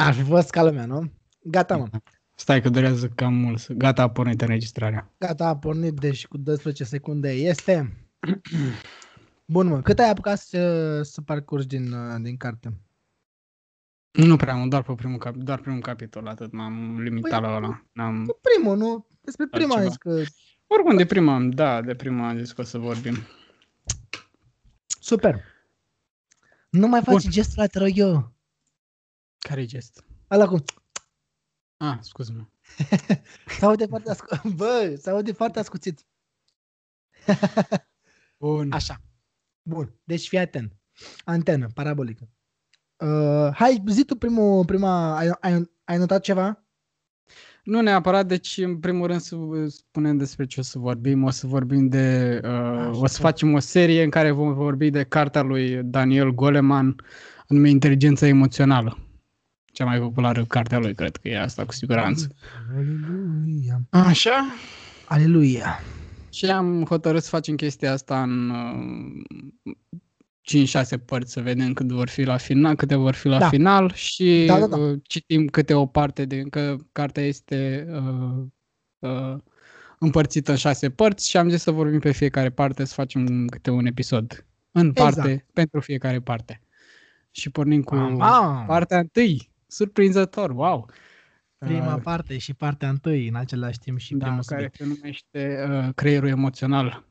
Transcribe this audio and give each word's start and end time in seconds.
Ar 0.00 0.14
fi 0.14 0.22
fost 0.22 0.50
ca 0.50 0.62
lumea, 0.62 0.86
nu? 0.86 1.12
Gata, 1.42 1.76
mă. 1.76 1.88
Stai 2.34 2.62
că 2.62 2.68
durează 2.68 3.08
cam 3.08 3.34
mult. 3.34 3.72
Gata, 3.72 4.02
a 4.02 4.10
pornit 4.10 4.40
înregistrarea. 4.40 5.14
Gata, 5.18 5.46
a 5.46 5.56
pornit, 5.56 5.92
deci 5.92 6.26
cu 6.26 6.36
12 6.36 6.84
secunde 6.84 7.30
este. 7.30 7.96
Bun, 9.44 9.66
mă. 9.66 9.82
Cât 9.82 9.98
ai 9.98 10.10
apucat 10.10 10.38
să, 10.38 11.02
să 11.02 11.20
parcurgi 11.20 11.66
din, 11.66 11.92
uh, 11.92 12.16
din 12.20 12.36
carte? 12.36 12.80
Nu 14.10 14.36
prea 14.36 14.54
mult, 14.54 14.70
doar, 14.70 14.82
pe 14.82 14.94
primul 14.94 15.18
cap, 15.18 15.34
doar 15.34 15.60
primul 15.60 15.80
capitol, 15.80 16.26
atât 16.26 16.52
m-am 16.52 17.00
limitat 17.00 17.40
Păi, 17.40 17.48
la 17.48 17.56
ăla. 17.56 17.84
N-am... 17.92 18.36
Primul, 18.40 18.76
nu? 18.76 19.06
Despre 19.20 19.46
prima 19.46 19.74
Altceva. 19.74 19.88
zis 19.88 19.96
că... 19.96 20.22
Oricum, 20.66 20.96
de 20.96 21.06
prima, 21.06 21.34
am- 21.34 21.50
da, 21.50 21.82
de 21.82 21.94
prima 21.94 22.28
am 22.28 22.38
zis 22.38 22.52
că 22.52 22.60
o 22.60 22.64
să 22.64 22.78
vorbim. 22.78 23.16
Super. 25.00 25.44
Nu 26.70 26.86
mai 26.86 27.02
faci 27.02 27.22
Bun. 27.22 27.30
gestul 27.30 27.58
ăla, 27.58 27.68
te 27.68 27.78
rog 27.78 27.92
eu. 27.94 28.36
Care 29.38 29.64
gest? 29.64 30.04
Ăla 30.30 30.46
cu... 30.46 30.62
Ah, 31.76 31.98
scuze-mă. 32.00 32.44
S-aude 33.58 33.86
foarte 33.86 34.10
ascuțit. 34.16 34.54
Bă, 34.54 34.94
s-aude 35.00 35.32
foarte 35.32 35.58
ascuțit. 35.58 36.06
Bun. 38.38 38.72
Așa. 38.72 39.00
Bun. 39.62 40.00
Deci 40.04 40.28
fii 40.28 40.38
atent. 40.38 40.76
Antenă, 41.24 41.66
parabolică. 41.74 42.28
Uh, 42.96 43.50
hai, 43.54 43.82
zi 43.86 44.04
tu 44.04 44.16
primul, 44.16 44.64
prima... 44.64 45.16
Ai, 45.16 45.30
ai, 45.40 45.70
ai 45.84 45.98
notat 45.98 46.22
ceva? 46.22 46.62
Nu 47.62 47.80
neapărat, 47.80 48.26
deci 48.26 48.56
în 48.56 48.78
primul 48.78 49.06
rând 49.06 49.20
să 49.20 49.36
spunem 49.68 50.16
despre 50.16 50.46
ce 50.46 50.60
o 50.60 50.62
să 50.62 50.78
vorbim. 50.78 51.22
O 51.24 51.30
să 51.30 51.46
vorbim 51.46 51.88
de... 51.88 52.40
Uh, 52.44 52.50
Așa, 52.50 52.88
o 52.88 53.06
să 53.06 53.18
bun. 53.20 53.30
facem 53.30 53.52
o 53.52 53.58
serie 53.58 54.02
în 54.02 54.10
care 54.10 54.30
vom 54.30 54.54
vorbi 54.54 54.90
de 54.90 55.04
cartea 55.04 55.42
lui 55.42 55.82
Daniel 55.82 56.30
Goleman, 56.34 56.96
anume 57.46 57.68
Inteligența 57.68 58.26
Emoțională. 58.26 59.07
Cea 59.72 59.84
mai 59.84 59.98
populară 59.98 60.44
carte 60.44 60.74
a 60.74 60.78
lui, 60.78 60.94
cred 60.94 61.16
că 61.16 61.28
e 61.28 61.40
asta 61.40 61.64
cu 61.64 61.72
siguranță. 61.72 62.28
Aleluia. 62.76 63.80
Așa. 63.90 64.46
Aleluia. 65.04 65.80
Și 66.32 66.46
am 66.46 66.84
hotărât 66.84 67.22
să 67.22 67.28
facem 67.28 67.54
chestia 67.56 67.92
asta 67.92 68.22
în 68.22 68.50
uh, 68.50 69.76
5-6 71.00 71.04
părți, 71.04 71.32
să 71.32 71.40
vedem 71.40 71.72
cât 71.72 71.88
vor 71.90 72.08
fi 72.08 72.22
la 72.22 72.36
final, 72.36 72.74
câte 72.74 72.94
vor 72.94 73.14
fi 73.14 73.28
la 73.28 73.38
Da. 73.38 73.48
final 73.48 73.92
și 73.92 74.44
Da, 74.46 74.58
da, 74.58 74.66
da. 74.66 74.76
uh, 74.76 74.98
citim 75.02 75.46
câte 75.46 75.74
o 75.74 75.86
parte 75.86 76.24
din 76.24 76.48
că 76.48 76.76
cartea 76.92 77.22
este 77.22 77.86
uh, 77.90 78.44
uh, 78.98 79.36
împărțită 79.98 80.50
în 80.50 80.56
6 80.56 80.90
părți 80.90 81.28
și 81.28 81.36
am 81.36 81.48
zis 81.48 81.62
să 81.62 81.70
vorbim 81.70 81.98
pe 81.98 82.12
fiecare 82.12 82.50
parte, 82.50 82.84
să 82.84 82.94
facem 82.94 83.46
câte 83.46 83.70
un 83.70 83.86
episod 83.86 84.46
în 84.72 84.86
Exact. 84.88 85.14
parte, 85.14 85.46
pentru 85.52 85.80
fiecare 85.80 86.20
parte. 86.20 86.60
Și 87.30 87.50
pornim 87.50 87.82
cu 87.82 87.94
Aha. 88.18 88.64
partea 88.66 88.98
întâi, 88.98 89.50
surprinzător, 89.68 90.50
wow! 90.50 90.90
Prima 91.58 91.94
Uh, 91.94 92.00
parte 92.02 92.38
și 92.38 92.54
partea 92.54 92.88
întâi 92.88 93.28
în 93.28 93.34
același 93.34 93.78
timp 93.78 93.98
și 93.98 94.14
da, 94.14 94.24
primul 94.26 94.42
care 94.46 94.72
subiect. 94.72 94.76
se 94.76 95.00
numește 95.00 95.66
uh, 95.70 95.94
creierul 95.94 96.28
emoțional. 96.28 97.04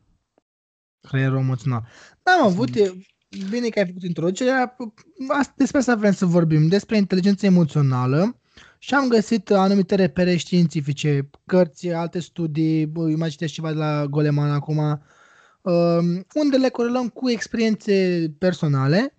Creierul 1.08 1.38
emoțional. 1.38 1.88
Da, 2.24 2.32
am 2.32 2.46
avut, 2.46 2.76
e, 2.76 2.92
bine 3.50 3.68
că 3.70 3.80
ai 3.80 3.86
făcut 3.86 4.04
introducerea, 4.04 4.76
Asta- 5.38 5.54
despre 5.58 5.80
asta 5.80 5.96
vrem 5.96 6.12
să 6.12 6.26
vorbim, 6.26 6.68
despre 6.68 6.98
inteligența 6.98 7.46
emoțională 7.48 8.40
și 8.80 8.94
am 8.94 9.08
găsit 9.08 9.50
anumite 9.50 9.96
repere 9.96 10.36
științifice, 10.36 11.30
cărți, 11.46 11.90
alte 11.90 12.20
studii, 12.20 12.86
bă, 12.86 13.10
eu 13.10 13.18
mai 13.18 13.30
citesc 13.30 13.54
ceva 13.54 13.72
de 13.72 13.78
la 13.78 14.06
Goleman 14.06 14.52
acum, 14.52 14.78
um, 14.78 16.26
unde 16.34 16.58
le 16.58 16.70
corelăm 16.70 17.10
cu 17.10 17.30
experiențe 17.30 18.26
personale 18.38 19.17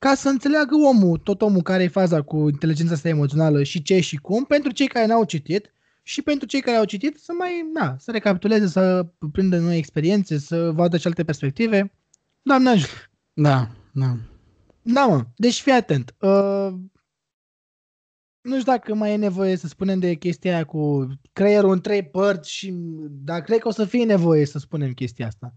ca 0.00 0.14
să 0.14 0.28
înțeleagă 0.28 0.74
omul, 0.74 1.18
tot 1.18 1.42
omul 1.42 1.62
care 1.62 1.82
e 1.82 1.88
faza 1.88 2.22
cu 2.22 2.36
inteligența 2.48 2.92
asta 2.92 3.08
emoțională 3.08 3.62
și 3.62 3.82
ce 3.82 4.00
și 4.00 4.16
cum, 4.16 4.44
pentru 4.44 4.72
cei 4.72 4.86
care 4.86 5.06
n-au 5.06 5.24
citit 5.24 5.72
și 6.02 6.22
pentru 6.22 6.46
cei 6.46 6.60
care 6.60 6.76
au 6.76 6.84
citit 6.84 7.18
să 7.18 7.32
mai, 7.38 7.70
na, 7.72 7.96
să 7.98 8.10
recapituleze, 8.10 8.66
să 8.66 9.06
prindă 9.32 9.58
noi 9.58 9.76
experiențe, 9.76 10.38
să 10.38 10.70
vadă 10.70 10.96
și 10.96 11.06
alte 11.06 11.24
perspective. 11.24 11.92
Doamne 12.42 12.68
ajută! 12.68 12.92
Da, 13.32 13.68
da. 13.92 14.16
Da, 14.82 15.06
mă, 15.06 15.24
deci 15.36 15.60
fii 15.60 15.72
atent. 15.72 16.14
Uh, 16.20 16.72
nu 18.40 18.58
știu 18.58 18.72
dacă 18.72 18.94
mai 18.94 19.12
e 19.12 19.16
nevoie 19.16 19.56
să 19.56 19.66
spunem 19.66 19.98
de 19.98 20.14
chestia 20.14 20.54
aia 20.54 20.64
cu 20.64 21.08
creierul 21.32 21.72
în 21.72 21.80
trei 21.80 22.02
părți 22.02 22.50
și 22.50 22.72
dar 23.10 23.40
cred 23.40 23.58
că 23.58 23.68
o 23.68 23.72
să 23.72 23.84
fie 23.84 24.04
nevoie 24.04 24.46
să 24.46 24.58
spunem 24.58 24.92
chestia 24.92 25.26
asta. 25.26 25.54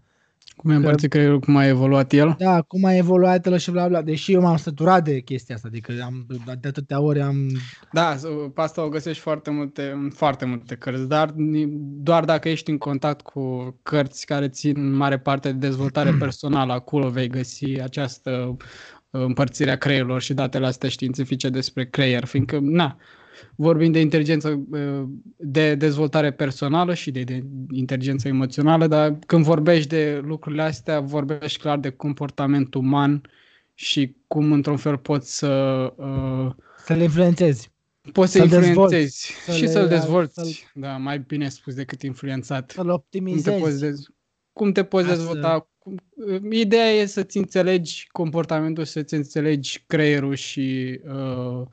Cum 0.64 0.72
e 0.72 0.76
împărțit 0.76 1.10
creierul, 1.10 1.40
cum 1.40 1.56
a 1.56 1.66
evoluat 1.66 2.12
el? 2.12 2.34
Da, 2.38 2.62
cum 2.62 2.84
a 2.84 2.96
evoluat 2.96 3.46
el 3.46 3.58
și 3.58 3.70
bla 3.70 3.88
bla, 3.88 4.02
deși 4.02 4.32
eu 4.32 4.40
m-am 4.40 4.56
săturat 4.56 5.04
de 5.04 5.20
chestia 5.20 5.54
asta, 5.54 5.68
adică 5.68 5.92
am, 6.04 6.26
de 6.60 6.68
atâtea 6.68 7.00
ori 7.00 7.20
am... 7.20 7.36
Da, 7.92 8.16
s- 8.16 8.24
pe 8.54 8.60
asta 8.60 8.84
o 8.84 8.88
găsești 8.88 9.22
foarte 9.22 9.50
multe, 9.50 9.90
în 9.94 10.10
foarte 10.10 10.44
multe 10.44 10.74
cărți, 10.74 11.08
dar 11.08 11.30
ni- 11.30 11.68
doar 12.02 12.24
dacă 12.24 12.48
ești 12.48 12.70
în 12.70 12.78
contact 12.78 13.20
cu 13.20 13.74
cărți 13.82 14.26
care 14.26 14.48
țin 14.48 14.74
în 14.76 14.92
mare 14.92 15.18
parte 15.18 15.52
de 15.52 15.66
dezvoltare 15.66 16.12
personală, 16.24 16.72
acolo 16.72 17.08
vei 17.08 17.28
găsi 17.28 17.80
această 17.80 18.30
uh, 19.10 19.20
împărțire 19.24 19.70
a 19.70 19.76
creierilor 19.78 20.20
și 20.20 20.34
datele 20.34 20.66
astea 20.66 20.88
științifice 20.88 21.48
despre 21.48 21.86
creier, 21.86 22.24
fiindcă, 22.24 22.58
na, 22.60 22.96
vorbim 23.56 23.92
de 23.92 24.00
inteligență, 24.00 24.64
uh, 24.70 25.02
de 25.36 25.74
dezvoltare 25.74 26.32
personală 26.32 26.94
și 26.94 27.10
de, 27.10 27.22
de 27.22 27.42
inteligență 27.70 28.28
emoțională, 28.28 28.86
dar 28.86 29.18
când 29.26 29.44
vorbești 29.44 29.88
de 29.88 30.20
lucrurile 30.24 30.62
astea, 30.62 31.00
vorbești 31.00 31.60
clar 31.60 31.78
de 31.78 31.90
comportament 31.90 32.74
uman 32.74 33.22
și 33.74 34.16
cum, 34.26 34.52
într-un 34.52 34.76
fel, 34.76 34.96
poți 34.98 35.36
să... 35.36 35.48
Uh, 35.96 36.52
Să 36.84 36.94
le 36.94 37.02
influențezi. 37.02 37.72
Poți 38.12 38.32
să 38.32 38.38
Să-l 38.38 38.48
dezvolți, 38.48 38.68
influențezi 38.68 39.32
să 39.44 39.52
și 39.52 39.62
le- 39.62 39.68
să-l 39.70 39.88
dezvolți. 39.88 40.34
să-l- 40.34 40.70
Da, 40.74 40.96
mai 40.96 41.18
bine 41.18 41.48
spus 41.48 41.74
decât 41.74 42.02
influențat. 42.02 42.70
Să-l 42.70 42.76
Cum 42.82 42.86
te 42.86 42.92
optimizezi. 42.92 43.60
poți, 43.60 43.80
dez... 43.80 44.00
cum 44.52 44.72
te 44.72 44.84
poți 44.84 45.06
Ca 45.06 45.10
să- 45.12 45.16
dezvolta? 45.18 45.68
Cum... 45.78 45.98
Ideea 46.50 46.90
e 46.90 47.06
să-ți 47.06 47.36
înțelegi 47.36 48.08
comportamentul, 48.12 48.84
să-ți 48.84 49.14
înțelegi 49.14 49.84
creierul 49.86 50.34
și 50.34 51.00
uh, 51.06 51.66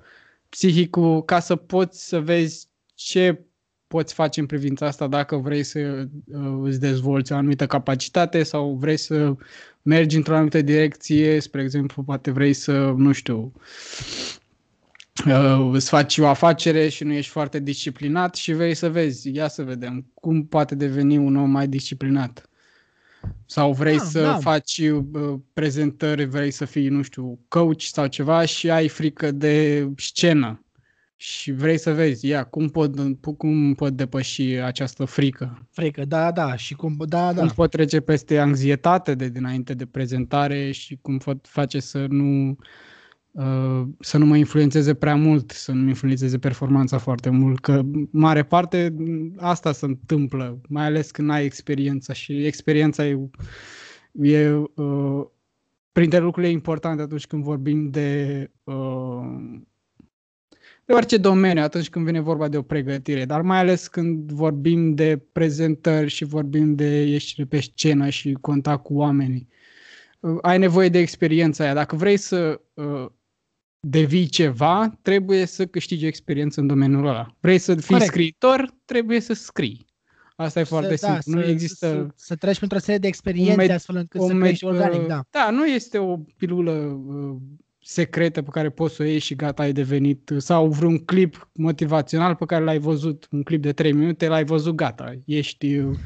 psihicul 0.51 1.23
ca 1.23 1.39
să 1.39 1.55
poți 1.55 2.07
să 2.07 2.19
vezi 2.19 2.67
ce 2.93 3.45
poți 3.87 4.13
face 4.13 4.39
în 4.39 4.45
privința 4.45 4.85
asta 4.85 5.07
dacă 5.07 5.35
vrei 5.35 5.63
să 5.63 6.07
uh, 6.25 6.59
îți 6.63 6.79
dezvolți 6.79 7.31
o 7.31 7.35
anumită 7.35 7.67
capacitate 7.67 8.43
sau 8.43 8.75
vrei 8.79 8.97
să 8.97 9.35
mergi 9.81 10.15
într-o 10.15 10.35
anumită 10.35 10.61
direcție, 10.61 11.39
spre 11.39 11.61
exemplu, 11.61 12.03
poate 12.03 12.31
vrei 12.31 12.53
să, 12.53 12.93
nu 12.97 13.11
știu, 13.11 13.53
uh, 15.27 15.69
îți 15.71 15.89
faci 15.89 16.17
o 16.17 16.27
afacere 16.27 16.89
și 16.89 17.03
nu 17.03 17.13
ești 17.13 17.31
foarte 17.31 17.59
disciplinat 17.59 18.35
și 18.35 18.53
vrei 18.53 18.75
să 18.75 18.89
vezi, 18.89 19.35
ia 19.35 19.47
să 19.47 19.63
vedem, 19.63 20.11
cum 20.13 20.45
poate 20.45 20.75
deveni 20.75 21.17
un 21.17 21.35
om 21.35 21.49
mai 21.49 21.67
disciplinat. 21.67 22.49
Sau 23.45 23.73
vrei 23.73 23.97
Da, 23.97 24.03
să 24.03 24.21
da. 24.21 24.37
faci 24.37 24.77
uh, 24.77 25.39
prezentări, 25.53 26.25
vrei 26.25 26.51
să 26.51 26.65
fii, 26.65 26.87
nu 26.87 27.01
știu, 27.01 27.39
coach 27.47 27.81
sau 27.81 28.07
ceva 28.07 28.45
și 28.45 28.69
ai 28.69 28.87
frică 28.87 29.31
de 29.31 29.87
scenă 29.97 30.65
și 31.15 31.51
vrei 31.51 31.77
să 31.77 31.93
vezi, 31.93 32.27
ia, 32.27 32.43
cum 32.43 32.69
pot, 32.69 32.95
cum 33.37 33.73
pot 33.73 33.93
depăși 33.93 34.43
această 34.43 35.05
frică? 35.05 35.67
Frică, 35.71 36.05
da, 36.05 36.31
da, 36.31 36.55
și 36.55 36.73
cum, 36.73 36.95
da, 36.97 37.33
da. 37.33 37.39
Cum 37.39 37.49
pot 37.49 37.71
trece 37.71 37.99
peste 37.99 38.39
anxietate 38.39 39.15
de 39.15 39.29
dinainte 39.29 39.73
de 39.73 39.85
prezentare 39.85 40.71
și 40.71 40.97
cum 41.01 41.17
pot 41.17 41.47
face 41.47 41.79
să 41.79 42.05
nu 42.09 42.49
uh, 42.49 42.55
să 43.99 44.17
nu 44.17 44.25
mă 44.25 44.37
influențeze 44.37 44.93
prea 44.93 45.15
mult, 45.15 45.51
să 45.51 45.71
nu 45.71 45.87
influențeze 45.87 46.39
performanța 46.39 46.97
foarte 46.97 47.29
mult, 47.29 47.59
că 47.59 47.81
mare 48.11 48.43
parte 48.43 48.93
m, 48.97 49.33
asta 49.37 49.71
se 49.71 49.85
întâmplă, 49.85 50.61
mai 50.67 50.85
ales 50.85 51.11
când 51.11 51.29
ai 51.29 51.45
experiența 51.45 52.13
și 52.13 52.45
experiența 52.45 53.07
e, 53.07 53.29
e 54.11 54.49
uh, 54.49 55.25
printre 55.91 56.19
lucrurile 56.19 56.51
importante 56.51 57.01
atunci 57.01 57.27
când 57.27 57.43
vorbim 57.43 57.89
de 57.89 58.51
uh, 58.63 59.61
de 60.85 60.93
orice 60.93 61.17
domeniu, 61.17 61.61
atunci 61.61 61.89
când 61.89 62.05
vine 62.05 62.19
vorba 62.19 62.47
de 62.47 62.57
o 62.57 62.61
pregătire, 62.61 63.25
dar 63.25 63.41
mai 63.41 63.57
ales 63.57 63.87
când 63.87 64.31
vorbim 64.31 64.95
de 64.95 65.17
prezentări 65.31 66.09
și 66.09 66.25
vorbim 66.25 66.75
de 66.75 67.01
ieșire 67.01 67.45
pe 67.45 67.59
scenă 67.59 68.09
și 68.09 68.37
contact 68.41 68.83
cu 68.83 68.93
oamenii. 68.93 69.47
Uh, 70.19 70.37
Ai 70.41 70.57
nevoie 70.57 70.89
de 70.89 70.99
experiența 70.99 71.63
aia. 71.63 71.73
Dacă 71.73 71.95
vrei 71.95 72.17
să 72.17 72.61
uh, 72.73 73.05
devii 73.87 74.25
ceva, 74.25 74.97
trebuie 75.01 75.45
să 75.45 75.65
câștigi 75.65 76.05
experiență 76.05 76.59
în 76.59 76.67
domeniul 76.67 77.07
ăla. 77.07 77.35
Vrei 77.39 77.57
să 77.57 77.75
fii 77.75 77.85
Corect. 77.87 78.05
scriitor, 78.09 78.73
trebuie 78.85 79.19
să 79.19 79.33
scrii. 79.33 79.85
Asta 80.35 80.59
e 80.59 80.63
foarte 80.63 80.95
să, 80.95 81.05
da, 81.05 81.19
simplu. 81.19 81.41
nu 81.41 81.45
să, 81.45 81.51
există... 81.51 81.87
Să, 82.15 82.25
să 82.25 82.35
treci 82.35 82.57
printr-o 82.57 82.77
serie 82.79 82.97
de 82.99 83.07
experiențe 83.07 83.65
med- 83.65 83.75
astfel 83.75 83.95
încât 83.95 84.21
o 84.21 84.27
să 84.27 84.33
med- 84.33 84.39
crești 84.39 84.65
organic, 84.65 85.01
uh, 85.01 85.07
da. 85.07 85.21
Da, 85.29 85.49
nu 85.49 85.65
este 85.65 85.97
o 85.97 86.17
pilulă 86.37 86.71
uh, 86.71 87.35
secretă 87.83 88.41
pe 88.41 88.49
care 88.51 88.69
poți 88.69 88.95
să 88.95 89.01
o 89.01 89.05
iei 89.05 89.19
și 89.19 89.35
gata, 89.35 89.61
ai 89.63 89.71
devenit, 89.73 90.29
uh, 90.29 90.37
sau 90.41 90.67
vreun 90.69 90.97
clip 91.05 91.49
motivațional 91.53 92.35
pe 92.35 92.45
care 92.45 92.63
l-ai 92.63 92.79
văzut, 92.79 93.27
un 93.31 93.43
clip 93.43 93.61
de 93.61 93.71
3 93.73 93.91
minute, 93.91 94.27
l-ai 94.27 94.43
văzut, 94.43 94.75
gata, 94.75 95.13
ești, 95.25 95.77
uh, 95.77 95.97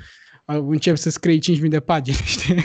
începi 0.45 0.97
să 0.97 1.09
scrii 1.09 1.39
5.000 1.39 1.67
de 1.69 1.79
pagini, 1.79 2.17
știi? 2.35 2.55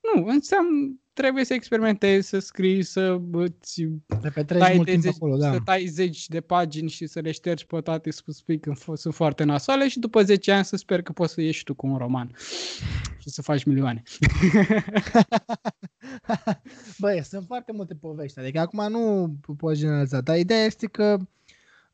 Nu, 0.00 0.26
înseamnă 0.26 1.00
trebuie 1.12 1.44
să 1.44 1.54
experimentezi, 1.54 2.28
să 2.28 2.38
scrii, 2.38 2.82
să 2.82 3.20
îți 3.32 3.88
să 4.20 4.30
petreci 4.34 4.74
mult 4.74 4.88
timp 4.88 5.06
acolo, 5.06 5.36
da. 5.36 5.52
să 5.52 5.58
tai 5.64 5.86
zeci 5.86 6.28
de 6.28 6.40
pagini 6.40 6.88
și 6.88 7.06
să 7.06 7.20
le 7.20 7.30
ștergi 7.30 7.66
pe 7.66 7.80
toate 7.80 8.10
să 8.10 8.22
spui 8.26 8.60
că 8.60 8.72
sunt 8.94 9.14
foarte 9.14 9.44
nasoale 9.44 9.88
și 9.88 9.98
după 9.98 10.22
10 10.22 10.52
ani 10.52 10.64
să 10.64 10.76
sper 10.76 11.02
că 11.02 11.12
poți 11.12 11.32
să 11.32 11.40
ieși 11.40 11.64
tu 11.64 11.74
cu 11.74 11.86
un 11.86 11.96
roman 11.96 12.34
și 13.18 13.28
să 13.28 13.42
faci 13.42 13.64
milioane. 13.64 14.02
Băi, 16.98 17.24
sunt 17.24 17.46
foarte 17.46 17.72
multe 17.72 17.94
povești, 17.94 18.38
adică 18.38 18.58
acum 18.60 18.90
nu 18.90 19.34
poți 19.56 19.78
generaliza, 19.78 20.20
dar 20.20 20.38
ideea 20.38 20.64
este 20.64 20.86
că 20.86 21.18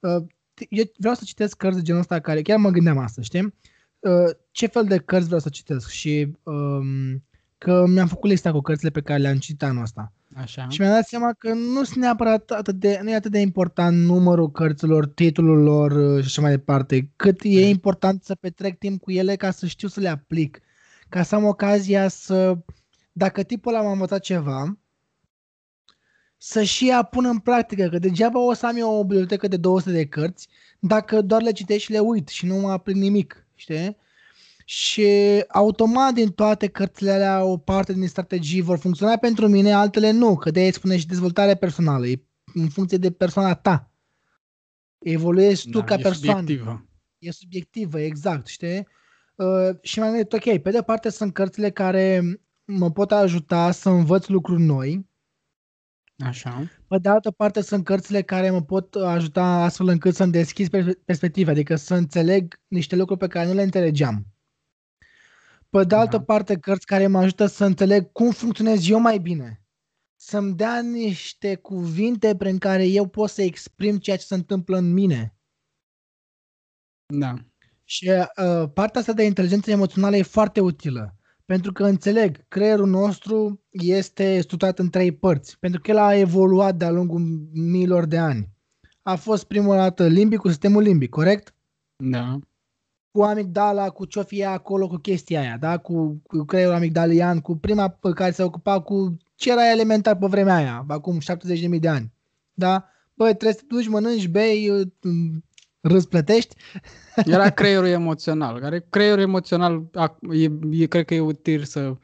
uh, 0.00 0.24
eu 0.68 0.84
vreau 0.96 1.14
să 1.14 1.24
citesc 1.24 1.56
cărți 1.56 1.78
de 1.78 1.84
genul 1.84 2.00
ăsta 2.00 2.20
care 2.20 2.42
chiar 2.42 2.58
mă 2.58 2.70
gândeam 2.70 2.98
asta, 2.98 3.22
știi? 3.22 3.54
Uh, 3.98 4.30
ce 4.50 4.66
fel 4.66 4.84
de 4.84 4.98
cărți 4.98 5.26
vreau 5.26 5.40
să 5.40 5.48
citesc 5.48 5.88
și 5.88 6.36
um, 6.42 7.22
că 7.66 7.86
mi-am 7.86 8.06
făcut 8.06 8.30
lista 8.30 8.52
cu 8.52 8.60
cărțile 8.60 8.90
pe 8.90 9.00
care 9.00 9.20
le-am 9.20 9.38
citit 9.38 9.62
anul 9.62 9.82
ăsta. 9.82 10.12
Așa. 10.34 10.68
Și 10.68 10.80
mi-am 10.80 10.92
dat 10.92 11.06
seama 11.06 11.32
că 11.32 11.52
nu 11.52 11.84
sunt 11.84 11.96
neapărat 11.96 12.50
atât 12.50 12.74
de, 12.74 13.00
nu 13.02 13.10
e 13.10 13.14
atât 13.14 13.30
de 13.30 13.38
important 13.38 14.04
numărul 14.04 14.50
cărților, 14.50 15.06
titlul 15.06 15.62
lor 15.62 15.90
uh, 15.90 16.20
și 16.20 16.26
așa 16.26 16.40
mai 16.40 16.50
departe, 16.50 17.10
cât 17.16 17.40
e 17.42 17.62
mm. 17.62 17.68
important 17.68 18.22
să 18.24 18.34
petrec 18.34 18.78
timp 18.78 19.00
cu 19.00 19.10
ele 19.10 19.36
ca 19.36 19.50
să 19.50 19.66
știu 19.66 19.88
să 19.88 20.00
le 20.00 20.08
aplic. 20.08 20.60
Ca 21.08 21.22
să 21.22 21.34
am 21.34 21.44
ocazia 21.44 22.08
să, 22.08 22.58
dacă 23.12 23.42
tipul 23.42 23.74
ăla 23.74 23.82
m-a 23.82 23.92
învățat 23.92 24.20
ceva, 24.20 24.78
să 26.36 26.62
și 26.62 26.88
ea 26.88 27.02
pun 27.02 27.24
în 27.24 27.38
practică, 27.38 27.88
că 27.88 27.98
degeaba 27.98 28.40
o 28.40 28.52
să 28.52 28.66
am 28.66 28.76
eu 28.76 28.98
o 28.98 29.04
bibliotecă 29.04 29.48
de 29.48 29.56
200 29.56 29.92
de 29.92 30.06
cărți 30.06 30.48
dacă 30.78 31.20
doar 31.20 31.42
le 31.42 31.52
citesc 31.52 31.80
și 31.80 31.90
le 31.90 31.98
uit 31.98 32.28
și 32.28 32.46
nu 32.46 32.56
mă 32.56 32.70
aprind 32.70 33.00
nimic, 33.00 33.46
știi? 33.54 33.96
Și 34.68 35.08
automat 35.48 36.14
din 36.14 36.32
toate 36.32 36.66
cărțile 36.66 37.10
alea 37.10 37.44
o 37.44 37.56
parte 37.56 37.92
din 37.92 38.08
strategii 38.08 38.60
vor 38.60 38.78
funcționa 38.78 39.16
pentru 39.16 39.48
mine, 39.48 39.72
altele 39.72 40.10
nu, 40.10 40.36
că 40.36 40.50
de 40.50 40.60
aia 40.60 40.72
spune 40.72 40.96
și 40.96 41.06
dezvoltare 41.06 41.54
personală, 41.54 42.06
e 42.06 42.22
în 42.54 42.68
funcție 42.68 42.98
de 42.98 43.10
persoana 43.10 43.54
ta. 43.54 43.90
Evoluezi 44.98 45.70
tu 45.70 45.78
da, 45.78 45.84
ca 45.84 45.94
e 45.94 46.02
persoană. 46.02 46.38
Subiectivă. 46.40 46.86
E 47.18 47.30
subiectivă, 47.30 48.00
exact, 48.00 48.46
știi? 48.46 48.86
Uh, 49.34 49.76
și 49.82 49.98
mi-am 49.98 50.10
gândit, 50.10 50.32
ok, 50.32 50.58
pe 50.62 50.70
de 50.70 50.82
parte 50.82 51.08
sunt 51.08 51.32
cărțile 51.32 51.70
care 51.70 52.22
mă 52.64 52.90
pot 52.90 53.12
ajuta 53.12 53.70
să 53.70 53.88
învăț 53.88 54.26
lucruri 54.26 54.62
noi. 54.62 55.08
Așa. 56.18 56.70
Pe 56.88 56.98
de 56.98 57.08
altă 57.08 57.30
parte 57.30 57.60
sunt 57.60 57.84
cărțile 57.84 58.22
care 58.22 58.50
mă 58.50 58.62
pot 58.62 58.94
ajuta 58.94 59.44
astfel 59.44 59.88
încât 59.88 60.14
să-mi 60.14 60.32
deschid 60.32 60.68
perspective, 61.04 61.50
adică 61.50 61.76
să 61.76 61.94
înțeleg 61.94 62.60
niște 62.68 62.96
lucruri 62.96 63.20
pe 63.20 63.26
care 63.26 63.46
nu 63.46 63.54
le 63.54 63.62
înțelegeam. 63.62 64.26
Pe 65.76 65.84
de 65.84 65.94
altă 65.94 66.16
da. 66.16 66.22
parte, 66.22 66.58
cărți 66.58 66.86
care 66.86 67.06
mă 67.06 67.18
ajută 67.18 67.46
să 67.46 67.64
înțeleg 67.64 68.12
cum 68.12 68.30
funcționez 68.30 68.88
eu 68.88 69.00
mai 69.00 69.18
bine. 69.18 69.62
Să-mi 70.20 70.54
dea 70.54 70.80
niște 70.80 71.54
cuvinte 71.54 72.36
prin 72.36 72.58
care 72.58 72.86
eu 72.86 73.06
pot 73.06 73.30
să 73.30 73.42
exprim 73.42 73.96
ceea 73.98 74.16
ce 74.16 74.24
se 74.24 74.34
întâmplă 74.34 74.76
în 74.76 74.92
mine. 74.92 75.36
Da. 77.14 77.34
Și 77.84 78.08
uh, 78.08 78.70
partea 78.74 79.00
asta 79.00 79.12
de 79.12 79.22
inteligență 79.22 79.70
emoțională 79.70 80.16
e 80.16 80.22
foarte 80.22 80.60
utilă. 80.60 81.16
Pentru 81.44 81.72
că 81.72 81.84
înțeleg, 81.84 82.48
creierul 82.48 82.88
nostru 82.88 83.64
este 83.70 84.40
studiat 84.40 84.78
în 84.78 84.90
trei 84.90 85.12
părți. 85.12 85.58
Pentru 85.58 85.80
că 85.80 85.90
el 85.90 85.98
a 85.98 86.14
evoluat 86.14 86.74
de-a 86.76 86.90
lungul 86.90 87.20
miilor 87.52 88.04
de 88.04 88.18
ani. 88.18 88.48
A 89.02 89.14
fost 89.14 89.44
prima 89.44 89.76
dată 89.76 90.06
limbicul, 90.06 90.50
sistemul 90.50 90.82
limbic, 90.82 91.10
corect? 91.10 91.54
Da 91.96 92.38
cu 93.16 93.22
amigdala, 93.22 93.90
cu 93.90 94.04
ce-o 94.04 94.22
fie 94.22 94.44
acolo, 94.44 94.88
cu 94.88 94.96
chestia 94.96 95.40
aia, 95.40 95.56
da? 95.60 95.78
cu, 95.78 96.22
cu 96.26 96.44
creierul 96.44 96.74
amigdalian, 96.74 97.40
cu 97.40 97.56
prima 97.56 97.88
pe 97.88 98.10
care 98.14 98.30
se 98.30 98.42
ocupa 98.42 98.80
cu 98.80 99.16
ce 99.34 99.50
era 99.50 99.70
elementar 99.70 100.16
pe 100.16 100.26
vremea 100.26 100.54
aia, 100.54 100.84
acum 100.88 101.18
70.000 101.20 101.78
de 101.80 101.88
ani. 101.88 102.12
Da? 102.54 102.88
Băi, 103.14 103.28
trebuie 103.28 103.52
să 103.52 103.58
te 103.58 103.74
duci, 103.74 103.88
mănânci, 103.88 104.28
bei, 104.28 104.90
răsplătești. 105.80 106.56
Era 107.24 107.50
creierul 107.50 107.86
emoțional, 107.86 108.60
care 108.60 108.86
creierul 108.90 109.22
emoțional, 109.22 109.90
e, 110.30 110.50
e, 110.70 110.86
cred 110.86 111.04
că 111.04 111.14
e 111.14 111.20
util 111.20 111.62
să 111.62 111.96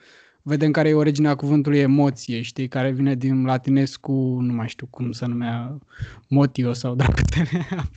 vedem 0.43 0.71
care 0.71 0.89
e 0.89 0.95
originea 0.95 1.35
cuvântului 1.35 1.79
emoție, 1.79 2.43
știi, 2.43 2.69
care 2.69 2.91
vine 2.91 3.15
din 3.15 3.45
latinescu, 3.45 4.13
nu 4.41 4.53
mai 4.53 4.69
știu 4.69 4.87
cum 4.87 5.13
se 5.13 5.27
numea, 5.27 5.79
motio 6.29 6.73
sau 6.73 6.95
dacă 7.05 7.23
te 7.23 7.43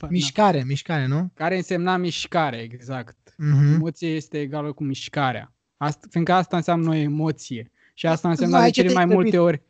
Mișcare, 0.08 0.64
mișcare, 0.66 1.06
nu? 1.06 1.30
Care 1.34 1.56
însemna 1.56 1.96
mișcare, 1.96 2.56
exact. 2.56 3.16
Uh-huh. 3.30 3.74
Emoție 3.74 4.08
este 4.08 4.40
egală 4.40 4.72
cu 4.72 4.84
mișcarea. 4.84 5.54
Asta, 5.76 6.06
fiindcă 6.10 6.32
asta 6.32 6.56
înseamnă 6.56 6.90
o 6.90 6.94
emoție. 6.94 7.70
Și 7.94 8.06
asta 8.06 8.28
înseamnă 8.28 8.60
de 8.60 8.70
cele 8.70 8.92
mai 8.92 9.06
grăbit. 9.06 9.22
multe 9.22 9.38
ori 9.38 9.62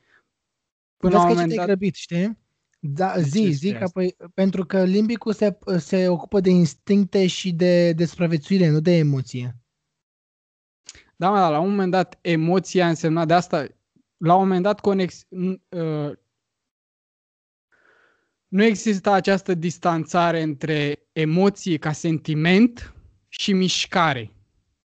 până 0.96 1.14
la 1.14 1.22
un 1.22 1.28
moment 1.28 1.54
dat... 1.54 1.64
grăbit, 1.64 1.94
știi? 1.94 2.38
Da, 2.78 3.14
zi, 3.18 3.50
zi, 3.50 3.72
că 3.72 3.88
păi, 3.92 4.16
pentru 4.34 4.64
că 4.64 4.84
limbicul 4.84 5.32
se, 5.32 5.58
se 5.78 6.08
ocupă 6.08 6.40
de 6.40 6.50
instincte 6.50 7.26
și 7.26 7.52
de, 7.52 7.92
de 7.92 8.04
supraviețuire, 8.04 8.68
nu 8.68 8.80
de 8.80 8.96
emoție. 8.96 9.56
Da, 11.16 11.30
mă, 11.30 11.48
la 11.48 11.58
un 11.58 11.70
moment 11.70 11.90
dat 11.90 12.18
emoția 12.20 12.88
însemna 12.88 13.24
de 13.24 13.34
asta, 13.34 13.66
la 14.16 14.34
un 14.34 14.42
moment 14.42 14.62
dat 14.62 14.80
conex, 14.80 15.26
uh, 15.30 16.12
nu 18.48 18.62
există 18.62 19.10
această 19.10 19.54
distanțare 19.54 20.42
între 20.42 21.06
emoție 21.12 21.76
ca 21.76 21.92
sentiment 21.92 22.94
și 23.28 23.52
mișcare. 23.52 24.30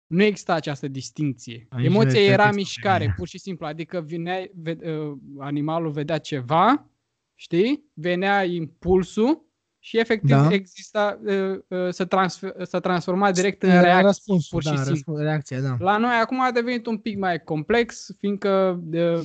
Nu 0.06 0.22
există 0.22 0.52
această 0.52 0.88
distinție. 0.88 1.66
Aici 1.70 1.86
Emoția 1.86 2.20
era 2.20 2.50
mișcare, 2.50 3.14
pur 3.16 3.28
și 3.28 3.38
simplu. 3.38 3.66
Adică 3.66 4.00
vinea, 4.00 4.46
ve, 4.54 4.78
uh, 4.82 5.18
animalul 5.38 5.90
vedea 5.90 6.18
ceva, 6.18 6.90
știi? 7.34 7.90
Venea 7.94 8.44
impulsul 8.44 9.49
și 9.82 9.98
efectiv 9.98 10.30
da. 10.30 10.48
exista, 10.50 11.20
uh, 11.24 11.58
uh, 11.68 11.88
să, 11.90 12.04
transfer, 12.04 12.54
să 12.62 12.80
transforma 12.80 13.32
direct 13.32 13.62
în 13.62 13.70
reacție. 13.70 14.06
Răspuns, 14.06 14.48
pur 14.48 14.62
și 14.62 14.72
da, 14.74 14.82
simplu. 14.82 15.16
reacție, 15.16 15.58
da. 15.58 15.76
La 15.78 15.96
noi 15.96 16.14
acum 16.22 16.40
a 16.40 16.50
devenit 16.50 16.86
un 16.86 16.98
pic 16.98 17.18
mai 17.18 17.42
complex, 17.42 18.08
fiindcă 18.18 18.82
uh, 18.92 19.20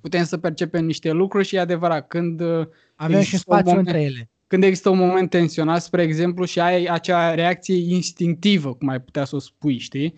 putem 0.00 0.24
să 0.24 0.38
percepem 0.38 0.84
niște 0.84 1.10
lucruri 1.10 1.46
și 1.46 1.56
e 1.56 1.60
adevărat, 1.60 2.06
când 2.06 2.42
avem 2.94 3.20
și 3.20 3.38
spațiu 3.38 3.70
moment, 3.70 3.86
între 3.86 4.02
ele. 4.02 4.30
Când 4.46 4.64
există 4.64 4.88
un 4.88 4.98
moment 4.98 5.30
tensionat, 5.30 5.82
spre 5.82 6.02
exemplu, 6.02 6.44
și 6.44 6.60
ai 6.60 6.84
acea 6.84 7.34
reacție 7.34 7.94
instinctivă, 7.94 8.74
cum 8.74 8.88
ai 8.88 9.00
putea 9.00 9.24
să 9.24 9.36
o 9.36 9.38
spui, 9.38 9.78
știi? 9.78 10.14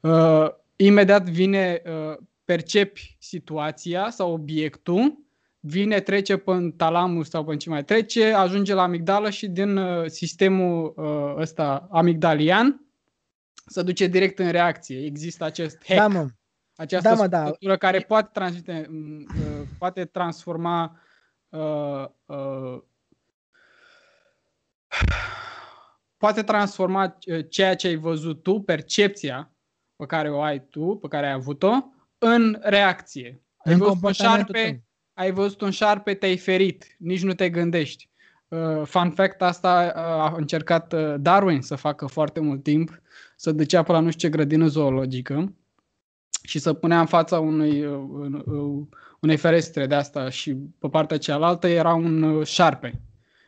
Uh, 0.00 0.46
imediat 0.76 1.28
vine, 1.28 1.82
uh, 1.84 2.16
percepi 2.44 3.16
situația 3.18 4.10
sau 4.10 4.32
obiectul 4.32 5.18
vine, 5.60 6.00
trece 6.00 6.36
pe 6.36 6.74
talamus 6.76 7.28
sau 7.28 7.44
pe 7.44 7.56
ce 7.56 7.68
mai 7.68 7.84
trece, 7.84 8.32
ajunge 8.32 8.74
la 8.74 8.82
amigdală 8.82 9.30
și 9.30 9.48
din 9.48 9.76
uh, 9.76 10.06
sistemul 10.06 10.94
uh, 10.96 11.34
ăsta 11.36 11.88
amigdalian 11.90 12.88
se 13.68 13.82
duce 13.82 14.06
direct 14.06 14.38
în 14.38 14.50
reacție. 14.50 15.04
Există 15.04 15.44
acest 15.44 15.78
hack, 15.86 16.00
da, 16.00 16.08
mă. 16.08 16.26
această 16.76 17.08
da, 17.08 17.14
mă, 17.14 17.26
da. 17.26 17.76
care 17.76 18.00
poate, 18.00 18.30
transmite, 18.32 18.86
mm, 18.90 19.26
uh, 19.36 19.66
poate 19.78 20.04
transforma 20.04 21.00
uh, 21.48 22.04
uh, 22.26 22.82
poate 26.16 26.42
transforma 26.42 27.18
uh, 27.26 27.44
ceea 27.48 27.76
ce 27.76 27.86
ai 27.86 27.96
văzut 27.96 28.42
tu, 28.42 28.60
percepția 28.60 29.52
pe 29.96 30.06
care 30.06 30.30
o 30.30 30.40
ai 30.40 30.66
tu, 30.66 30.96
pe 30.96 31.08
care 31.08 31.26
ai 31.26 31.32
avut-o, 31.32 31.72
în 32.18 32.58
reacție. 32.62 33.42
Ai 33.56 33.72
în 33.72 33.78
văzut 33.78 34.02
un 34.02 34.12
șarpe, 34.12 34.87
ai 35.18 35.30
văzut 35.30 35.60
un 35.60 35.70
șarpe, 35.70 36.14
te-ai 36.14 36.36
ferit, 36.36 36.96
nici 36.98 37.22
nu 37.22 37.34
te 37.34 37.50
gândești. 37.50 38.08
Uh, 38.48 38.82
fun 38.84 39.10
fact, 39.10 39.42
asta 39.42 39.92
uh, 39.96 40.02
a 40.02 40.34
încercat 40.36 40.92
uh, 40.92 41.14
Darwin 41.20 41.60
să 41.60 41.74
facă 41.74 42.06
foarte 42.06 42.40
mult 42.40 42.62
timp, 42.62 43.02
să 43.36 43.52
ducea 43.52 43.82
pe 43.82 43.92
la 43.92 44.00
nu 44.00 44.10
știu 44.10 44.28
ce 44.28 44.36
grădină 44.36 44.66
zoologică 44.66 45.52
și 46.42 46.58
să 46.58 46.72
punea 46.72 47.00
în 47.00 47.06
fața 47.06 47.40
unui, 47.40 47.84
uh, 47.84 48.00
uh, 48.44 48.86
unei 49.20 49.36
ferestre 49.36 49.86
de 49.86 49.94
asta 49.94 50.28
și 50.28 50.54
pe 50.54 50.88
partea 50.88 51.18
cealaltă 51.18 51.68
era 51.68 51.94
un 51.94 52.22
uh, 52.22 52.46
șarpe. 52.46 53.00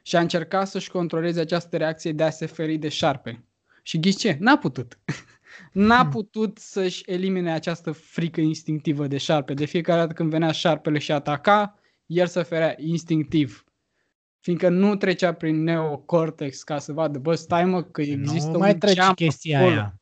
Și 0.03 0.17
a 0.17 0.21
încercat 0.21 0.69
să-și 0.69 0.91
controleze 0.91 1.41
această 1.41 1.77
reacție 1.77 2.13
de 2.13 2.23
a 2.23 2.31
se 2.31 2.47
feri 2.47 2.77
de 2.77 2.89
șarpe. 2.89 3.45
Și 3.83 4.01
ghiți 4.01 4.19
ce? 4.19 4.37
N-a 4.41 4.59
putut. 4.59 4.99
n-a 5.73 6.01
hmm. 6.01 6.11
putut 6.11 6.59
să-și 6.59 7.03
elimine 7.07 7.53
această 7.53 7.93
frică 7.93 8.41
instinctivă 8.41 9.07
de 9.07 9.17
șarpe. 9.17 9.55
De 9.55 9.65
fiecare 9.65 10.01
dată 10.01 10.13
când 10.13 10.31
venea 10.31 10.53
șarpele 10.53 10.99
și 10.99 11.13
ataca, 11.13 11.79
el 12.07 12.27
se 12.27 12.43
ferea 12.43 12.75
instinctiv. 12.77 13.65
Fiindcă 14.41 14.69
nu 14.69 14.97
trecea 14.97 15.33
prin 15.33 15.63
neocortex 15.63 16.63
ca 16.63 16.79
să 16.79 16.93
vadă, 16.93 17.19
bă, 17.19 17.35
stai 17.35 17.65
mă, 17.65 17.83
că 17.83 18.01
există 18.03 18.51
nu 18.51 18.59
mai 18.59 18.77
trece 18.77 19.11
chestia 19.15 19.59
acolo. 19.59 19.73
aia. 19.73 20.01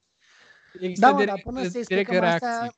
Există 0.80 1.06
da, 1.06 1.12
mă, 1.12 1.18
direct, 1.18 1.34
dar 1.44 1.54
până 1.54 1.68
să 1.68 1.80
direct 1.88 2.10
reacție. 2.10 2.46
Astea, 2.46 2.72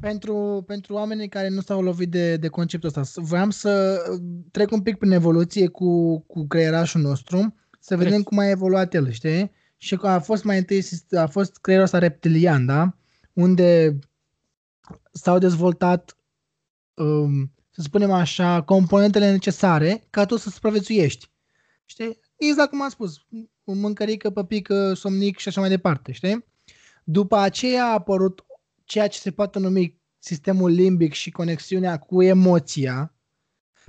pentru, 0.00 0.64
pentru 0.66 0.94
oamenii 0.94 1.28
care 1.28 1.48
nu 1.48 1.60
s-au 1.60 1.82
lovit 1.82 2.10
de, 2.10 2.36
de 2.36 2.48
conceptul 2.48 2.92
ăsta, 2.94 3.20
vreau 3.22 3.50
să 3.50 4.02
trec 4.50 4.70
un 4.70 4.82
pic 4.82 4.96
prin 4.96 5.10
evoluție 5.10 5.68
cu, 5.68 6.20
cu 6.20 6.46
creierașul 6.46 7.00
nostru, 7.00 7.54
să 7.80 7.96
vedem 7.96 8.12
Trec. 8.12 8.24
cum 8.24 8.38
a 8.38 8.48
evoluat 8.48 8.94
el, 8.94 9.10
știi? 9.10 9.52
Și 9.82 9.98
a 10.02 10.18
fost 10.18 10.44
mai 10.44 10.58
întâi 10.58 10.84
a 11.10 11.26
fost 11.26 11.56
creierul 11.56 11.86
ăsta 11.86 11.98
reptilian, 11.98 12.66
da? 12.66 12.96
Unde 13.32 13.98
s-au 15.12 15.38
dezvoltat, 15.38 16.16
um, 16.94 17.52
să 17.70 17.80
spunem 17.82 18.10
așa, 18.10 18.62
componentele 18.62 19.30
necesare 19.30 20.06
ca 20.10 20.24
tu 20.24 20.36
să 20.36 20.50
supraviețuiești. 20.50 21.30
Știi? 21.84 22.20
Exact 22.36 22.70
cum 22.70 22.82
am 22.82 22.88
spus, 22.88 23.26
mâncărică, 23.64 24.30
păpică, 24.30 24.94
somnic 24.94 25.38
și 25.38 25.48
așa 25.48 25.60
mai 25.60 25.68
departe, 25.68 26.12
știi? 26.12 26.44
După 27.04 27.36
aceea 27.36 27.84
a 27.84 27.92
apărut 27.92 28.44
ceea 28.84 29.08
ce 29.08 29.18
se 29.18 29.30
poate 29.30 29.58
numi 29.58 30.00
sistemul 30.18 30.70
limbic 30.70 31.12
și 31.12 31.30
conexiunea 31.30 31.98
cu 31.98 32.22
emoția, 32.22 33.14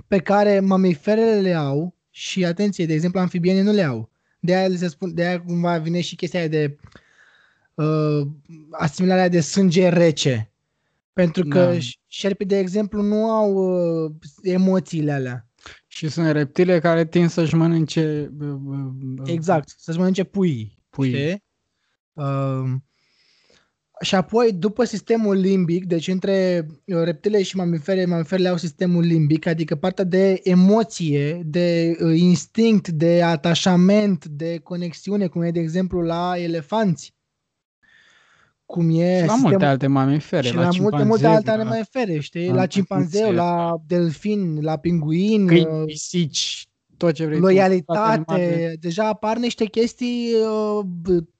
pe 0.08 0.18
care 0.18 0.60
mamiferele 0.60 1.40
le 1.40 1.52
au 1.52 1.96
și, 2.10 2.44
atenție, 2.44 2.86
de 2.86 2.92
exemplu, 2.92 3.20
amfibienii 3.20 3.62
nu 3.62 3.72
le 3.72 3.82
au. 3.82 4.11
De 4.44 4.54
aia, 4.54 4.76
se 4.76 4.88
spun, 4.88 5.14
de 5.14 5.26
aia 5.26 5.42
cumva 5.42 5.78
vine 5.78 6.00
și 6.00 6.16
chestia 6.16 6.48
de 6.48 6.76
uh, 7.74 8.26
asimilarea 8.70 9.28
de 9.28 9.40
sânge 9.40 9.88
rece. 9.88 10.52
Pentru 11.12 11.44
că 11.44 11.64
da. 11.64 11.78
șerpii, 12.06 12.46
de 12.46 12.58
exemplu, 12.58 13.02
nu 13.02 13.30
au 13.30 13.54
uh, 13.54 14.12
emoțiile 14.42 15.12
alea. 15.12 15.46
Și 15.86 16.08
sunt 16.08 16.30
reptile 16.30 16.78
care 16.78 17.06
tind 17.06 17.30
să-și 17.30 17.54
mănânce... 17.54 18.32
Uh, 18.40 18.54
uh, 18.66 19.22
exact, 19.24 19.74
să-și 19.76 19.98
mănânce 19.98 20.24
pui. 20.24 20.78
Pui. 20.90 21.42
Uh, 22.12 22.72
și 24.02 24.14
apoi, 24.14 24.52
după 24.52 24.84
sistemul 24.84 25.36
limbic, 25.36 25.84
deci 25.84 26.08
între 26.08 26.66
uh, 26.86 27.02
reptile 27.02 27.42
și 27.42 27.56
mamifere, 27.56 28.04
mamiferele 28.04 28.48
au 28.48 28.56
sistemul 28.56 29.02
limbic, 29.02 29.46
adică 29.46 29.74
partea 29.74 30.04
de 30.04 30.40
emoție, 30.42 31.42
de 31.44 31.96
uh, 32.00 32.18
instinct, 32.18 32.88
de 32.88 33.22
atașament, 33.22 34.24
de 34.24 34.58
conexiune, 34.58 35.26
cum 35.26 35.42
e, 35.42 35.50
de 35.50 35.60
exemplu, 35.60 36.00
la 36.00 36.32
elefanți. 36.36 37.14
Cum 38.66 38.90
e 38.90 39.20
și 39.20 39.26
la 39.26 39.32
sistemul... 39.32 39.50
multe 39.50 39.64
alte 39.64 39.86
mamifere. 39.86 40.46
Și 40.46 40.54
la, 40.54 40.62
la 40.62 40.70
multe, 40.80 41.02
multe 41.02 41.26
alte 41.26 41.56
la... 41.56 41.64
mamifere, 41.64 42.18
știi? 42.18 42.48
La, 42.48 42.54
la 42.54 42.66
cimpanzeu, 42.66 43.32
la 43.32 43.76
delfin, 43.86 44.58
la 44.60 44.76
pinguin. 44.76 45.46
Câini, 45.46 45.66
uh, 45.66 45.84
pisici, 45.84 46.68
tot 46.96 47.12
ce 47.12 47.26
vrei 47.26 47.38
Loialitate. 47.38 48.70
Tu, 48.72 48.78
deja 48.80 49.08
apar 49.08 49.36
niște 49.36 49.64
chestii 49.64 50.28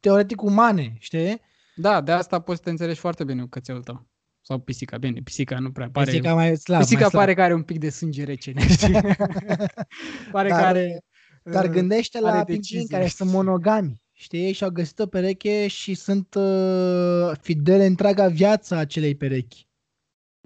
teoretic 0.00 0.42
umane, 0.42 0.94
știi? 0.98 1.40
Da, 1.82 2.00
de 2.00 2.12
asta 2.12 2.40
poți 2.40 2.56
să 2.58 2.64
te 2.64 2.70
înțelegi 2.70 2.98
foarte 2.98 3.24
bine 3.24 3.42
cu 3.42 3.48
cățelul 3.48 3.82
tău. 3.82 4.06
Sau 4.40 4.58
pisica, 4.58 4.98
bine, 4.98 5.20
pisica 5.20 5.58
nu 5.58 5.72
prea 5.72 5.90
pare. 5.90 6.10
Pisica 6.10 6.34
mai 6.34 6.56
slab. 6.56 6.80
Pisica 6.80 7.00
mai 7.00 7.08
slab. 7.08 7.20
pare 7.22 7.34
că 7.34 7.42
are 7.42 7.54
un 7.54 7.62
pic 7.62 7.78
de 7.78 7.90
sânge 7.90 8.24
rece, 8.24 8.54
știi? 8.68 8.92
pare 10.32 10.48
dar, 10.48 10.60
că 10.60 10.66
are... 10.66 11.04
Dar 11.44 11.64
uh, 11.64 11.70
gândește 11.70 12.20
la 12.20 12.44
pingvini 12.44 12.86
care 12.86 13.06
sunt 13.06 13.30
monogami, 13.30 14.02
știi? 14.12 14.52
Și 14.52 14.64
au 14.64 14.70
găsit 14.70 14.98
o 14.98 15.06
pereche 15.06 15.66
și 15.66 15.94
sunt 15.94 16.34
uh, 16.34 17.32
fidele 17.40 17.86
întreaga 17.86 18.28
viață 18.28 18.74
acelei 18.74 19.14
perechi. 19.14 19.68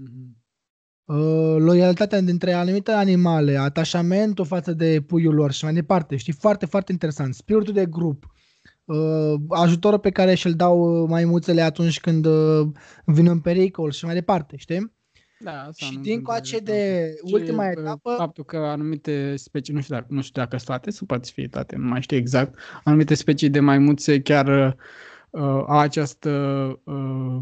Mm-hmm. 0.03 0.45
Uh, 1.05 1.57
loialitatea 1.59 2.21
dintre 2.21 2.53
anumite 2.53 2.93
animale, 2.93 3.57
atașamentul 3.57 4.45
față 4.45 4.73
de 4.73 5.01
puiul 5.01 5.35
lor 5.35 5.53
și 5.53 5.65
mai 5.65 5.75
departe, 5.75 6.17
știi? 6.17 6.33
Foarte, 6.33 6.67
foarte 6.67 6.93
interesant. 6.93 7.35
Spiritul 7.35 7.73
de 7.73 7.87
grup 7.87 8.25
uh, 8.25 8.36
ajutorul 9.49 9.99
pe 9.99 10.11
care 10.11 10.35
și-l 10.35 10.55
dau 10.55 11.03
uh, 11.03 11.09
maimuțele 11.09 11.61
atunci 11.61 12.01
când 12.01 12.25
uh, 12.25 12.67
vin 13.05 13.27
în 13.27 13.41
pericol 13.41 13.91
și 13.91 14.05
mai 14.05 14.15
departe, 14.15 14.57
știi? 14.57 14.95
Da, 15.39 15.69
și 15.77 15.99
din 15.99 16.23
coace 16.23 16.59
de 16.59 17.11
ultima 17.23 17.63
și, 17.63 17.69
uh, 17.77 17.83
etapă... 17.83 18.15
Faptul 18.17 18.45
că 18.45 18.57
anumite 18.57 19.37
specii, 19.37 19.75
nu 19.75 19.81
știu, 19.81 19.95
dacă, 19.95 20.07
nu 20.09 20.23
știu 20.23 20.43
dacă 20.43 20.57
sunt 20.57 20.69
toate, 20.69 20.91
să 20.91 21.05
poate 21.05 21.29
fi 21.33 21.49
toate, 21.49 21.77
nu 21.77 21.89
mai 21.89 22.03
știu 22.03 22.17
exact, 22.17 22.59
anumite 22.85 23.15
specii 23.15 23.51
de 23.51 23.61
maimuțe 23.61 24.21
chiar 24.21 24.77
uh, 25.31 25.41
au 25.67 25.79
această 25.79 26.31
uh, 26.85 27.39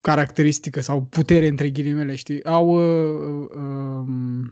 caracteristică 0.00 0.80
sau 0.80 1.02
putere 1.02 1.46
între 1.46 1.70
ghilimele, 1.70 2.14
știi? 2.14 2.44
Au 2.44 2.68
uh, 2.68 3.48
uh, 3.54 3.90
Uh, 4.00 4.46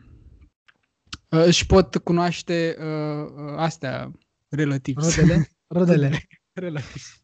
își 1.29 1.65
pot 1.65 1.97
cunoaște 1.97 2.75
uh, 2.79 3.25
uh 3.25 3.53
astea 3.57 4.11
relativ. 4.49 4.97
Rodele? 4.97 5.49
Rodele. 5.67 6.27
relativ. 6.53 7.19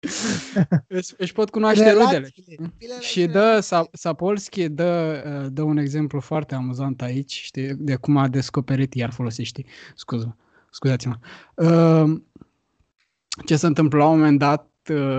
își, 0.86 1.14
își 1.16 1.32
pot 1.32 1.50
cunoaște 1.50 1.84
Relațiile. 1.84 2.32
rudele. 2.56 3.00
Și 3.00 3.26
dă, 3.26 3.60
Sapolsky 3.92 4.68
dă, 4.68 5.22
uh, 5.26 5.52
dă 5.52 5.62
un 5.62 5.76
exemplu 5.76 6.20
foarte 6.20 6.54
amuzant 6.54 7.02
aici, 7.02 7.32
știi, 7.32 7.74
de 7.74 7.96
cum 7.96 8.16
a 8.16 8.28
descoperit, 8.28 8.94
iar 8.94 9.12
folosești, 9.12 9.64
scuză, 9.94 10.36
scuzați-mă. 10.70 11.18
Uh, 11.54 12.20
ce 13.46 13.56
se 13.56 13.66
întâmplă 13.66 13.98
la 13.98 14.06
un 14.08 14.18
moment 14.18 14.38
dat, 14.38 14.70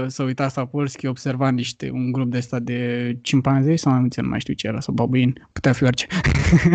să 0.07 0.23
uita 0.23 0.47
Sapolsky, 0.47 1.07
observa 1.07 1.49
niște, 1.49 1.89
un 1.89 2.11
grup 2.11 2.31
de 2.31 2.39
stat 2.39 2.61
de 2.61 3.17
cimpanzei 3.21 3.77
sau 3.77 3.91
mai 3.91 4.01
mulți, 4.01 4.21
nu 4.21 4.27
mai 4.27 4.39
știu 4.39 4.53
ce 4.53 4.67
era, 4.67 4.79
sau 4.79 4.93
babuini, 4.93 5.33
putea 5.51 5.73
fi 5.73 5.83
orice. 5.83 6.07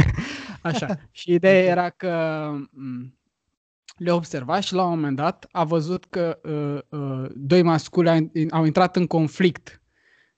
Așa. 0.62 0.98
Și 1.10 1.32
ideea 1.32 1.60
okay. 1.60 1.66
era 1.66 1.90
că 1.90 2.50
le 3.96 4.10
observa 4.10 4.60
și 4.60 4.74
la 4.74 4.84
un 4.84 4.90
moment 4.90 5.16
dat 5.16 5.46
a 5.50 5.64
văzut 5.64 6.04
că 6.04 6.38
uh, 6.42 6.98
uh, 7.00 7.30
doi 7.34 7.62
masculi 7.62 8.08
au, 8.08 8.30
au 8.50 8.64
intrat 8.64 8.96
în 8.96 9.06
conflict 9.06 9.82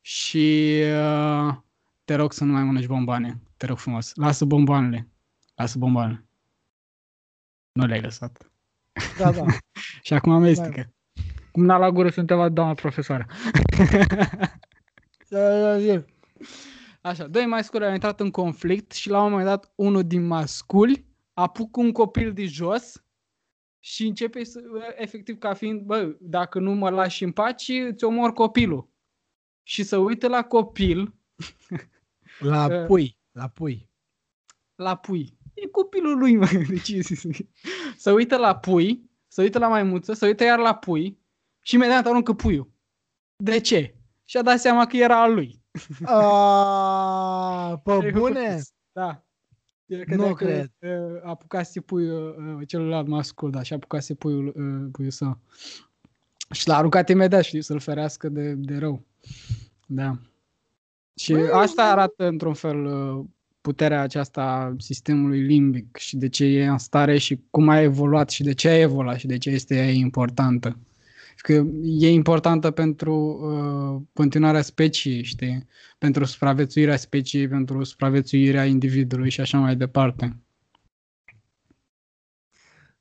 și 0.00 0.74
uh, 0.82 1.54
te 2.04 2.14
rog 2.14 2.32
să 2.32 2.44
nu 2.44 2.52
mai 2.52 2.62
mănânci 2.62 2.86
bomboane, 2.86 3.40
te 3.56 3.66
rog 3.66 3.78
frumos, 3.78 4.14
lasă 4.14 4.44
bomboanele, 4.44 5.08
lasă 5.54 5.78
bomboanele. 5.78 6.24
Nu 7.72 7.86
le-ai 7.86 8.00
lăsat. 8.00 8.50
Da, 9.18 9.32
da. 9.32 9.44
și 10.02 10.12
acum 10.12 10.32
amestecă. 10.32 10.90
Da. 11.56 11.62
Cum 11.62 11.64
n-a 11.64 11.76
la 11.76 11.90
gură 11.90 12.08
sunt 12.08 12.26
doamna 12.26 12.74
profesoară. 12.74 13.26
da, 15.28 15.60
da, 15.60 15.78
da. 15.78 16.04
Așa, 17.00 17.26
doi 17.26 17.46
masculi 17.46 17.84
au 17.84 17.92
intrat 17.92 18.20
în 18.20 18.30
conflict 18.30 18.92
și 18.92 19.08
la 19.08 19.22
un 19.22 19.30
moment 19.30 19.48
dat 19.48 19.72
unul 19.74 20.06
din 20.06 20.26
masculi 20.26 21.06
apucă 21.32 21.80
un 21.80 21.92
copil 21.92 22.32
de 22.32 22.46
jos 22.46 23.04
și 23.78 24.06
începe 24.06 24.44
să, 24.44 24.60
efectiv 24.96 25.38
ca 25.38 25.54
fiind, 25.54 25.80
bă, 25.80 26.16
dacă 26.20 26.58
nu 26.58 26.72
mă 26.72 26.90
lași 26.90 27.24
în 27.24 27.32
pace, 27.32 27.80
îți 27.80 28.04
omor 28.04 28.32
copilul. 28.32 28.88
Și 29.62 29.82
să 29.82 29.96
uită 29.96 30.28
la 30.28 30.42
copil. 30.42 31.14
La 32.38 32.68
pui, 32.86 33.16
la 33.32 33.48
pui. 33.48 33.90
La 34.74 34.96
pui. 34.96 35.38
E 35.54 35.66
copilul 35.66 36.18
lui, 36.18 36.36
mă. 36.36 36.46
Deci, 36.68 36.92
să 37.96 38.12
uită 38.12 38.36
la 38.36 38.56
pui, 38.56 39.10
să 39.26 39.42
uită 39.42 39.58
la 39.58 39.68
maimuță, 39.68 40.12
să 40.12 40.26
uită 40.26 40.44
iar 40.44 40.58
la 40.58 40.74
pui 40.74 41.18
și 41.66 41.74
imediat 41.74 42.06
aruncă 42.06 42.32
puiul. 42.32 42.70
De 43.36 43.60
ce? 43.60 43.94
Și-a 44.24 44.42
dat 44.42 44.60
seama 44.60 44.86
că 44.86 44.96
era 44.96 45.22
al 45.22 45.34
lui. 45.34 45.62
A, 46.04 47.80
pe 47.84 48.10
bune? 48.18 48.62
Da. 48.92 49.24
El 49.86 50.04
nu 50.06 50.34
cred. 50.34 50.72
Că, 50.78 51.20
apucase 51.24 51.80
puiul, 51.80 52.64
celălalt 52.66 53.06
mascul, 53.06 53.50
da, 53.50 53.62
și 53.62 53.72
apucase 53.72 54.14
puiul, 54.14 54.52
puiul 54.92 55.10
său. 55.10 55.38
Și 56.50 56.68
l-a 56.68 56.76
aruncat 56.76 57.08
imediat, 57.08 57.44
știi, 57.44 57.62
să-l 57.62 57.78
ferească 57.78 58.28
de, 58.28 58.52
de 58.52 58.76
rău. 58.76 59.02
Da. 59.86 60.18
Și 61.14 61.32
Băi, 61.32 61.50
asta 61.50 61.90
arată, 61.90 62.26
într-un 62.26 62.54
fel, 62.54 62.88
puterea 63.60 64.00
aceasta 64.00 64.42
a 64.42 64.74
sistemului 64.78 65.40
limbic 65.40 65.96
și 65.96 66.16
de 66.16 66.28
ce 66.28 66.44
e 66.44 66.66
în 66.66 66.78
stare 66.78 67.18
și 67.18 67.40
cum 67.50 67.68
a 67.68 67.80
evoluat 67.80 68.30
și 68.30 68.42
de 68.42 68.54
ce 68.54 68.68
a 68.68 68.78
evoluat 68.78 69.18
și 69.18 69.26
de 69.26 69.38
ce 69.38 69.50
este 69.50 69.74
ea 69.76 69.90
importantă 69.90 70.76
că 71.36 71.64
e 71.82 72.10
importantă 72.10 72.70
pentru 72.70 73.14
uh, 73.14 74.02
continuarea 74.12 74.62
speciei, 74.62 75.22
știi? 75.22 75.66
Pentru 75.98 76.24
supraviețuirea 76.24 76.96
speciei, 76.96 77.48
pentru 77.48 77.84
supraviețuirea 77.84 78.64
individului 78.64 79.30
și 79.30 79.40
așa 79.40 79.58
mai 79.58 79.76
departe. 79.76 80.40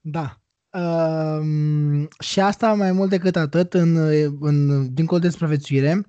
Da. 0.01 0.39
Um, 0.69 2.07
și 2.19 2.39
asta 2.39 2.73
mai 2.73 2.91
mult 2.91 3.09
decât 3.09 3.35
atât, 3.35 3.73
în, 3.73 3.95
în, 4.39 4.93
dincolo 4.93 5.19
de 5.19 5.29
supraviețuire, 5.29 6.05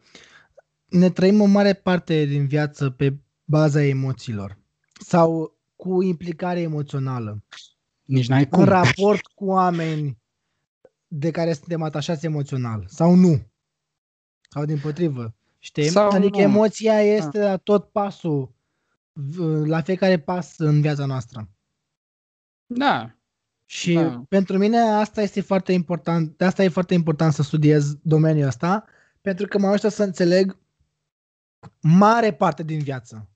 ne 0.87 1.11
trăim 1.11 1.41
o 1.41 1.45
mare 1.45 1.73
parte 1.73 2.25
din 2.25 2.47
viață 2.47 2.91
pe 2.91 3.17
baza 3.45 3.83
emoțiilor 3.83 4.59
sau 5.01 5.57
cu 5.77 6.03
implicare 6.03 6.61
emoțională. 6.61 7.43
Nici 8.03 8.29
n-ai 8.29 8.49
cum. 8.49 8.61
În 8.61 8.69
raport 8.69 9.27
cu 9.27 9.45
oameni 9.45 10.19
de 11.07 11.31
care 11.31 11.53
suntem 11.53 11.83
atașați 11.83 12.27
emoțional 12.27 12.85
sau 12.89 13.15
nu. 13.15 13.47
Sau 14.51 14.65
din 14.65 14.79
potrivă. 14.79 15.35
Știi? 15.59 15.89
Sau 15.89 16.09
adică 16.09 16.37
nu. 16.37 16.43
emoția 16.43 16.93
da. 16.93 17.01
este 17.01 17.39
la 17.39 17.57
tot 17.57 17.91
pasul, 17.91 18.55
la 19.65 19.83
fiecare 19.83 20.19
pas 20.19 20.59
în 20.59 20.81
viața 20.81 21.07
noastră. 21.07 21.51
Da. 22.67 23.17
Și 23.65 23.95
da. 23.95 24.25
pentru 24.29 24.59
mine 24.59 24.79
asta 24.79 25.23
este 25.23 25.41
foarte 25.41 25.73
important, 25.73 26.37
de 26.37 26.45
asta 26.45 26.65
e 26.65 26.69
foarte 26.69 26.95
important 26.95 27.33
să 27.33 27.43
studiez 27.43 27.95
domeniul 28.03 28.47
ăsta, 28.47 28.85
pentru 29.21 29.47
că 29.47 29.59
mă 29.59 29.67
ajută 29.67 29.89
să 29.89 30.03
înțeleg 30.03 30.59
mare 31.81 32.35
parte 32.35 32.63
din 32.63 32.79
viață. 32.79 33.29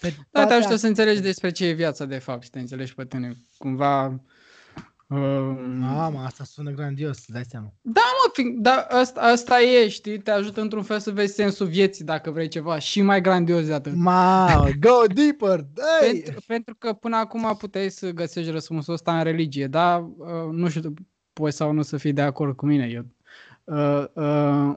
Pe 0.00 0.14
da, 0.30 0.46
te 0.46 0.52
ajută 0.52 0.76
să 0.76 0.86
înțelegi 0.86 1.20
despre 1.20 1.50
ce 1.50 1.66
e 1.66 1.72
viața 1.72 2.04
de 2.04 2.18
fapt 2.18 2.42
și 2.42 2.50
te 2.50 2.58
înțelegi 2.58 2.94
pe 2.94 3.06
tine. 3.06 3.36
Cumva 3.58 4.20
Mamă, 5.08 6.22
asta 6.24 6.44
sună 6.44 6.70
grandios, 6.70 7.24
dai 7.26 7.44
seama. 7.48 7.72
Da, 7.80 8.00
mă, 8.00 8.30
fi, 8.32 8.54
da, 8.58 8.86
asta, 8.90 9.20
asta 9.20 9.60
e, 9.60 9.88
știi, 9.88 10.18
te 10.18 10.30
ajută 10.30 10.60
într-un 10.60 10.82
fel 10.82 10.98
să 10.98 11.10
vezi 11.10 11.34
sensul 11.34 11.66
vieții 11.66 12.04
dacă 12.04 12.30
vrei 12.30 12.48
ceva 12.48 12.78
și 12.78 13.02
mai 13.02 13.20
grandios 13.20 13.66
de 13.66 13.72
atât. 13.72 13.94
Ma, 13.94 14.68
go 14.80 15.06
deeper, 15.14 15.66
hey! 16.00 16.20
Pentru, 16.22 16.42
pentru 16.46 16.74
că 16.78 16.92
până 16.92 17.16
acum 17.16 17.56
puteai 17.58 17.90
să 17.90 18.10
găsești 18.10 18.50
răspunsul 18.50 18.92
ăsta 18.92 19.18
în 19.18 19.24
religie, 19.24 19.66
dar 19.66 20.00
uh, 20.00 20.50
nu 20.50 20.68
știu, 20.68 20.94
poți 21.32 21.56
sau 21.56 21.72
nu 21.72 21.82
să 21.82 21.96
fii 21.96 22.12
de 22.12 22.22
acord 22.22 22.56
cu 22.56 22.66
mine. 22.66 22.86
Eu, 22.86 23.06
uh, 23.64 24.04
uh, 24.12 24.74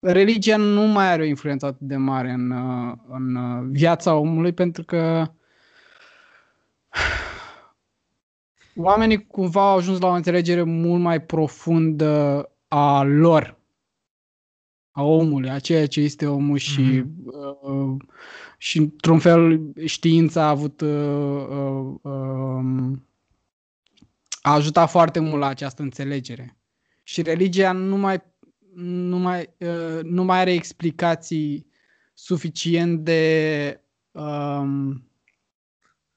religia 0.00 0.56
nu 0.56 0.82
mai 0.82 1.12
are 1.12 1.22
o 1.22 1.26
influență 1.26 1.66
atât 1.66 1.86
de 1.86 1.96
mare 1.96 2.30
în, 2.30 2.50
uh, 2.50 2.92
în 3.08 3.34
uh, 3.34 3.66
viața 3.70 4.14
omului 4.14 4.52
pentru 4.52 4.84
că 4.84 5.30
oamenii 8.82 9.26
cumva 9.26 9.70
au 9.70 9.76
ajuns 9.76 10.00
la 10.00 10.06
o 10.08 10.12
înțelegere 10.12 10.62
mult 10.62 11.00
mai 11.00 11.22
profundă 11.22 12.44
a 12.68 13.02
lor, 13.02 13.58
a 14.90 15.02
omului, 15.02 15.50
a 15.50 15.58
ceea 15.58 15.86
ce 15.86 16.00
este 16.00 16.26
omul 16.26 16.56
și, 16.56 17.02
mm-hmm. 17.02 17.24
uh, 17.60 17.96
și 18.58 18.78
într-un 18.78 19.18
fel 19.18 19.72
știința 19.84 20.42
a 20.42 20.48
avut 20.48 20.80
uh, 20.80 21.46
uh, 21.48 21.94
uh, 22.02 22.98
a 24.42 24.52
ajutat 24.52 24.90
foarte 24.90 25.18
mult 25.18 25.40
la 25.40 25.46
această 25.46 25.82
înțelegere. 25.82 26.58
Și 27.02 27.22
religia 27.22 27.72
nu 27.72 27.96
mai, 27.96 28.22
nu 28.74 29.18
mai, 29.18 29.54
uh, 29.58 30.02
nu 30.02 30.24
mai 30.24 30.38
are 30.38 30.52
explicații 30.52 31.66
suficient 32.14 33.04
de 33.04 33.80
um, 34.10 35.10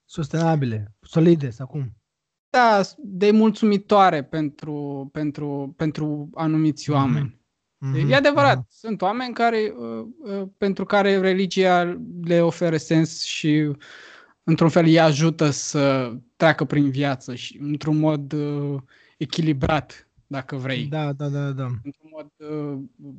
sustenabile, 0.05 0.95
solide 1.01 1.49
sau 1.49 1.67
cum? 1.67 1.93
Da, 2.53 2.81
de 2.97 3.31
mulțumitoare 3.31 4.23
pentru, 4.23 5.09
pentru, 5.11 5.73
pentru 5.77 6.29
anumiți 6.33 6.89
mhm. 6.89 6.99
oameni. 6.99 7.39
Mm-hmm. 7.85 8.09
E 8.09 8.15
adevărat, 8.15 8.63
mm-hmm. 8.63 8.69
sunt 8.69 9.01
oameni 9.01 9.33
care, 9.33 9.73
uh, 9.77 10.05
uh, 10.17 10.47
pentru 10.57 10.85
care 10.85 11.19
religia 11.19 11.99
le 12.23 12.41
oferă 12.41 12.77
sens 12.77 13.23
și 13.23 13.71
într-un 14.43 14.69
fel 14.69 14.85
îi 14.85 14.99
ajută 14.99 15.49
să 15.49 16.13
treacă 16.35 16.65
prin 16.65 16.89
viață 16.89 17.35
și 17.35 17.57
într-un 17.61 17.97
mod 17.97 18.33
uh, 18.33 18.81
echilibrat, 19.17 20.07
dacă 20.27 20.55
vrei. 20.55 20.85
Da, 20.85 21.13
da, 21.13 21.27
da, 21.27 21.51
da. 21.51 21.67
Într-un 21.83 22.09
mod 22.11 22.31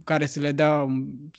care 0.05 0.27
să 0.27 0.41
le 0.41 0.53
dea 0.53 0.87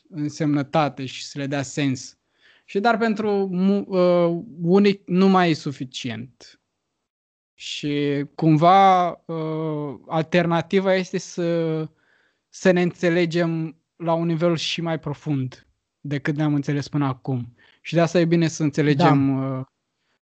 însemnătate 0.10 1.06
și 1.06 1.26
să 1.26 1.40
le 1.40 1.48
dea 1.48 1.62
sens. 1.62 2.18
Și 2.66 2.80
dar 2.80 2.98
pentru 2.98 3.50
uh, 3.88 4.44
unii 4.62 5.02
nu 5.06 5.28
mai 5.28 5.50
e 5.50 5.54
suficient. 5.54 6.60
Și 7.58 8.26
cumva 8.36 9.10
uh, 9.10 9.96
alternativa 10.08 10.96
este 10.96 11.18
să, 11.18 11.88
să 12.50 12.72
ne 12.72 12.82
înțelegem 12.82 13.78
la 13.96 14.14
un 14.14 14.26
nivel 14.26 14.56
și 14.56 14.82
mai 14.82 15.00
profund 15.00 15.68
decât 16.00 16.36
ne-am 16.36 16.54
înțeles 16.54 16.88
până 16.88 17.06
acum. 17.06 17.56
Și 17.82 17.94
de 17.94 18.02
asta 18.02 18.20
e 18.20 18.26
bine 18.26 18.48
să 18.48 18.64
înțelegem 18.64 19.40
da. 19.40 19.58
uh, 19.58 19.66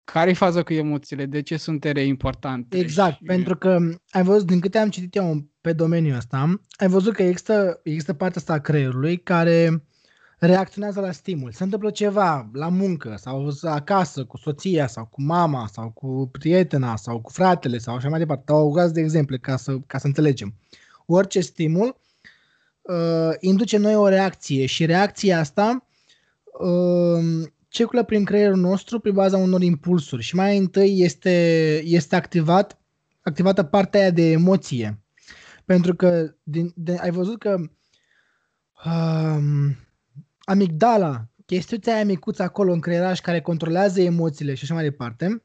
care 0.04 0.30
e 0.30 0.34
faza 0.34 0.64
cu 0.64 0.74
emoțiile, 0.74 1.26
de 1.26 1.42
ce 1.42 1.58
sunt 1.58 1.86
ele 1.86 2.02
importante. 2.02 2.78
Exact, 2.78 3.16
și... 3.16 3.24
pentru 3.24 3.58
că 3.58 3.80
ai 4.10 4.24
văzut, 4.24 4.48
din 4.48 4.60
câte 4.60 4.78
am 4.78 4.90
citit 4.90 5.16
eu 5.16 5.48
pe 5.62 5.74
domeniul 5.74 6.16
ăsta, 6.16 6.60
ai 6.78 6.88
văzut 6.88 7.14
că 7.14 7.24
există, 7.24 7.80
există 7.84 8.14
partea 8.14 8.42
asta 8.42 8.54
a 8.54 8.60
creierului 8.60 9.18
care 9.18 9.84
reacționează 10.40 11.00
la 11.00 11.12
stimul. 11.12 11.52
Se 11.52 11.64
întâmplă 11.64 11.90
ceva 11.90 12.50
la 12.54 12.70
muncă 12.70 13.16
sau 13.18 13.50
acasă 13.62 14.26
cu 14.26 14.38
soția 14.38 14.88
sau 14.88 15.06
cu 15.06 15.22
mama 15.22 15.68
sau 15.68 15.90
cu 15.90 16.30
prietena 16.32 16.96
sau 16.96 17.22
cu 17.22 17.32
fratele 17.32 17.78
sau 17.78 17.96
așa 17.96 18.10
mai 18.10 18.20
departe. 18.20 18.44
Dau 18.46 18.72
o 18.72 18.88
de 18.88 19.00
exemple 19.00 19.38
ca 19.38 19.58
să, 19.58 19.78
ca 19.88 19.98
să 19.98 20.08
înțelegem. 20.08 20.54
Orice 21.06 21.40
stimul 21.40 22.00
uh, 22.82 23.32
induce 23.40 23.78
noi 23.78 23.96
o 23.96 24.08
reacție 24.08 24.66
și 24.66 24.86
reacția 24.86 25.40
asta 25.40 25.88
uh, 26.60 27.48
circulă 27.68 28.04
prin 28.04 28.26
creierul 28.26 28.58
nostru 28.58 29.00
pe 29.00 29.12
baza 29.12 29.38
unor 29.38 29.62
impulsuri 29.62 30.24
și 30.24 30.36
mai 30.36 30.58
întâi 30.58 31.02
este, 31.02 31.82
este 31.84 32.16
activat, 32.16 32.80
activată 33.22 33.64
partea 33.64 34.00
aia 34.00 34.12
de 34.12 34.32
emoție. 34.32 35.00
Pentru 35.66 35.96
că 35.96 36.36
din, 36.44 36.74
de, 36.76 36.98
ai 37.00 37.12
văzut 37.12 37.40
că 37.40 37.58
uh, 38.86 39.38
amigdala, 40.50 41.28
chestiunea 41.46 41.94
aia 41.96 42.06
micuță 42.06 42.44
acolo 42.44 42.72
în 42.74 42.80
creieraș 42.80 43.20
care 43.20 43.42
controlează 43.42 44.02
emoțiile 44.02 44.54
și 44.54 44.64
așa 44.64 44.74
mai 44.74 44.84
departe, 44.84 45.44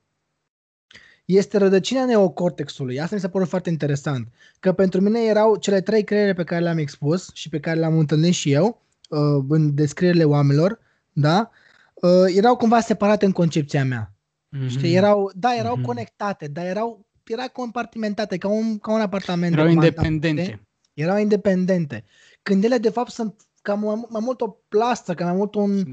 este 1.25 1.59
rădăcina 1.59 2.05
neocortexului. 2.05 3.01
Asta 3.01 3.15
mi 3.15 3.21
s-a 3.21 3.29
părut 3.29 3.49
foarte 3.49 3.71
interesant. 3.71 4.29
Că 4.61 4.73
pentru 4.73 5.01
mine 5.01 5.25
erau 5.25 5.57
cele 5.57 5.81
trei 5.81 6.05
creiere 6.05 6.33
pe 6.33 6.45
care 6.45 6.63
le-am 6.63 6.79
expus 6.79 7.31
și 7.33 7.49
pe 7.49 7.61
care 7.61 7.79
le-am 7.79 7.99
întâlnit 7.99 8.35
și 8.35 8.53
eu 8.53 8.83
uh, 9.09 9.45
în 9.49 9.75
descrierile 9.75 10.25
oamenilor, 10.25 10.79
da? 11.13 11.51
Uh, 11.95 12.37
erau 12.37 12.57
cumva 12.57 12.81
separate 12.81 13.25
în 13.25 13.33
concepția 13.33 13.85
mea. 13.85 14.15
Mm-hmm. 14.57 14.69
Știi? 14.69 14.95
Erau, 14.95 15.31
da, 15.35 15.57
erau 15.57 15.79
mm-hmm. 15.79 15.85
conectate, 15.85 16.47
dar 16.47 16.67
erau 16.67 17.07
era 17.25 17.47
compartimentate, 17.47 18.37
ca 18.37 18.49
un, 18.49 18.79
ca 18.79 18.93
un 18.93 19.01
apartament. 19.01 19.53
Erau 19.53 19.69
independente. 19.69 20.67
Erau 20.95 21.19
independente. 21.19 22.05
Când 22.43 22.65
ele, 22.65 22.79
de 22.79 22.91
fapt, 22.91 23.11
sunt 23.11 23.47
ca 23.63 23.75
mai, 23.75 24.07
mai 24.09 24.21
mult 24.25 24.41
o 24.41 24.49
plastă, 24.49 25.15
ca 25.15 25.25
mai 25.25 25.35
mult 25.35 25.55
un, 25.55 25.85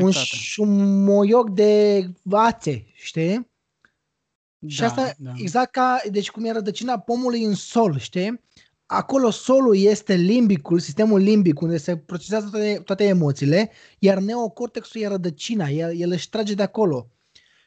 un, 0.00 0.12
un 0.56 1.04
moioc 1.04 1.50
de 1.50 2.04
vațe, 2.22 2.86
știi? 2.92 3.50
Da, 4.58 4.68
și 4.68 4.84
asta 4.84 5.12
da. 5.18 5.32
exact 5.36 5.70
ca, 5.70 6.00
deci 6.10 6.30
cum 6.30 6.44
e 6.44 6.52
rădăcina 6.52 6.98
pomului 6.98 7.44
în 7.44 7.54
sol, 7.54 7.98
știi? 7.98 8.40
Acolo 8.86 9.30
solul 9.30 9.76
este 9.76 10.14
limbicul, 10.14 10.78
sistemul 10.78 11.20
limbic, 11.20 11.60
unde 11.60 11.76
se 11.76 11.96
procesează 11.96 12.48
toate, 12.50 12.80
toate 12.84 13.04
emoțiile, 13.04 13.70
iar 13.98 14.18
neocortexul 14.18 15.00
e 15.00 15.06
rădăcina, 15.06 15.68
el, 15.68 16.00
el 16.00 16.10
își 16.10 16.28
trage 16.28 16.54
de 16.54 16.62
acolo. 16.62 17.10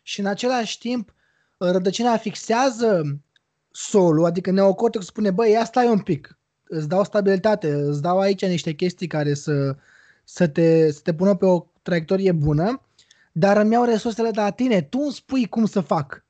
Și 0.03 0.19
în 0.19 0.25
același 0.25 0.77
timp, 0.77 1.13
rădăcina 1.57 2.17
fixează 2.17 3.19
solul, 3.71 4.25
adică 4.25 4.51
neocortexul 4.51 5.11
spune, 5.11 5.31
băi, 5.31 5.51
ia 5.51 5.65
stai 5.65 5.87
un 5.87 5.99
pic, 5.99 6.39
îți 6.73 6.87
dau 6.87 7.03
stabilitate, 7.03 7.73
îți 7.73 8.01
dau 8.01 8.19
aici 8.19 8.45
niște 8.45 8.73
chestii 8.73 9.07
care 9.07 9.33
să, 9.33 9.75
să, 10.23 10.47
te, 10.47 10.91
să 10.91 10.99
te 11.03 11.13
pună 11.13 11.35
pe 11.35 11.45
o 11.45 11.65
traiectorie 11.81 12.31
bună, 12.31 12.81
dar 13.31 13.57
îmi 13.57 13.71
iau 13.71 13.83
resursele 13.83 14.31
de 14.31 14.39
la 14.39 14.49
tine, 14.49 14.81
tu 14.81 14.99
îmi 14.99 15.13
spui 15.13 15.47
cum 15.47 15.65
să 15.65 15.79
fac. 15.79 16.25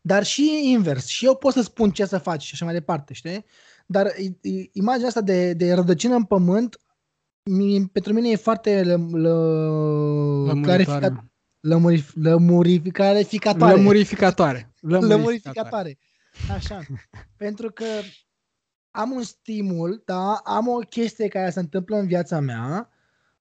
Dar 0.00 0.24
și 0.24 0.60
invers, 0.64 1.06
și 1.06 1.24
eu 1.24 1.36
pot 1.36 1.52
să 1.52 1.62
spun 1.62 1.90
ce 1.90 2.04
să 2.04 2.18
faci 2.18 2.42
și 2.42 2.50
așa 2.54 2.64
mai 2.64 2.74
departe, 2.74 3.14
știi? 3.14 3.44
Dar 3.86 4.12
imaginea 4.72 5.08
asta 5.08 5.20
de, 5.20 5.52
de 5.52 5.72
rădăcină 5.72 6.14
în 6.14 6.24
pământ, 6.24 6.80
pentru 7.92 8.12
mine 8.12 8.28
e 8.28 8.36
foarte 8.36 8.82
lă, 8.82 9.18
lă, 9.18 10.60
clarificat, 10.62 11.24
lămurif, 11.60 12.12
lămurificatoare. 12.14 13.26
Lămurificatoare. 13.74 14.72
Lămurificatoare. 14.80 15.14
lămurificatoare. 15.14 15.98
Așa. 16.54 16.80
pentru 17.44 17.70
că 17.70 17.84
am 18.92 19.10
un 19.10 19.22
stimul, 19.22 20.02
da, 20.04 20.40
am 20.44 20.68
o 20.68 20.76
chestie 20.76 21.28
care 21.28 21.50
se 21.50 21.60
întâmplă 21.60 21.96
în 21.96 22.06
viața 22.06 22.40
mea, 22.40 22.88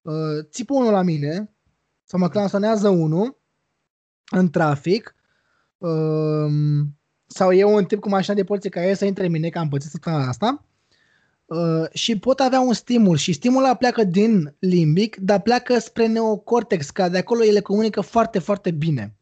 uh, 0.01 0.45
țipă 0.49 0.73
unul 0.73 0.91
la 0.91 1.01
mine, 1.01 1.51
sau 2.03 2.19
mă 2.19 2.29
clansonează 2.29 2.89
unul 2.89 3.37
în 4.31 4.49
trafic, 4.49 5.15
uh, 5.77 6.51
sau 7.25 7.53
eu 7.53 7.75
un 7.75 7.85
tip 7.85 7.99
cu 7.99 8.09
mașina 8.09 8.35
de 8.35 8.43
poliție 8.43 8.69
care 8.69 8.87
e 8.87 8.93
să 8.93 9.05
intre 9.05 9.25
în 9.25 9.31
mine, 9.31 9.49
că 9.49 9.59
am 9.59 9.69
pățit 9.69 9.89
săptămâna 9.89 10.27
asta, 10.27 10.65
uh, 11.45 11.89
și 11.93 12.19
pot 12.19 12.39
avea 12.39 12.59
un 12.59 12.73
stimul. 12.73 13.17
Și 13.17 13.33
stimulul 13.33 13.75
pleacă 13.75 14.03
din 14.03 14.55
limbic, 14.59 15.15
dar 15.15 15.41
pleacă 15.41 15.79
spre 15.79 16.07
neocortex, 16.07 16.89
că 16.89 17.09
de 17.09 17.17
acolo 17.17 17.43
ele 17.43 17.59
comunică 17.59 18.01
foarte, 18.01 18.39
foarte 18.39 18.71
bine. 18.71 19.15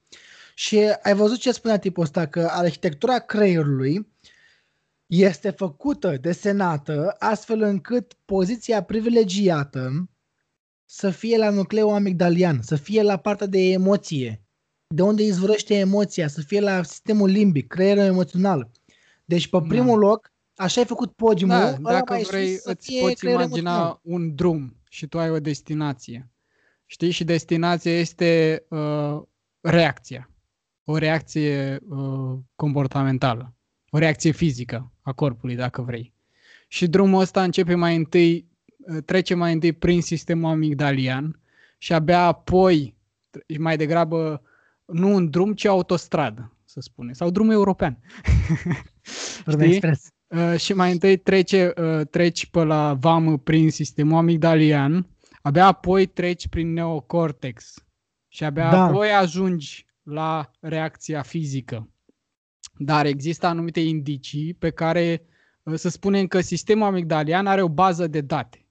Și 0.56 0.80
ai 1.04 1.14
văzut 1.14 1.38
ce 1.38 1.52
spunea 1.52 1.78
tipul 1.78 2.04
ăsta, 2.04 2.26
că 2.26 2.48
arhitectura 2.52 3.20
creierului 3.20 4.08
este 5.10 5.50
făcută, 5.50 6.18
desenată, 6.22 7.16
astfel 7.20 7.62
încât 7.62 8.14
poziția 8.26 8.84
privilegiată 8.84 10.10
să 10.86 11.10
fie 11.10 11.38
la 11.38 11.50
nucleul 11.50 11.94
amigdalian, 11.94 12.62
să 12.62 12.76
fie 12.76 13.02
la 13.02 13.18
partea 13.18 13.48
de 13.48 13.60
emoție, 13.60 14.44
de 14.88 15.02
unde 15.02 15.24
izvorăște 15.24 15.76
emoția, 15.76 16.28
să 16.28 16.42
fie 16.42 16.60
la 16.60 16.84
sistemul 16.84 17.30
limbic, 17.30 17.68
creierul 17.68 18.04
emoțional. 18.04 18.72
Deci, 19.26 19.48
pe 19.48 19.58
da. 19.58 19.66
primul 19.68 20.00
da. 20.00 20.08
loc, 20.08 20.34
așa 20.56 20.80
ai 20.80 20.88
făcut 20.88 21.12
podiumul. 21.12 21.58
Da, 21.58 21.92
dacă 21.92 22.14
mai 22.14 22.24
vrei, 22.24 22.54
sus, 22.54 22.66
îți 22.66 22.98
poți 23.00 23.26
imagina 23.26 23.44
emoțional. 23.44 24.00
un 24.02 24.36
drum 24.36 24.82
și 24.90 25.08
tu 25.08 25.20
ai 25.20 25.30
o 25.30 25.40
destinație. 25.40 26.30
Știi? 26.86 27.12
Și 27.12 27.24
destinația 27.24 28.00
este 28.00 28.64
uh, 28.70 29.22
reacția. 29.62 30.30
O 30.84 30.98
reacție 30.98 31.80
uh, 31.90 32.38
comportamentală 32.56 33.54
o 33.90 33.98
reacție 33.98 34.32
fizică 34.32 34.92
a 35.02 35.12
corpului, 35.12 35.56
dacă 35.56 35.82
vrei. 35.82 36.14
Și 36.68 36.88
drumul 36.88 37.22
ăsta 37.22 37.44
începe 37.44 37.76
mai 37.76 37.96
întâi, 37.96 38.48
trece 39.06 39.34
mai 39.34 39.54
întâi 39.54 39.74
prin 39.74 40.02
sistemul 40.02 40.52
amigdalian 40.52 41.40
și 41.78 41.94
abia 41.94 42.26
apoi, 42.26 42.96
mai 43.60 43.78
degrabă, 43.78 44.42
nu 44.86 45.14
un 45.14 45.30
drum, 45.30 45.54
ci 45.54 45.66
autostradă, 45.66 46.54
să 46.66 46.80
să 46.80 46.80
spune, 46.80 47.14
sau 47.14 47.30
drumul 47.30 47.54
european. 47.54 47.98
Drum 49.46 49.60
expres. 49.60 50.08
Uh, 50.28 50.60
și 50.60 50.74
mai 50.74 50.92
întâi 50.92 51.18
trece, 51.18 51.74
uh, 51.78 52.08
treci 52.10 52.46
pe 52.46 52.64
la 52.64 52.94
vamă 52.94 53.38
prin 53.38 53.72
sistemul 53.72 54.18
amigdalian, 54.18 55.08
abia 55.42 55.66
apoi 55.66 56.06
treci 56.06 56.48
prin 56.48 56.74
neocortex 56.74 57.86
și 58.28 58.44
abia 58.44 58.70
Da. 58.70 58.84
apoi 58.84 59.12
ajungi 59.12 59.86
la 60.04 60.52
reacția 60.60 61.22
fizică. 61.22 61.90
Dar 62.82 63.06
există 63.06 63.48
anumite 63.48 63.80
indicii 63.80 64.54
pe 64.54 64.70
care 64.70 65.24
uh, 65.64 65.74
să 65.76 65.90
spunem 65.90 66.28
că 66.28 66.42
sistemul 66.42 66.88
amigdalian 66.88 67.48
are 67.48 67.62
o 67.62 67.70
bază 67.70 68.08
de 68.08 68.22
date 68.22 68.64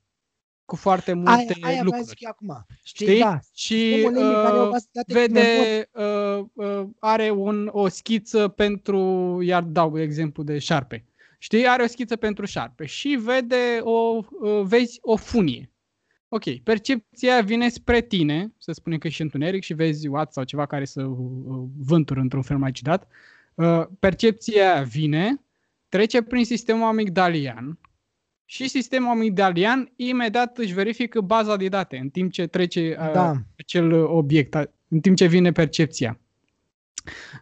cu 0.65 0.77
foarte 0.77 1.13
multe 1.13 1.31
Aia, 1.31 1.47
aia 1.61 1.61
vreau 1.61 1.77
să 1.77 1.85
lucruri. 1.85 2.09
zic 2.09 2.21
eu 2.21 2.31
acum. 2.31 2.67
Știi? 2.83 3.07
Știi? 3.07 3.21
Da. 3.21 3.39
Și 3.55 3.93
Sistemul 3.93 4.13
limbic 4.13 4.37
are 4.37 4.59
o 4.59 4.63
uh, 4.63 4.71
bază 4.71 4.89
de 4.93 5.01
date 5.03 5.13
cum 5.13 5.35
vede, 5.35 5.89
uh, 5.93 6.45
uh, 6.53 6.89
are 6.99 7.31
un, 7.31 7.69
o 7.73 7.89
schiță 7.89 8.49
pentru, 8.49 9.39
iar 9.43 9.63
dau 9.63 10.01
exemplu 10.01 10.43
de 10.43 10.59
șarpe. 10.59 11.05
Știi, 11.39 11.69
are 11.69 11.83
o 11.83 11.87
schiță 11.87 12.17
pentru 12.17 12.45
șarpe 12.45 12.87
și 12.87 13.19
vede 13.23 13.79
o, 13.81 14.23
uh, 14.41 14.63
vezi 14.63 14.99
o 15.03 15.17
funie. 15.17 15.73
Ok, 16.29 16.45
percepția 16.63 17.41
vine 17.41 17.69
spre 17.69 18.01
tine, 18.01 18.55
să 18.59 18.73
spunem 18.73 18.99
că 18.99 19.07
e 19.07 19.11
și 19.11 19.23
întuneric 19.23 19.63
și 19.63 19.75
vezi 19.75 20.09
oat 20.09 20.33
sau 20.33 20.45
ceva 20.45 20.67
care 20.67 20.85
să 20.85 21.03
uh, 21.03 21.17
vânturi 21.77 22.21
într-un 22.21 22.43
fel 22.43 22.59
mai 22.59 22.73
ciudat. 22.73 23.09
Uh, 23.59 23.87
percepția 23.99 24.83
vine, 24.83 25.41
trece 25.89 26.23
prin 26.23 26.45
sistemul 26.45 26.87
amigdalian 26.87 27.79
și 28.45 28.69
sistemul 28.69 29.11
amigdalian 29.11 29.93
imediat 29.97 30.59
își 30.59 30.75
verifică 30.75 31.21
baza 31.21 31.57
de 31.57 31.69
date 31.69 31.97
în 31.97 32.09
timp 32.09 32.33
ce 32.33 32.47
trece 32.47 32.97
uh, 33.01 33.13
Da. 33.13 33.35
acel 33.59 33.93
obiect, 33.93 34.55
a- 34.55 34.71
în 34.89 35.01
timp 35.01 35.17
ce 35.17 35.27
vine 35.27 35.53
percepția. 35.53 36.21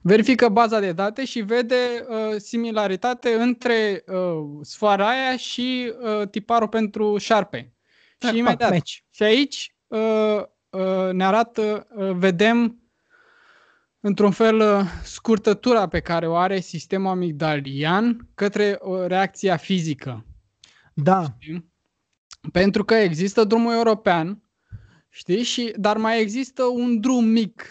Verifică 0.02 0.48
baza 0.48 0.80
de 0.80 0.92
date 0.92 1.24
și 1.24 1.40
vede 1.40 2.06
uh, 2.08 2.36
similaritate 2.36 3.28
între 3.34 4.04
uh, 4.06 4.58
sfoara 4.62 5.08
aia 5.08 5.36
și 5.36 5.92
uh, 6.20 6.28
tiparul 6.28 6.68
pentru 6.68 7.18
șarpe. 7.18 7.72
Pac, 8.18 8.30
și 8.30 8.36
pac, 8.36 8.46
imediat. 8.46 8.70
match. 8.70 8.92
Și 9.10 9.22
aici 9.22 9.74
uh, 9.86 10.42
uh, 10.70 11.12
ne 11.12 11.24
arată, 11.24 11.86
uh, 11.96 12.10
vedem 12.12 12.80
într-un 14.06 14.30
fel 14.30 14.60
uh, 14.60 14.80
scurtătura 15.04 15.88
pe 15.88 16.00
care 16.00 16.26
o 16.28 16.34
are 16.34 16.60
sistemul 16.60 17.10
amigdalian 17.10 18.28
către 18.34 18.78
uh, 18.82 19.04
reacția 19.06 19.56
fizică. 19.56 20.24
Da. 20.94 21.22
Știi? 21.38 21.70
Pentru 22.52 22.84
că 22.84 22.94
există 22.94 23.44
drumul 23.44 23.72
european, 23.72 24.42
știi, 25.08 25.42
și, 25.42 25.72
dar 25.76 25.96
mai 25.96 26.20
există 26.20 26.62
un 26.64 27.00
drum 27.00 27.24
mic, 27.24 27.62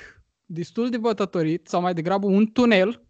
destul 0.46 0.90
de 0.90 0.98
bătătorit, 0.98 1.68
sau 1.68 1.82
mai 1.82 1.94
degrabă 1.94 2.28
un 2.28 2.52
tunel 2.52 3.06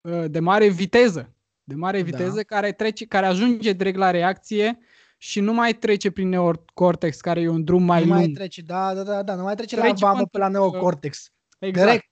uh, 0.00 0.24
de 0.26 0.40
mare 0.40 0.68
viteză, 0.68 1.34
de 1.64 1.74
mare 1.74 1.98
Da. 1.98 2.04
viteză 2.04 2.42
care, 2.42 2.72
trece, 2.72 3.06
care 3.06 3.26
ajunge 3.26 3.72
direct 3.72 3.96
la 3.96 4.10
reacție 4.10 4.78
și 5.18 5.40
nu 5.40 5.52
mai 5.52 5.72
trece 5.74 6.10
prin 6.10 6.28
neocortex, 6.28 7.20
care 7.20 7.40
e 7.40 7.48
un 7.48 7.64
drum 7.64 7.82
mai 7.82 8.02
nu 8.04 8.08
mai 8.08 8.22
lung. 8.24 8.36
trece, 8.36 8.62
da, 8.62 8.94
da, 8.94 9.02
da, 9.02 9.22
da, 9.22 9.34
nu 9.34 9.42
mai 9.42 9.54
trece 9.54 9.76
Trece 9.76 9.88
la 9.90 9.94
vamă 10.06 10.14
până- 10.14 10.28
pe 10.32 10.38
la 10.38 10.48
neocortex. 10.48 11.32
Exact. 11.58 11.86
Direct. 11.86 12.10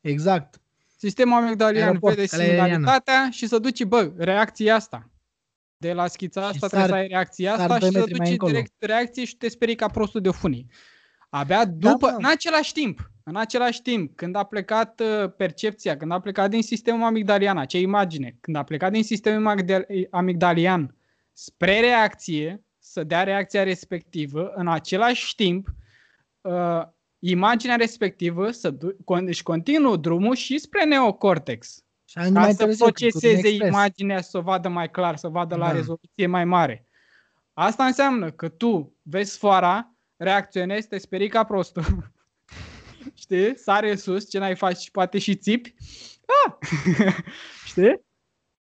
Exact. 0.00 0.60
Sistemul 0.96 1.36
amigdalian 1.36 1.86
Aeroport, 1.86 2.14
vede 2.14 2.26
calea 2.26 2.46
aeriană. 2.46 2.72
similaritatea 2.72 3.28
și 3.30 3.46
să 3.46 3.58
duce, 3.58 3.84
bă, 3.84 4.12
reacția 4.16 4.74
asta. 4.74 5.10
De 5.76 5.92
la 5.92 6.06
schița 6.06 6.46
asta 6.46 6.66
sar- 6.66 6.68
trebuie 6.68 6.88
să 6.88 6.94
ai 6.94 7.06
reacția 7.06 7.56
sar 7.56 7.60
asta 7.60 7.78
doi 7.78 7.88
și 7.88 7.94
să 7.94 7.98
metri 7.98 8.18
mai 8.18 8.26
duci 8.26 8.32
încolo. 8.32 8.52
direct 8.52 8.72
reacție 8.78 9.24
și 9.24 9.36
te 9.36 9.48
sperii 9.48 9.74
ca 9.74 9.86
prostul 9.86 10.20
de 10.20 10.28
o 10.28 10.32
funie. 10.32 10.66
Abia 11.30 11.64
după, 11.64 12.06
mă. 12.06 12.16
în 12.18 12.24
același 12.24 12.72
timp, 12.72 13.10
în 13.24 13.36
același 13.36 13.82
timp, 13.82 14.16
când 14.16 14.36
a 14.36 14.44
plecat 14.44 15.00
uh, 15.00 15.32
percepția, 15.36 15.96
când 15.96 16.12
a 16.12 16.20
plecat 16.20 16.50
din 16.50 16.62
sistemul 16.62 17.02
amigdalian, 17.06 17.58
acea 17.58 17.78
imagine, 17.78 18.36
când 18.40 18.56
a 18.56 18.62
plecat 18.62 18.92
din 18.92 19.04
sistemul 19.04 19.46
amigdal- 19.46 19.86
amigdalian 20.10 20.96
spre 21.32 21.80
reacție, 21.80 22.64
să 22.78 23.04
dea 23.04 23.22
reacția 23.22 23.62
respectivă, 23.62 24.52
în 24.54 24.68
același 24.68 25.34
timp, 25.34 25.68
uh, 26.40 26.82
imaginea 27.18 27.76
respectivă 27.76 28.50
să 28.50 28.70
du- 28.70 28.92
con- 28.92 29.26
își 29.26 29.42
continuă 29.42 29.96
drumul 29.96 30.34
și 30.34 30.58
spre 30.58 30.84
neocortex. 30.84 31.82
Și 32.04 32.18
ani 32.18 32.32
Ca 32.34 32.40
mai 32.40 32.52
să 32.52 32.64
târziu, 32.64 32.84
când 32.84 32.96
proceseze 32.96 33.36
Drum 33.40 33.50
Express. 33.50 33.72
imaginea, 33.76 34.20
să 34.20 34.38
o 34.38 34.40
vadă 34.40 34.68
mai 34.68 34.90
clar, 34.90 35.16
să 35.16 35.28
vadă 35.28 35.54
la 35.56 35.66
Da. 35.66 35.72
rezoluție 35.72 36.26
mai 36.26 36.44
mare. 36.44 36.86
Asta 37.52 37.84
înseamnă 37.86 38.30
că 38.30 38.48
tu 38.48 38.96
vezi 39.02 39.32
sfoara, 39.32 39.92
reacționezi, 40.16 40.88
te 40.88 40.98
sperii 40.98 41.28
ca 41.28 41.44
prostul. 41.44 41.84
Știi? 43.14 43.58
Sare 43.58 43.94
sus, 43.96 44.30
ce 44.30 44.38
n-ai 44.38 44.56
faci, 44.56 44.90
poate 44.90 45.18
și 45.18 45.34
țipi. 45.36 45.74
Ah! 46.26 46.68
Știi? 47.66 48.00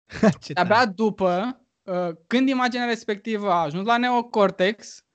Ce 0.43 0.53
tare. 0.53 0.73
Abia 0.73 0.85
după, 0.85 1.61
uh, 1.83 2.09
când 2.27 2.49
imaginea 2.49 2.85
respectivă 2.85 3.51
a 3.51 3.61
ajuns 3.61 3.85
la 3.85 3.97
neocortex, 3.97 5.05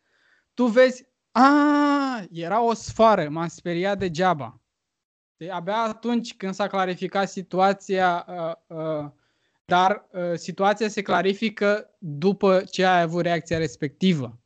tu 0.55 0.65
vezi, 0.67 1.07
a, 1.33 2.25
era 2.33 2.63
o 2.63 2.75
sfoară, 2.75 3.29
m-am 3.29 3.49
speriat 3.49 3.99
degeaba. 3.99 4.61
Știi? 5.35 5.51
Abia 5.51 5.77
atunci 5.77 6.37
când 6.37 6.55
s-a 6.55 6.67
clarificat 6.67 7.29
situația, 7.29 8.27
uh, 8.29 8.77
uh, 8.77 9.11
dar 9.65 10.09
uh, 10.13 10.35
situația 10.35 10.89
se 10.89 11.03
clarifică 11.03 11.91
după 11.99 12.63
ce 12.71 12.85
ai 12.85 13.01
avut 13.01 13.23
reacția 13.23 13.59
respectivă. 13.59 14.39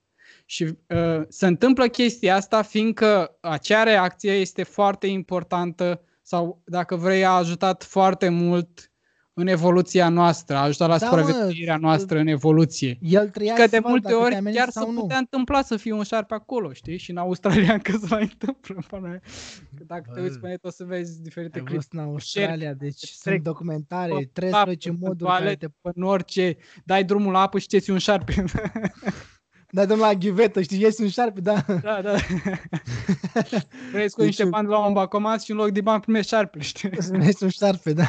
Și 0.44 0.62
uh, 0.64 1.22
se 1.28 1.46
întâmplă 1.46 1.86
chestia 1.86 2.36
asta 2.36 2.62
fiindcă 2.62 3.38
acea 3.40 3.82
reacție 3.82 4.32
este 4.32 4.62
foarte 4.62 5.06
importantă 5.06 6.02
sau, 6.22 6.62
dacă 6.64 6.96
vrei, 6.96 7.24
a 7.24 7.30
ajutat 7.30 7.84
foarte 7.84 8.28
mult 8.28 8.91
în 9.34 9.46
evoluția 9.46 10.08
noastră, 10.08 10.56
a 10.56 10.60
ajutat 10.62 10.88
la 10.88 10.98
Da, 10.98 11.06
supraviețuirea 11.06 11.74
mă, 11.76 11.80
noastră 11.86 12.18
în 12.18 12.26
evoluție. 12.26 12.98
El 13.00 13.28
trăia 13.28 13.54
Că 13.54 13.62
să 13.62 13.68
de 13.68 13.76
vadă 13.78 13.88
multe 13.88 14.08
dacă 14.08 14.18
te 14.18 14.24
ori 14.24 14.34
amenință 14.34 14.58
chiar 14.58 14.68
se 14.72 14.78
sau 14.80 14.92
nu. 14.92 15.00
putea 15.00 15.16
întâmpla 15.16 15.62
să 15.62 15.76
fie 15.76 15.92
un 15.92 16.02
șarpe 16.02 16.34
acolo, 16.34 16.72
știi? 16.72 16.98
Și 16.98 17.10
în 17.10 17.16
Australia 17.16 17.72
încă 17.82 17.92
se 18.00 18.06
mai 18.10 18.22
întâmplă. 18.22 18.74
în 18.76 18.82
pana 18.88 19.08
mea. 19.08 19.20
Că 19.76 19.84
dacă 19.86 20.10
te 20.14 20.20
Bă. 20.20 20.26
uiți 20.26 20.38
pe 20.38 20.48
net 20.48 20.64
o 20.64 20.70
să 20.70 20.84
vezi 20.84 21.22
diferite 21.22 21.58
Ai 21.58 21.64
clipuri. 21.64 21.74
văzut 21.74 21.92
în 21.92 21.98
Australia, 22.12 22.72
deci 22.72 23.18
trec 23.20 23.34
sunt 23.34 23.42
documentare, 23.44 24.12
pe 24.14 24.24
trebuie 24.32 24.52
să 24.52 24.58
apă, 24.58 24.68
faci 24.70 24.84
în 24.84 24.92
în 24.92 24.98
modul 25.00 25.26
care 25.26 25.38
toaletă, 25.42 25.66
te... 25.66 25.90
În 25.94 26.02
orice, 26.02 26.56
dai 26.84 27.04
drumul 27.04 27.32
la 27.32 27.40
apă 27.40 27.58
și 27.58 27.66
ți 27.80 27.90
un 27.90 27.98
șarpe. 27.98 28.44
Dai 29.74 29.86
domnul 29.86 30.06
la 30.06 30.14
ghivetă, 30.14 30.62
știi, 30.62 30.80
ies 30.80 30.98
un 30.98 31.08
șarpe, 31.08 31.40
da. 31.40 31.64
da, 31.82 32.00
da. 32.02 32.14
Vrei 33.92 34.08
cu 34.08 34.16
Deci 34.20 34.26
niște 34.26 34.42
eu- 34.42 34.48
bani 34.48 34.68
la 34.68 34.86
un 34.86 34.92
bancomat 34.92 35.42
și 35.42 35.50
în 35.50 35.56
loc 35.56 35.70
de 35.70 35.80
bani 35.80 36.00
primești 36.00 36.28
șarpele, 36.30 36.62
știi? 36.62 36.90
Să 37.02 37.16
ies 37.22 37.40
un 37.40 37.48
șarpe, 37.48 37.92
da. 37.92 38.04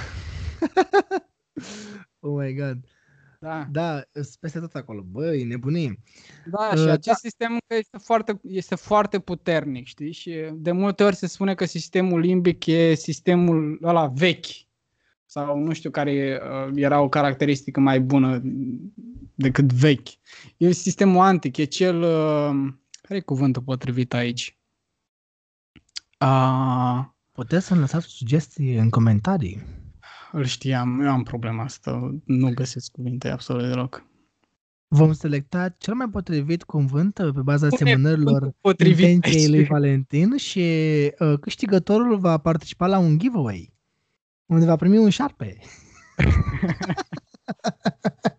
oh 2.20 2.42
my 2.42 2.54
god. 2.54 2.78
Da. 3.40 3.68
Da, 3.72 4.02
sunt 4.14 4.36
peste 4.40 4.60
tot 4.60 4.74
acolo. 4.74 5.02
Bă, 5.02 5.36
e 5.36 5.44
nebunie. 5.44 6.00
Da, 6.46 6.70
Uh, 6.72 6.78
și 6.78 6.86
da. 6.86 6.92
acest 6.92 7.20
sistem 7.20 7.52
încă 7.52 7.76
este 7.76 7.98
foarte, 7.98 8.40
este 8.44 8.76
foarte 8.76 9.20
puternic, 9.20 9.86
știi? 9.86 10.12
Și 10.12 10.50
de 10.54 10.72
multe 10.72 11.04
ori 11.04 11.16
se 11.16 11.28
spune 11.28 11.56
că 11.56 11.66
sistemul 11.66 12.20
limbic 12.20 12.66
e 12.66 12.94
sistemul 12.94 13.80
ăla 13.84 14.08
vechi 14.08 14.46
sau 15.26 15.60
nu 15.60 15.74
știu 15.74 15.90
care 15.90 16.42
uh, 16.44 16.72
era 16.76 17.02
o 17.02 17.10
caracteristică 17.10 17.80
mai 17.80 18.00
bună 18.00 18.42
decât 19.36 19.74
vechi. 19.74 20.08
E 20.58 20.72
sistemul 20.72 21.22
antic, 21.22 21.58
e 21.58 21.64
cel... 21.64 22.02
Uh, 22.02 22.74
care 23.02 23.20
e 23.20 23.20
cuvântul 23.20 23.62
potrivit 23.62 24.14
aici? 24.14 24.58
Uh, 26.20 27.04
Puteți 27.32 27.66
să-mi 27.66 27.80
lăsați 27.80 28.06
sugestii 28.06 28.76
în 28.76 28.90
comentarii. 28.90 29.62
Îl 30.34 30.44
știam, 30.44 31.02
eu 31.02 31.10
am 31.10 31.24
problema 31.24 31.64
asta, 31.64 32.16
nu 32.26 32.54
găsesc 32.54 32.92
cuvinte 32.92 33.30
absolut 33.30 33.64
deloc. 33.64 34.06
Vom 34.88 35.14
selecta 35.14 35.70
cel 35.70 35.94
mai 35.94 36.10
potrivit 36.10 36.64
cuvânt 36.64 37.18
uh, 37.18 37.34
pe 37.34 37.42
baza 37.42 37.68
Pune 37.68 37.92
semnărilor 37.92 38.34
cuvântul 38.34 38.58
potrivit 38.62 39.08
intenției 39.08 39.42
aici. 39.42 39.50
lui 39.50 39.64
Valentin 39.64 40.38
și 40.38 40.62
uh, 41.20 41.40
câștigătorul 41.40 42.18
va 42.18 42.38
participa 42.38 42.88
la 42.88 42.98
un 42.98 43.20
giveaway 43.20 43.74
unde 44.46 44.66
va 44.66 44.76
primi 44.76 44.98
un 44.98 45.10
șarpe. 45.10 45.58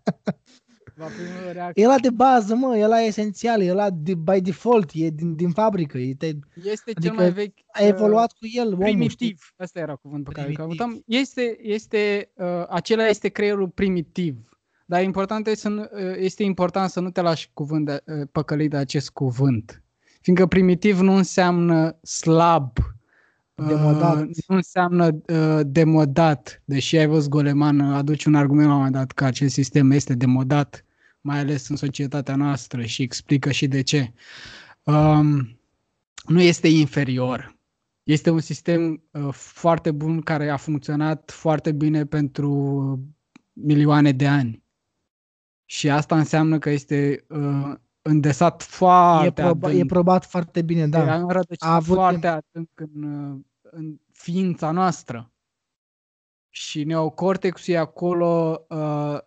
Va 1.04 1.10
primi 1.10 1.48
o 1.48 1.52
reacție. 1.52 1.82
E 1.82 1.86
la 1.86 1.98
de 1.98 2.10
bază, 2.10 2.54
mă, 2.54 2.76
e 2.76 2.86
la 2.86 3.00
esențial, 3.00 3.60
e 3.62 3.72
la 3.72 3.90
de, 3.90 4.14
by 4.14 4.40
default, 4.40 4.90
e 4.94 5.08
din, 5.10 5.34
din 5.34 5.50
fabrică, 5.50 5.98
e 5.98 6.14
te, 6.14 6.26
Este 6.64 6.92
cel 6.92 6.94
Adică 6.96 7.14
mai 7.14 7.30
vechi... 7.32 7.58
a 7.72 7.82
uh, 7.82 7.88
evoluat 7.88 8.32
cu 8.32 8.46
el, 8.54 8.66
omul, 8.72 8.84
știi? 8.86 8.94
primitiv. 8.96 9.54
Asta 9.56 9.78
era 9.78 9.94
cuvântul 9.94 10.32
pe 10.32 10.40
care 10.40 10.48
îl 10.50 10.54
Primitiv. 10.54 10.78
căutam. 10.78 11.02
Este, 11.06 11.58
este, 11.62 12.30
uh, 12.34 12.46
acela 12.68 13.06
este 13.06 13.28
creierul 13.28 13.68
primitiv. 13.68 14.58
Dar 14.86 15.02
important 15.02 15.46
este, 15.46 15.58
să 15.60 15.68
nu, 15.68 15.80
uh, 15.80 15.88
este 16.16 16.42
important 16.42 16.90
să 16.90 17.00
nu 17.00 17.10
te 17.10 17.20
lași 17.20 17.50
cuvânt 17.52 17.84
de, 17.86 18.02
uh, 18.06 18.26
păcălit 18.32 18.70
de 18.70 18.76
acest 18.76 19.10
cuvânt. 19.10 19.82
Fiindcă 20.20 20.46
primitiv 20.46 21.00
nu 21.00 21.12
înseamnă 21.12 21.98
slab. 22.02 22.70
uh, 23.54 23.66
Demodat. 23.66 24.16
nu 24.46 24.56
înseamnă 24.56 25.06
uh, 25.26 25.60
demodat. 25.66 26.62
Deși 26.64 26.96
ai 26.96 27.06
văzut 27.06 27.30
Goleman 27.30 27.78
uh, 27.80 27.96
aduce 27.96 28.28
un 28.28 28.34
argument 28.34 28.66
la 28.66 28.72
un 28.72 28.78
moment 28.78 28.94
dat 28.96 29.12
că 29.12 29.24
acest 29.24 29.52
sistem 29.54 29.90
este 29.90 30.14
demodat, 30.14 30.84
mai 31.24 31.38
ales 31.38 31.68
în 31.68 31.76
societatea 31.76 32.36
noastră 32.36 32.84
și 32.84 33.02
explică 33.02 33.50
și 33.50 33.66
de 33.68 33.82
ce. 33.82 34.12
Um, 34.82 35.58
nu 36.26 36.40
este 36.40 36.68
inferior. 36.68 37.58
Este 38.02 38.30
un 38.30 38.40
sistem 38.40 39.02
uh, 39.10 39.32
foarte 39.32 39.90
bun 39.90 40.20
care 40.20 40.50
a 40.50 40.56
funcționat 40.56 41.30
foarte 41.30 41.72
bine 41.72 42.06
pentru 42.06 42.98
milioane 43.52 44.12
de 44.12 44.26
ani. 44.26 44.62
Și 45.64 45.90
asta 45.90 46.18
înseamnă 46.18 46.58
că 46.58 46.70
este 46.70 47.24
uh, 47.28 47.74
îndesat 48.02 48.62
foarte 48.62 49.40
e, 49.40 49.44
proba- 49.44 49.66
adânc. 49.66 49.82
e 49.82 49.86
probat 49.86 50.24
foarte 50.24 50.62
bine, 50.62 50.88
da. 50.88 51.12
A 51.12 51.16
rădăcinat 51.16 51.70
A 51.72 51.74
avut 51.74 51.94
foarte 51.96 52.18
timp. 52.28 52.44
adânc 52.46 52.68
în, 52.74 53.02
uh, 53.02 53.40
în 53.62 54.00
ființa 54.12 54.70
noastră. 54.70 55.32
Și 56.48 56.84
neocortexul 56.84 57.74
e 57.74 57.78
acolo 57.78 58.64
uh, 58.68 58.78
uh, 58.78 59.18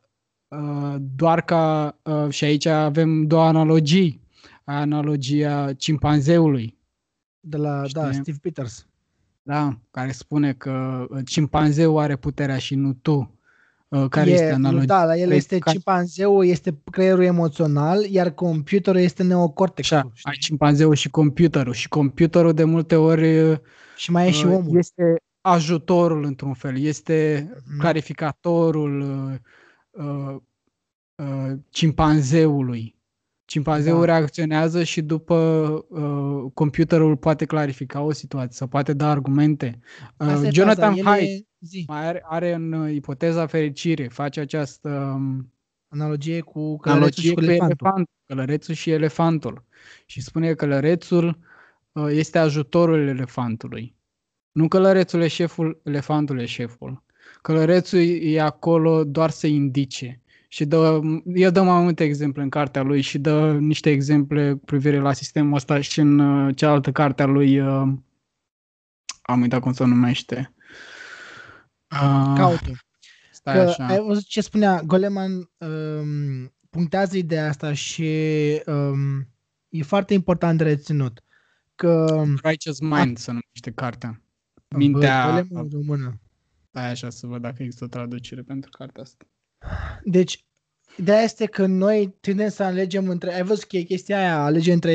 doar 1.16 1.42
ca, 1.42 1.98
uh, 2.04 2.30
și 2.30 2.44
aici 2.44 2.66
avem 2.66 3.28
două 3.28 3.44
analogii. 3.44 4.22
Analogia 4.64 5.74
cimpanzeului, 5.74 6.78
De 7.40 7.58
la, 7.58 7.84
da, 7.92 8.08
Știi? 8.12 8.22
Steve 8.22 8.38
Peters. 8.42 8.88
da, 9.42 9.78
care 9.92 10.12
spune 10.12 10.54
că 10.54 11.06
uh, 11.10 11.20
cimpanzeul 11.26 12.00
are 12.00 12.16
puterea 12.16 12.58
și 12.58 12.76
nu 12.76 12.94
tu. 12.94 13.32
Uh, 13.88 14.06
care 14.10 14.30
e, 14.30 14.34
este 14.34 14.52
analogia? 14.52 14.86
Da, 14.86 15.06
la 15.06 15.18
el 15.18 15.28
Păi, 15.28 15.38
este 15.38 15.58
ca- 15.60 15.72
cimpanzeul, 15.72 16.46
este 16.46 16.78
creierul 16.92 17.24
emoțional, 17.24 18.04
iar 18.04 18.30
computerul 18.30 19.00
este 19.02 19.24
neocortexul. 19.24 19.98
Așa, 19.98 20.12
știi? 20.14 20.32
ai 20.32 20.38
cimpanzeul 20.40 20.96
și 20.96 21.10
computerul 21.10 21.74
și 21.74 21.88
computerul 21.88 22.54
de 22.54 22.64
multe 22.64 22.96
ori 22.96 23.40
uh, 23.42 23.58
Și 23.96 24.12
mai 24.12 24.28
e 24.28 24.32
și 24.32 24.46
uh, 24.46 24.54
omul. 24.54 24.78
este 24.78 25.16
ajutorul 25.42 26.24
într-un 26.24 26.54
fel, 26.54 26.78
este 26.80 27.48
Mhm. 27.68 27.80
clarificatorul 27.80 29.02
uh, 29.98 30.36
uh, 30.36 30.36
uh, 31.16 31.58
cimpanzeului. 31.70 32.96
Cimpanzeul 33.46 34.00
Da. 34.00 34.06
reacționează 34.06 34.84
și 34.84 35.02
după 35.02 35.36
uh, 35.90 36.52
computerul 36.54 37.18
poate 37.18 37.46
clarifica 37.46 38.02
o 38.02 38.12
situație 38.12 38.54
sau 38.54 38.68
poate 38.68 38.94
da 38.94 39.10
argumente. 39.10 39.80
Uh, 40.18 40.28
Asta 40.28 40.48
e 40.48 40.52
Jonathan 40.52 40.96
faza, 40.96 40.98
el 41.00 41.06
Haidt 41.06 41.44
e- 41.44 41.48
zi, 41.60 41.84
mai 41.88 42.08
are, 42.08 42.24
are 42.26 42.54
în 42.54 42.72
uh, 42.72 42.94
ipoteza 42.94 43.46
fericire, 43.48 44.08
face 44.08 44.40
această 44.40 44.90
um, 45.16 45.54
analogie 45.88 46.42
cu 46.42 46.78
călărețul 46.78 46.92
analogie 46.92 47.30
și 47.30 47.34
cu 47.34 47.40
cu 47.40 47.46
elefantul. 47.46 47.78
elefantul, 47.80 48.14
călărețul 48.26 48.74
și 48.74 48.90
elefantul. 48.92 49.64
Și 50.06 50.22
spune 50.22 50.48
că 50.48 50.54
călărețul 50.56 51.40
uh, 51.92 52.08
este 52.10 52.38
ajutorul 52.38 53.08
elefantului. 53.08 53.96
Nu 54.52 54.68
călărețul 54.68 55.22
e 55.22 55.28
șeful, 55.28 55.82
elefantul 55.84 56.40
e 56.40 56.46
șeful. 56.46 57.04
Călărețul 57.48 58.00
e 58.22 58.42
acolo 58.42 59.04
doar 59.04 59.30
să 59.30 59.48
indice. 59.48 60.22
Și 60.48 60.66
dă, 60.66 61.00
el 61.34 61.52
dă 61.52 61.62
mai 61.62 61.82
multe 61.82 62.04
exemple 62.04 62.42
în 62.42 62.50
cartea 62.50 62.82
lui 62.82 63.02
și 63.02 63.18
dă 63.18 63.58
niște 63.60 63.90
exemple 63.90 64.54
cu 64.54 64.66
privire 64.66 65.00
la 65.00 65.14
sistemul 65.14 65.56
ăsta 65.56 65.82
și 65.82 66.00
în 66.00 66.20
uh, 66.20 66.56
cealaltă 66.56 66.92
carte 66.92 67.22
a 67.22 67.26
lui, 67.26 67.60
uh, 67.60 67.94
am 69.22 69.42
uitat 69.42 69.60
cum 69.60 69.74
se 69.74 69.84
numește. 69.84 70.54
Uh, 71.92 72.34
Caută. 72.36 72.72
Stai 73.32 73.54
Că 73.54 73.60
așa. 73.60 73.86
ai 73.86 74.00
văzut 74.00 74.26
ce 74.26 74.42
spunea 74.42 74.82
Goleman, 74.82 75.32
um, 75.58 76.54
punctează 76.70 77.18
ideea 77.18 77.48
asta 77.48 77.74
și 77.74 78.12
um, 78.66 79.28
e 79.70 79.84
foarte 79.84 80.14
important 80.14 80.58
de 80.58 80.64
reținut. 80.64 81.24
Că 81.76 82.24
Righteous 82.44 82.80
Mind 82.80 83.18
se 83.18 83.32
numește 83.32 83.72
cartea. 83.76 84.22
Mintea... 84.68 85.26
Bă, 85.26 85.32
Goleman 85.32 85.64
în 85.64 85.70
română. 85.72 86.22
Stai 86.78 86.90
așa 86.90 87.10
să 87.10 87.28
văd 87.28 87.42
dacă 87.42 87.64
există 87.64 87.84
o 87.84 87.88
traducere 87.88 88.42
pentru 88.42 88.70
cartea 88.70 89.02
asta. 89.02 89.26
Deci, 90.04 90.46
ideea 90.98 91.22
este 91.22 91.46
că 91.46 91.66
noi 91.66 92.18
tindem 92.22 92.50
să 92.50 92.64
alegem 92.64 93.10
între, 93.10 93.34
ai 93.34 93.44
văzut 93.44 93.64
că 93.64 93.78
e 93.78 93.82
chestia 93.82 94.18
aia, 94.18 94.44
alege 94.44 94.72
între 94.72 94.94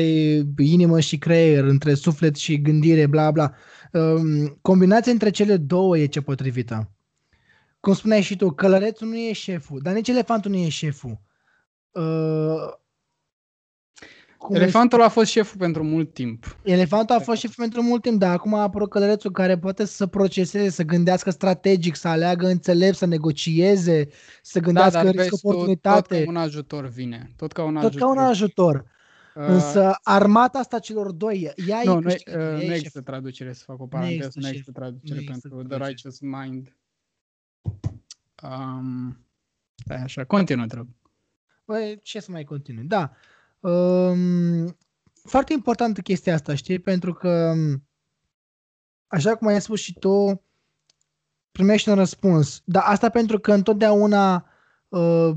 inimă 0.57 0.99
și 0.99 1.17
creier, 1.17 1.63
între 1.63 1.93
suflet 1.93 2.35
și 2.35 2.61
gândire, 2.61 3.05
bla 3.05 3.31
bla. 3.31 3.53
Um, 3.91 4.47
combinația 4.61 5.11
între 5.11 5.29
cele 5.29 5.57
două 5.57 5.97
e 5.97 6.05
ce 6.05 6.21
potrivită. 6.21 6.91
Cum 7.79 7.93
spuneai 7.93 8.21
și 8.21 8.35
tu, 8.35 8.51
călărețul 8.51 9.07
nu 9.07 9.17
e 9.17 9.33
șeful, 9.33 9.79
dar 9.83 9.93
nici 9.93 10.07
elefantul 10.07 10.51
nu 10.51 10.57
e 10.57 10.69
șeful. 10.69 11.21
Uh, 11.91 12.73
cum 14.43 14.55
Elefantul 14.55 15.01
a 15.01 15.09
fost 15.09 15.31
șeful 15.31 15.57
pentru 15.59 15.83
mult 15.83 16.13
timp. 16.13 16.57
Elefantul 16.63 17.15
a 17.15 17.19
fost 17.19 17.39
șef 17.39 17.55
pentru 17.55 17.81
mult 17.81 18.01
timp, 18.01 18.19
dar 18.19 18.33
acum 18.33 18.53
a 18.53 18.61
apărut 18.61 18.89
călărețul 18.89 19.31
care 19.31 19.57
poate 19.57 19.85
să 19.85 20.07
proceseze, 20.07 20.69
să 20.69 20.83
gândească 20.83 21.29
strategic, 21.29 21.95
să 21.95 22.07
aleagă 22.07 22.47
înțelept, 22.47 22.95
să 22.95 23.05
negocieze, 23.05 24.07
să 24.41 24.59
Da, 24.59 24.65
gândească 24.65 24.91
dar 25.03 25.05
risc 25.05 25.15
vezi, 25.17 25.29
tot, 25.29 25.39
tot 25.41 25.49
oportunitate. 25.51 26.23
ca 26.23 26.29
un 26.29 26.35
ajutor 26.35 26.85
vine. 26.87 27.31
Tot 27.35 27.51
ca 27.51 27.63
un 27.63 27.73
Tot 27.73 27.83
ajutor. 27.83 27.99
ca 27.99 28.07
un 28.21 28.27
ajutor. 28.27 28.75
Uh, 29.35 29.43
Însă 29.47 29.95
armata 30.03 30.59
asta 30.59 30.79
celor 30.79 31.11
doi, 31.11 31.51
ea 31.67 31.81
nu, 31.83 31.91
e 31.91 31.93
nu, 31.93 31.99
e- 31.99 32.03
câștigătoare, 32.03 32.53
uh, 32.55 32.59
ea 32.61 32.65
nu 32.67 32.71
e 32.71 32.75
există 32.75 32.97
șef. 32.97 33.05
traducere, 33.07 33.53
să 33.53 33.63
fac 33.65 33.81
o 33.81 33.87
paranteză, 33.87 34.15
există 34.15 34.39
nu 34.39 34.45
șef. 34.45 34.51
există 34.53 34.71
traducere 34.71 35.13
Nu 35.19 35.21
există 35.21 35.47
pentru 35.49 35.67
The 35.67 35.67
traducere. 35.77 35.89
Righteous 35.89 36.19
Mind. 36.19 36.75
Um, 38.43 39.17
stai 39.75 40.01
așa, 40.01 40.23
continuă, 40.23 40.65
te 40.65 40.75
rog. 40.75 40.87
Băi, 41.65 41.99
ce 42.03 42.19
să 42.19 42.31
mai 42.31 42.43
continui? 42.43 42.83
Da. 42.83 43.11
Um, 43.63 44.77
foarte 45.23 45.53
importantă 45.53 46.01
chestia 46.01 46.33
asta, 46.33 46.55
știi? 46.55 46.79
Pentru 46.79 47.13
că, 47.13 47.53
așa 49.07 49.35
cum 49.35 49.47
ai 49.47 49.61
spus 49.61 49.79
și 49.79 49.93
tu, 49.93 50.43
primești 51.51 51.89
un 51.89 51.95
răspuns. 51.95 52.61
Dar 52.65 52.83
asta 52.85 53.09
pentru 53.09 53.39
că 53.39 53.53
întotdeauna 53.53 54.49
uh, 54.87 55.31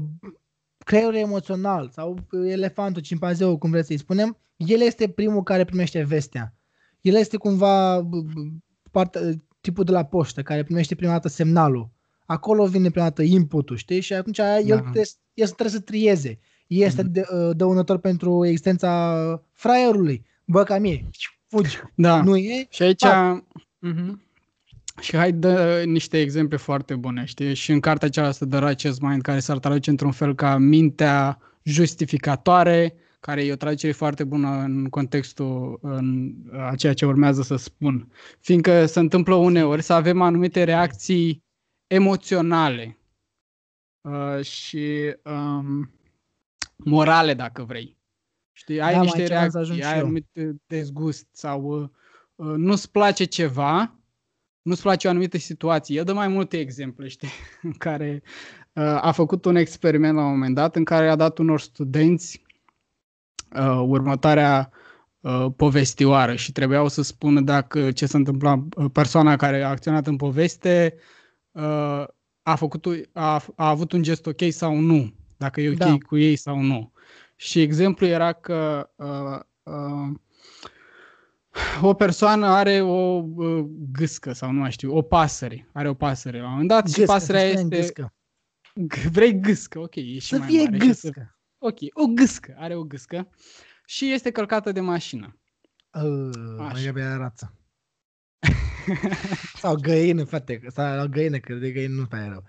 creierul 0.78 1.14
emoțional 1.14 1.90
sau 1.90 2.18
elefantul, 2.32 3.02
cimpanzeul, 3.02 3.58
cum 3.58 3.70
vreți 3.70 3.86
să-i 3.86 3.98
spunem, 3.98 4.36
el 4.56 4.80
este 4.80 5.08
primul 5.08 5.42
care 5.42 5.64
primește 5.64 6.02
vestea. 6.02 6.54
El 7.00 7.14
este 7.14 7.36
cumva 7.36 8.02
b- 8.02 8.32
b- 8.32 8.56
parte, 8.90 9.44
tipul 9.60 9.84
de 9.84 9.92
la 9.92 10.04
poștă 10.04 10.42
care 10.42 10.62
primește 10.62 10.94
prima 10.94 11.12
dată 11.12 11.28
semnalul. 11.28 11.90
Acolo 12.26 12.66
vine 12.66 12.90
prima 12.90 13.04
dată 13.04 13.22
inputul, 13.22 13.76
știi? 13.76 14.00
Și 14.00 14.12
atunci 14.12 14.38
el, 14.38 14.78
trebuie, 14.78 15.04
el 15.34 15.46
trebuie 15.46 15.68
să 15.68 15.80
trieze. 15.80 16.38
Este 16.66 17.02
Mhm. 17.02 17.12
de, 17.12 17.24
uh, 17.32 17.56
dăunător 17.56 17.98
pentru 17.98 18.46
existența 18.46 19.42
fraierului. 19.52 20.24
Bă, 20.44 20.62
ca 20.62 20.78
mie, 20.78 21.08
fugi. 21.48 21.78
Da. 21.94 22.22
Nu 22.22 22.36
e? 22.36 22.66
Și 22.70 22.82
aici... 22.82 23.02
Fac. 23.02 23.44
Mhm. 23.78 24.20
Și 25.00 25.16
hai 25.16 25.32
dă 25.32 25.82
niște 25.86 26.20
exemple 26.20 26.56
foarte 26.56 26.94
bune, 26.94 27.24
știi? 27.24 27.54
Și 27.54 27.72
în 27.72 27.80
cartea 27.80 28.08
aceasta 28.08 28.44
de 28.44 28.58
Righteous 28.58 28.98
Mind, 28.98 29.22
care 29.22 29.38
s-ar 29.38 29.58
traduce 29.58 29.90
într-un 29.90 30.10
fel 30.12 30.34
ca 30.34 30.56
mintea 30.56 31.38
justificatoare, 31.62 32.94
care 33.20 33.44
e 33.44 33.52
o 33.52 33.56
traducere 33.56 33.92
foarte 33.92 34.24
bună 34.24 34.48
în 34.48 34.88
contextul 34.88 35.78
în 35.82 36.34
a 36.52 36.74
ceea 36.74 36.94
ce 36.94 37.06
urmează 37.06 37.42
să 37.42 37.56
spun. 37.56 38.12
Fiindcă 38.40 38.86
se 38.86 38.98
întâmplă 38.98 39.34
uneori 39.34 39.82
să 39.82 39.92
avem 39.92 40.20
anumite 40.22 40.64
reacții 40.64 41.44
emoționale 41.86 42.98
uh, 44.00 44.44
și 44.44 45.14
um, 45.24 45.90
morale, 46.76 47.34
dacă 47.34 47.62
vrei. 47.62 47.96
Știi, 48.52 48.80
ai 48.80 48.92
Da, 48.92 48.98
mă, 48.98 49.02
niște 49.02 49.20
aici 49.20 49.28
vreau 49.28 49.50
să 49.50 49.56
reacții, 49.56 49.72
ajung 49.72 49.78
și 49.78 49.86
ai 49.86 49.98
eu. 49.98 50.04
anumit 50.04 50.26
dezgust 50.66 51.26
sau 51.32 51.62
uh, 51.62 51.88
uh, 52.34 52.54
nu-ți 52.56 52.90
place 52.90 53.24
ceva, 53.24 53.94
nu-ți 54.62 54.82
place 54.82 55.06
o 55.06 55.10
anumită 55.10 55.38
situație. 55.38 55.96
El 55.96 56.04
dă 56.04 56.12
mai 56.12 56.28
multe 56.28 56.58
exemple, 56.58 57.08
știi, 57.08 57.28
în 57.62 57.72
care 57.72 58.22
uh, 58.72 58.98
a 59.00 59.12
făcut 59.12 59.44
un 59.44 59.56
experiment 59.56 60.16
la 60.16 60.24
un 60.24 60.30
moment 60.30 60.54
dat 60.54 60.76
în 60.76 60.84
care 60.84 61.08
a 61.08 61.16
dat 61.16 61.38
unor 61.38 61.60
studenți 61.60 62.44
uh, 63.56 63.82
următoarea 63.86 64.70
uh, 65.20 65.46
povestioară 65.56 66.34
și 66.34 66.52
trebuiau 66.52 66.88
să 66.88 67.02
spună 67.02 67.40
dacă 67.40 67.92
ce 67.92 68.06
se 68.06 68.16
întâmpla, 68.16 68.66
uh, 68.76 68.90
persoana 68.92 69.36
care 69.36 69.62
a 69.62 69.68
acționat 69.68 70.06
în 70.06 70.16
poveste 70.16 70.94
uh, 71.50 72.04
a, 72.42 72.54
făcut, 72.56 72.86
a, 73.12 73.44
a 73.54 73.68
avut 73.68 73.92
un 73.92 74.02
gest 74.02 74.26
ok 74.26 74.40
sau 74.50 74.76
nu, 74.76 75.12
dacă 75.36 75.60
e 75.60 75.68
ok 75.70 75.76
Da. 75.76 75.96
cu 76.06 76.16
ei 76.16 76.36
sau 76.36 76.60
nu. 76.60 76.92
Și 77.36 77.60
exemplu 77.60 78.06
era 78.06 78.32
că 78.32 78.90
uh, 78.96 79.40
uh, 79.62 80.14
o 81.82 81.94
persoană 81.94 82.46
are 82.46 82.80
o 82.80 83.22
uh, 83.36 83.64
gâscă 83.92 84.32
sau 84.32 84.50
nu 84.50 84.58
mai 84.60 84.70
știu, 84.72 84.96
o 84.96 85.02
pasăre, 85.02 85.68
are 85.72 85.88
o 85.88 85.94
pasăre 85.94 86.38
la 86.38 86.44
un 86.44 86.50
moment 86.50 86.68
dat 86.68 86.88
și 86.88 86.94
Gâscă, 86.94 87.12
pasărea 87.12 87.40
să 87.40 87.48
spunem 87.48 87.70
este... 87.72 87.76
gâscă. 87.80 88.14
G- 88.96 89.10
Vrei 89.10 89.40
gâscă, 89.40 89.78
ok, 89.78 89.94
e 89.96 90.00
și 90.18 90.20
Să 90.20 90.38
mai 90.38 90.48
fie 90.48 90.62
mare. 90.62 90.78
și 90.78 90.92
Să... 90.92 91.06
gâscă. 91.08 91.38
Ok, 91.58 91.76
o 91.92 92.06
gâscă, 92.06 92.54
are 92.58 92.74
o 92.74 92.82
gâscă 92.84 93.28
și 93.86 94.12
este 94.12 94.30
călcată 94.30 94.72
de 94.72 94.80
mașină. 94.80 95.38
Uh, 95.92 96.30
Așa. 96.58 96.72
mai 96.72 96.86
abia 96.86 97.16
rață. 97.16 97.54
Sau 99.54 99.74
găină, 99.74 100.24
frate. 100.24 100.60
Sau 100.68 100.96
la 100.96 101.06
găină, 101.06 101.38
că 101.38 101.54
de 101.54 101.70
găină 101.70 101.94
nu 101.94 102.06
prea 102.06 102.24
e 102.24 102.28
rău. 102.28 102.44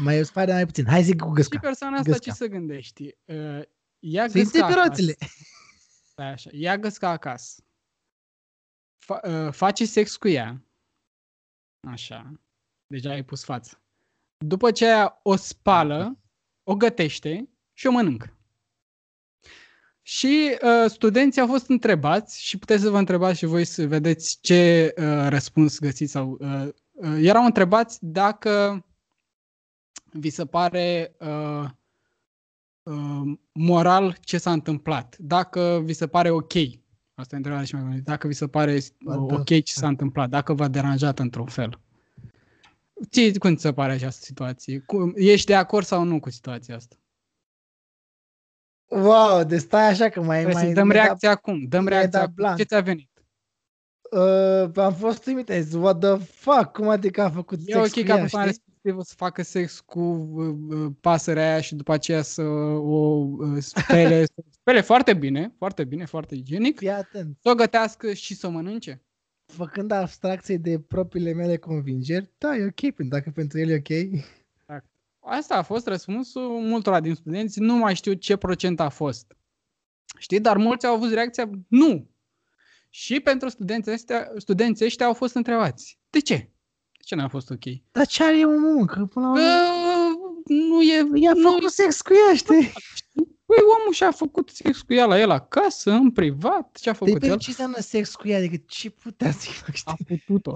Mai 0.00 0.24
spare 0.24 0.52
mai 0.52 0.64
puțin. 0.66 0.86
Hai 0.86 1.02
zic 1.02 1.20
cu 1.20 1.28
și 1.28 1.34
gâsca. 1.34 1.58
persoana 1.58 1.96
asta 1.96 2.10
Gâsca. 2.10 2.24
ce 2.30 2.36
să 2.36 2.46
gândești? 2.46 3.02
Uh, 3.24 3.62
ia 3.98 4.28
Să 4.28 4.38
gâsca 4.38 4.66
acasă. 4.66 4.86
roțile. 4.88 5.16
Stai 6.10 6.26
așa, 6.32 6.50
ia 6.52 6.76
gâsca 6.78 7.08
acasă. 7.08 7.62
Fa- 9.04 9.46
uh, 9.46 9.52
face 9.52 9.84
sex 9.86 10.16
cu 10.16 10.28
ea. 10.28 10.62
Așa. 11.88 12.32
Deja 12.86 13.10
ai 13.10 13.24
pus 13.24 13.44
față. 13.44 13.82
După 14.44 14.70
ce 14.70 14.84
aia 14.86 15.20
o 15.22 15.36
spală, 15.36 16.18
o 16.62 16.76
gătește 16.76 17.48
și 17.72 17.86
o 17.86 17.90
mănâncă. 17.90 18.32
Și 20.02 20.58
uh, 20.62 20.90
studenții 20.90 21.40
au 21.40 21.46
fost 21.46 21.68
întrebați 21.68 22.42
și 22.42 22.58
puteți 22.58 22.82
să 22.82 22.90
vă 22.90 22.98
întrebați 22.98 23.38
și 23.38 23.46
voi 23.46 23.64
să 23.64 23.86
vedeți 23.86 24.38
ce 24.40 24.94
uh, 24.96 25.26
răspuns 25.28 25.78
găsiți. 25.78 26.12
Sau, 26.12 26.36
uh, 26.40 26.68
uh, 26.92 27.18
erau 27.20 27.44
întrebați 27.44 27.98
dacă 28.00 28.82
vi 30.12 30.30
se 30.30 30.44
pare 30.46 31.14
uh, 31.18 31.64
uh, 32.82 33.38
moral 33.52 34.16
ce 34.20 34.38
s-a 34.38 34.52
întâmplat, 34.52 35.16
dacă 35.18 35.80
vi 35.84 35.92
se 35.92 36.06
pare 36.06 36.30
ok. 36.30 36.52
Asta 37.14 37.34
e 37.34 37.36
întrebarea 37.36 37.66
și 37.66 37.74
mai 37.74 37.82
bună. 37.84 37.96
Dacă 37.96 38.26
vi 38.26 38.34
se 38.34 38.48
pare 38.48 38.72
uh, 39.04 39.16
ok 39.16 39.44
ce 39.44 39.72
s-a 39.72 39.88
întâmplat, 39.88 40.28
dacă 40.28 40.52
v-a 40.54 40.68
deranjat 40.68 41.18
într-un 41.18 41.46
fel. 41.46 41.80
Ție 43.10 43.38
cum 43.38 43.54
ți 43.54 43.62
se 43.62 43.72
pare 43.72 43.92
această 43.92 44.24
situație? 44.24 44.78
Cum, 44.78 45.12
ești 45.16 45.46
de 45.46 45.54
acord 45.54 45.86
sau 45.86 46.02
nu 46.02 46.20
cu 46.20 46.30
situația 46.30 46.76
asta? 46.76 46.96
Wow, 48.88 49.44
de 49.44 49.58
stai 49.58 49.88
așa 49.88 50.08
că 50.08 50.22
mai... 50.22 50.36
Trebuie 50.42 50.54
mai 50.54 50.66
să 50.66 50.72
dăm 50.72 50.86
mi-ai 50.86 51.04
reacția 51.04 51.30
acum. 51.30 51.64
Dăm 51.64 51.84
mi-ai 51.84 51.98
reacția 51.98 52.20
dat 52.20 52.28
acum. 52.28 52.34
blank. 52.34 52.56
Ce 52.56 52.64
ți-a 52.64 52.80
venit? 52.80 53.10
Uh, 54.10 54.70
am 54.76 54.94
fost 54.94 55.26
uimit, 55.26 55.50
am 55.50 55.60
zis, 55.60 55.74
what 55.74 55.98
the 55.98 56.16
fuck, 56.16 56.72
cum 56.72 56.88
adică 56.88 57.22
a 57.22 57.30
făcut 57.30 57.58
E 57.58 57.72
sex 57.72 57.76
ok 57.76 57.92
cu 57.92 58.00
ca 58.00 58.14
ea, 58.14 58.20
persoana 58.20 58.50
știi? 58.50 58.67
Respectivă 58.82 59.02
să 59.02 59.14
facă 59.16 59.42
sex 59.42 59.80
cu 59.80 60.00
uh, 60.00 60.56
uh, 60.68 60.92
pasărea 61.00 61.50
aia 61.50 61.60
și 61.60 61.74
după 61.74 61.92
aceea 61.92 62.22
să 62.22 62.42
o 62.42 63.26
uh, 63.38 63.56
spele, 63.58 64.24
să 64.34 64.34
o 64.36 64.42
spele 64.50 64.80
foarte 64.80 65.14
bine, 65.14 65.54
foarte 65.58 65.84
bine, 65.84 66.04
foarte 66.04 66.34
igienic, 66.34 66.78
Fii 66.78 66.90
atent, 66.90 67.36
să 67.42 67.50
o 67.50 67.54
gătească 67.54 68.12
și 68.12 68.34
să 68.34 68.46
o 68.46 68.50
mănânce. 68.50 69.02
făcând 69.46 69.90
abstracție 69.90 70.56
de 70.56 70.80
propriile 70.80 71.32
mele 71.32 71.56
convingeri, 71.56 72.30
da, 72.38 72.56
e 72.56 72.64
ok, 72.64 72.80
pentru 72.80 73.08
dacă 73.08 73.30
pentru 73.34 73.58
el 73.58 73.68
e 73.68 73.76
ok. 73.76 74.22
Asta 75.20 75.56
a 75.56 75.62
fost 75.62 75.86
răspunsul 75.86 76.60
multora 76.60 77.00
din 77.00 77.14
studenți, 77.14 77.60
nu 77.60 77.76
mai 77.76 77.94
știu 77.94 78.12
ce 78.12 78.36
procent 78.36 78.80
a 78.80 78.88
fost. 78.88 79.36
Știi, 80.18 80.40
dar 80.40 80.56
mulți 80.56 80.86
au 80.86 80.94
avut 80.94 81.12
reacția 81.12 81.50
nu. 81.68 82.10
Și 82.90 83.20
pentru 83.20 83.48
studenții 83.48 83.92
ăștia, 83.92 84.32
studenții 84.36 84.84
ăștia 84.84 85.06
au 85.06 85.14
fost 85.14 85.34
întrebați. 85.34 85.98
De 86.10 86.20
ce? 86.20 86.50
De 87.08 87.14
ce 87.14 87.20
n-a 87.20 87.28
fost 87.28 87.50
ok? 87.50 87.62
Dar 87.92 88.06
ce 88.06 88.24
are 88.24 88.38
eu 88.38 88.58
mă, 88.58 88.84
că 88.84 89.04
până 89.04 89.26
la 89.26 89.32
Că 89.34 89.40
urmă 89.40 90.18
nu 90.44 90.82
e... 90.82 91.20
i-a 91.20 91.32
nu 91.32 91.50
făcut 91.50 91.70
sex 91.70 92.00
cu 92.00 92.12
ea, 92.28 92.34
știi? 92.36 92.72
Păi 93.46 93.56
omul 93.80 93.92
și-a 93.92 94.10
făcut 94.10 94.48
sex 94.48 94.80
cu 94.82 94.92
ea 94.94 95.04
la 95.06 95.20
el 95.20 95.30
acasă, 95.30 95.90
în 95.90 96.10
privat, 96.10 96.76
ce-a 96.80 96.92
făcut 96.92 97.12
Depinde 97.12 97.34
el? 97.34 97.38
ce 97.38 97.50
înseamnă 97.50 97.76
sex 97.80 98.14
cu 98.14 98.28
ea, 98.28 98.38
adică 98.38 98.56
ce 98.66 98.90
putea 98.90 99.30
să 99.30 99.50
fac, 99.50 99.68
A 99.84 99.94
știi? 100.02 100.16
putut-o. 100.26 100.54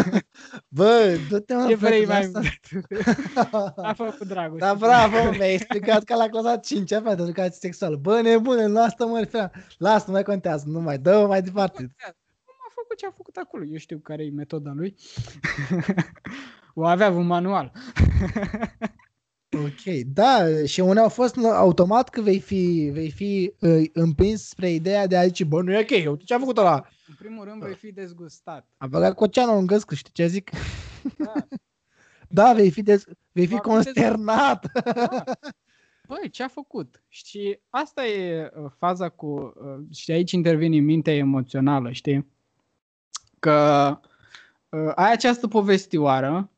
Bă, 0.68 1.16
du-te 1.28 1.54
mă, 1.54 1.66
Ce 1.68 1.74
frate, 1.74 1.86
vrei 1.86 2.00
de 2.00 2.06
mai 2.06 2.18
asta- 2.20 2.40
mult? 2.40 3.76
A 3.88 3.92
făcut 3.92 4.26
dragoste. 4.26 4.64
Da, 4.64 4.74
bravo, 4.74 5.16
mă, 5.24 5.30
mi-ai 5.36 5.52
explicat 5.54 6.04
ca 6.04 6.14
la 6.16 6.28
clasa 6.28 6.56
5 6.56 6.92
a 6.92 7.00
fata, 7.00 7.22
educație 7.22 7.58
sexuală. 7.60 7.96
Bă, 7.96 8.20
nebune, 8.20 8.66
nu 8.66 8.80
asta 8.82 9.04
mă 9.04 9.18
referam. 9.18 9.50
Lasă, 9.78 10.04
nu 10.06 10.12
mai 10.12 10.22
contează, 10.22 10.64
nu 10.68 10.80
mai, 10.80 10.98
dă 10.98 11.24
mai 11.28 11.42
departe. 11.42 11.82
Om 11.82 11.88
a 12.08 12.14
făcut 12.94 12.98
ce 12.98 13.06
a 13.06 13.10
făcut 13.10 13.36
acolo. 13.36 13.64
Eu 13.64 13.76
știu 13.76 13.98
care 13.98 14.24
e 14.24 14.30
metoda 14.30 14.72
lui. 14.72 14.94
o 16.74 16.84
avea 16.84 17.10
un 17.10 17.26
manual. 17.26 17.72
Ok, 19.56 19.94
da, 20.06 20.64
și 20.64 20.80
unii 20.80 21.02
au 21.02 21.08
fost 21.08 21.36
automat 21.36 22.08
că 22.08 22.20
vei 22.20 22.40
fi, 22.40 22.90
vei 22.92 23.10
fi 23.10 23.54
uh, 23.60 23.84
împins 23.92 24.48
spre 24.48 24.70
ideea 24.70 25.06
de 25.06 25.16
a 25.16 25.26
zice, 25.26 25.44
bă, 25.44 25.62
nu 25.62 25.72
e 25.72 25.80
ok, 25.80 25.90
eu 25.90 26.16
ce 26.16 26.34
a 26.34 26.38
făcut 26.38 26.58
ăla? 26.58 26.88
În 27.08 27.14
primul 27.18 27.44
rând 27.44 27.62
vei 27.62 27.74
fi 27.74 27.92
dezgustat. 27.92 28.68
A 28.76 28.86
băgat 28.86 29.14
coceanul 29.14 29.58
în 29.58 29.66
găscă, 29.66 29.94
știi 29.94 30.12
ce 30.12 30.26
zic? 30.26 30.50
Da. 31.16 31.32
Da, 32.28 32.52
vei 32.52 32.70
fi, 32.70 32.82
dez, 32.82 33.04
vei 33.32 33.46
fi 33.46 33.52
Va 33.52 33.58
fi 33.58 33.62
consternat. 33.62 34.66
Da. 34.94 35.24
Băi, 36.08 36.30
ce 36.30 36.42
a 36.42 36.48
făcut? 36.48 37.02
Și 37.08 37.58
asta 37.68 38.06
e 38.06 38.50
uh, 38.56 38.70
faza 38.78 39.08
cu... 39.08 39.26
Uh, 39.26 39.96
și 39.96 40.10
aici 40.10 40.32
intervine 40.32 40.78
mintea 40.78 41.14
emoțională, 41.14 41.92
știi? 41.92 42.33
Că 43.44 43.98
uh, 44.68 44.92
ai 44.94 45.12
această 45.12 45.48
povestioară 45.48 46.50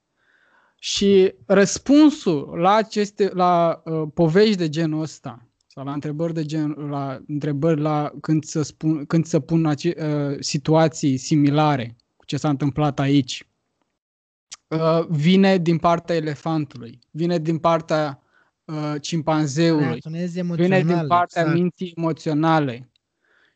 și 0.78 1.34
răspunsul 1.46 2.58
la 2.58 2.74
aceste 2.74 3.30
la 3.34 3.82
uh, 3.84 4.02
povești 4.14 4.56
de 4.56 4.68
genul 4.68 5.00
ăsta 5.02 5.46
sau 5.66 5.84
la 5.84 5.92
întrebări 5.92 6.34
de 6.34 6.44
gen 6.44 6.70
la 6.70 7.20
întrebări 7.26 7.80
la 7.80 8.12
când 8.20 8.44
să 8.44 8.62
spun 8.62 9.04
când 9.06 9.24
să 9.24 9.40
pun 9.40 9.66
ace, 9.66 9.94
uh, 9.98 10.36
situații 10.40 11.16
similare 11.16 11.96
cu 12.16 12.24
ce 12.24 12.36
s-a 12.36 12.48
întâmplat 12.48 12.98
aici 12.98 13.48
uh, 14.68 15.06
vine 15.08 15.58
din 15.58 15.78
partea 15.78 16.14
elefantului, 16.14 16.98
vine 17.10 17.38
din 17.38 17.58
partea 17.58 18.22
uh, 18.64 18.94
cimpanzeului, 19.00 19.84
Reacționezi 19.86 20.32
vine 20.32 20.76
emoțional. 20.76 20.82
din 20.82 21.06
partea 21.06 21.40
exact. 21.42 21.58
minții 21.58 21.92
emoționale. 21.96 22.90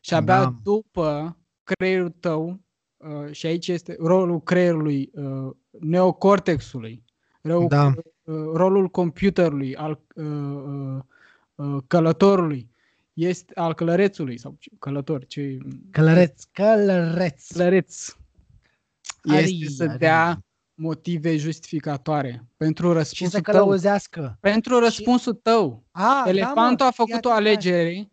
Și 0.01 0.13
abia 0.13 0.39
Da. 0.39 0.55
după 0.63 1.37
creierul 1.63 2.09
tău, 2.19 2.59
uh, 3.03 3.31
și 3.31 3.45
aici 3.45 3.67
este 3.67 3.95
rolul 3.99 4.41
creierului, 4.41 5.11
uh, 5.13 5.51
neocortexului, 5.79 7.03
rolul, 7.41 7.67
Da. 7.67 7.85
uh, 8.23 8.35
rolul 8.53 8.87
computerului, 8.87 9.75
al 9.75 9.99
uh, 10.15 10.25
uh, 10.25 10.99
uh, 11.55 11.77
călătorului, 11.87 12.69
este 13.13 13.51
al 13.55 13.73
călărețului 13.73 14.37
sau 14.39 14.55
ce- 14.59 14.69
călător, 14.79 15.25
ce 15.25 15.57
Călăreț, 15.91 16.43
călăreț. 16.51 17.47
călăreț, 17.51 18.15
este 19.23 19.35
Ari, 19.37 19.65
să 19.69 19.83
ari. 19.89 19.97
dea 19.97 20.43
motive 20.73 21.37
justificatoare 21.37 22.45
pentru 22.57 22.87
Și 22.87 22.93
răspunsul 22.93 23.39
să 23.39 23.41
tău. 23.51 23.53
călăuzească. 23.53 24.37
Pentru 24.39 24.79
răspunsul 24.79 25.33
tău. 25.33 25.83
A, 25.91 26.23
Elefantul 26.27 26.75
da, 26.77 26.83
mă, 26.83 26.89
a 26.89 26.91
făcut 26.91 27.11
fii 27.21 27.29
o 27.29 27.31
atent, 27.31 27.47
alegere 27.47 28.10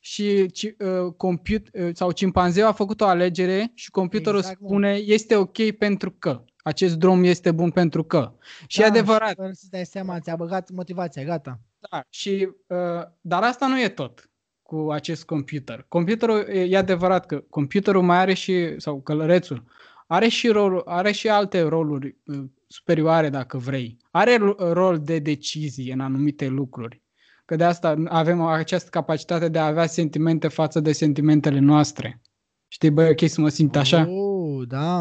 și 0.00 0.50
ci, 0.50 0.62
uh, 0.64 1.12
comput, 1.16 1.68
uh, 1.72 1.90
sau 1.92 2.10
cimpanzeul 2.10 2.68
a 2.68 2.72
făcut 2.72 3.00
o 3.00 3.06
alegere 3.06 3.70
și 3.74 3.90
computerul 3.90 4.38
Exact, 4.38 4.60
mă. 4.60 4.66
spune 4.66 4.92
este 4.94 5.36
ok 5.36 5.70
pentru 5.78 6.10
că 6.10 6.44
acest 6.62 6.96
drum 6.96 7.24
este 7.24 7.50
bun 7.52 7.70
pentru 7.70 8.04
că. 8.04 8.32
Și 8.66 8.78
Da, 8.78 8.84
e 8.84 8.88
adevărat, 8.88 9.34
Fără 9.34 9.50
să 9.52 9.66
dai 9.70 9.86
seama, 9.86 10.20
ți-a 10.20 10.36
băgat 10.36 10.70
motivația, 10.70 11.24
gata. 11.24 11.60
da, 11.90 12.00
și, 12.08 12.48
uh, 12.66 12.76
dar 13.20 13.42
asta 13.42 13.66
nu 13.66 13.80
e 13.80 13.88
tot 13.88 14.30
cu 14.62 14.88
acest 14.90 15.24
computer. 15.24 15.84
Computerul, 15.88 16.38
e, 16.48 16.60
e 16.60 16.76
adevărat 16.76 17.26
că 17.26 17.44
computerul 17.50 18.02
mai 18.02 18.16
are 18.18 18.34
și, 18.34 18.74
sau 18.80 19.00
călărețul, 19.00 19.64
are 20.06 20.28
și, 20.28 20.48
rol, 20.48 20.82
are 20.86 21.12
și 21.12 21.28
alte 21.28 21.60
roluri 21.60 22.16
uh, 22.24 22.44
superioare 22.66 23.28
dacă 23.28 23.58
vrei. 23.58 23.96
Are 24.10 24.36
ro- 24.36 24.72
rol 24.72 24.98
de 24.98 25.18
decizie 25.18 25.92
în 25.92 26.00
anumite 26.00 26.46
lucruri. 26.48 27.02
Că 27.50 27.56
de 27.56 27.64
asta 27.64 28.02
avem 28.08 28.40
această 28.40 28.88
capacitate 28.90 29.48
de 29.48 29.58
a 29.58 29.66
avea 29.66 29.86
sentimente 29.86 30.48
față 30.48 30.80
de 30.80 30.92
sentimentele 30.92 31.58
noastre. 31.58 32.20
Știi, 32.68 32.90
băi, 32.90 33.08
ok 33.08 33.28
să 33.28 33.40
mă 33.40 33.48
simt 33.48 33.76
așa? 33.76 34.08
Oh, 34.08 34.68
da. 34.68 35.00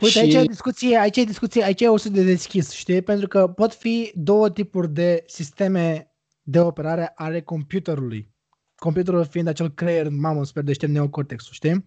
Uite, 0.00 0.08
Și- 0.08 0.18
aici 0.18 0.34
e 0.34 0.42
discuție, 0.42 0.96
aici 0.96 1.16
e 1.16 1.24
discuție, 1.24 1.62
aici 1.62 1.80
e 1.80 1.88
o 1.88 1.96
sută 1.96 2.14
de 2.14 2.24
deschis, 2.24 2.70
știi? 2.70 3.02
Pentru 3.02 3.28
că 3.28 3.46
pot 3.46 3.74
fi 3.74 4.12
două 4.14 4.50
tipuri 4.50 4.92
de 4.92 5.24
sisteme 5.26 6.12
de 6.42 6.60
operare 6.60 7.12
ale 7.14 7.40
computerului. 7.40 8.30
Computerul 8.76 9.24
fiind 9.24 9.48
acel 9.48 9.70
creier, 9.70 10.08
mamă, 10.08 10.44
super 10.44 10.62
deștept 10.62 10.92
neocortexul, 10.92 11.52
știi? 11.52 11.86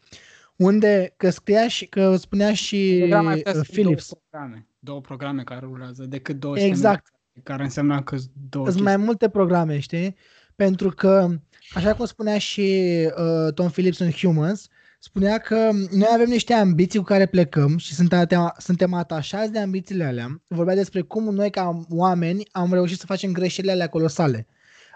Unde, 0.55 1.13
că 1.17 1.29
scria 1.29 1.67
și, 1.67 1.85
că 1.85 2.15
spunea 2.15 2.53
și 2.53 2.97
Era 2.97 3.21
mai 3.21 3.35
putea 3.35 3.53
să 3.53 3.59
uh, 3.59 3.65
fie 3.65 3.83
Philips, 3.83 4.09
Două 4.09 4.21
programe, 4.29 4.67
două 4.79 5.01
programe 5.01 5.43
care 5.43 5.59
rulează 5.65 6.05
decât 6.05 6.39
două 6.39 6.59
Exact. 6.59 7.05
sisteme 7.05 7.18
care 7.43 7.63
înseamnă 7.63 8.01
că 8.01 8.17
sunt 8.17 8.31
două 8.49 8.69
sunt 8.69 8.83
mai 8.83 8.97
multe 8.97 9.29
programe, 9.29 9.79
știi? 9.79 10.15
Pentru 10.55 10.89
că, 10.89 11.27
așa 11.73 11.95
cum 11.95 12.05
spunea 12.05 12.37
și 12.37 12.85
uh, 13.17 13.53
Tom 13.53 13.69
Phillips 13.69 13.99
în 13.99 14.11
Humans, 14.11 14.67
spunea 14.99 15.37
că 15.37 15.69
noi 15.91 16.09
avem 16.13 16.29
niște 16.29 16.53
ambiții 16.53 16.99
cu 16.99 17.05
care 17.05 17.25
plecăm 17.25 17.77
și 17.77 17.93
suntem, 17.93 18.53
suntem 18.57 18.93
atașați 18.93 19.51
de 19.51 19.59
ambițiile 19.59 20.03
alea. 20.03 20.41
Vorbea 20.47 20.75
despre 20.75 21.01
cum 21.01 21.23
noi 21.23 21.49
ca 21.49 21.85
oameni 21.89 22.47
am 22.51 22.73
reușit 22.73 22.99
să 22.99 23.05
facem 23.05 23.31
greșelile 23.31 23.73
alea 23.73 23.89
colosale. 23.89 24.47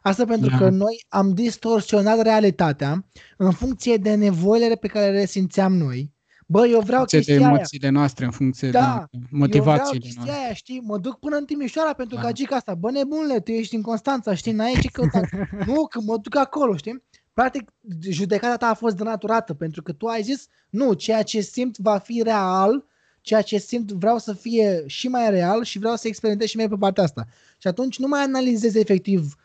Asta 0.01 0.25
pentru 0.25 0.49
Da. 0.49 0.57
că 0.57 0.69
noi 0.69 1.05
am 1.09 1.33
distorsionat 1.33 2.21
realitatea 2.21 3.05
în 3.37 3.51
funcție 3.51 3.97
de 3.97 4.15
nevoile 4.15 4.75
pe 4.75 4.87
care 4.87 5.11
le 5.11 5.25
simțeam 5.25 5.73
noi. 5.77 6.12
Bă, 6.53 6.67
eu 6.67 6.79
vreau 6.79 6.97
funcție 6.97 7.19
de 7.19 7.25
chestia 7.25 7.45
aia. 7.47 7.55
emoțiile 7.55 7.89
noastre, 7.89 8.25
în 8.25 8.31
funcție 8.31 8.69
Da, 8.69 9.07
de 9.11 9.17
motivațiile 9.29 9.57
eu 9.57 9.63
vreau 9.63 9.89
chestia 9.91 10.23
noastre. 10.23 10.43
aia, 10.43 10.53
știi, 10.53 10.81
mă 10.85 10.97
duc 10.97 11.19
până 11.19 11.35
în 11.35 11.45
Timișoara 11.45 11.93
pentru 11.93 12.15
Da. 12.15 12.21
gagica 12.21 12.55
asta. 12.55 12.73
Bă, 12.75 12.91
nebunule, 12.91 13.39
tu 13.39 13.51
ești 13.51 13.75
în 13.75 13.81
Constanța, 13.81 14.33
știi, 14.33 14.51
n-ai 14.51 14.77
ce 14.81 14.87
căuta. 14.87 15.21
nu, 15.67 15.87
că 15.87 15.99
mă 16.01 16.17
duc 16.17 16.35
acolo, 16.35 16.75
știi? 16.77 17.03
Practic, 17.33 17.71
judecata 18.09 18.57
ta 18.57 18.67
a 18.67 18.73
fost 18.73 18.95
denaturată 18.95 19.53
pentru 19.53 19.81
că 19.83 19.91
tu 19.91 20.05
ai 20.05 20.21
zis, 20.21 20.47
nu, 20.69 20.93
ceea 20.93 21.23
ce 21.23 21.41
simt 21.41 21.77
va 21.77 21.97
fi 21.97 22.21
real, 22.23 22.85
ceea 23.21 23.41
ce 23.41 23.57
simt 23.57 23.91
vreau 23.91 24.17
să 24.17 24.33
fie 24.33 24.83
și 24.87 25.07
mai 25.07 25.29
real 25.29 25.63
și 25.63 25.79
vreau 25.79 25.95
să 25.95 26.07
experimentez 26.07 26.47
și 26.49 26.57
mai 26.57 26.69
pe 26.69 26.75
partea 26.79 27.03
asta. 27.03 27.25
Și 27.57 27.67
atunci 27.67 27.99
nu 27.99 28.07
mai 28.07 28.21
analizezi 28.21 28.79
efectiv 28.79 29.35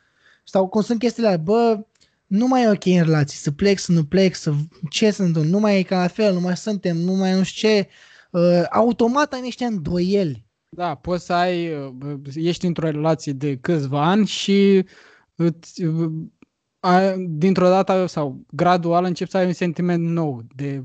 sau 0.45 0.69
cum 0.69 0.83
sunt 0.83 0.99
chestiile 0.99 1.29
alea, 1.29 1.41
bă, 1.41 1.81
nu 2.29 2.47
mai 2.47 2.63
e 2.63 2.69
ok 2.71 2.87
în 2.87 3.03
relații, 3.03 3.39
să 3.39 3.51
plec, 3.51 3.79
să 3.79 3.93
nu 3.93 4.05
plec, 4.05 4.35
să 4.35 4.53
ce 4.91 5.11
sunt, 5.11 5.37
nu 5.37 5.59
mai 5.59 5.79
e 5.79 5.83
ca 5.83 6.01
la 6.01 6.07
fel, 6.07 6.35
nu 6.35 6.41
mai 6.41 6.57
suntem, 6.57 6.97
nu 6.97 7.13
mai 7.13 7.35
nu 7.35 7.43
știu 7.43 7.69
ce, 7.69 7.89
uh, 8.31 8.63
automat 8.71 9.33
ai 9.33 9.41
niște 9.41 9.65
îndoieli. 9.65 10.47
Da, 10.69 10.95
poți 10.95 11.25
să 11.25 11.33
ai, 11.33 11.75
uh, 11.75 11.93
ești 12.35 12.67
într-o 12.67 12.91
relație 12.91 13.33
de 13.33 13.57
câțiva 13.57 14.05
ani 14.05 14.27
și 14.27 14.85
îți, 15.35 15.85
uh, 15.85 16.11
a, 16.81 17.15
dintr-o 17.29 17.69
dată 17.69 18.07
sau 18.07 18.45
gradual 18.51 19.05
începi 19.05 19.31
să 19.31 19.37
ai 19.37 19.47
un 19.47 19.53
sentiment 19.53 20.09
nou, 20.09 20.43
de 20.55 20.83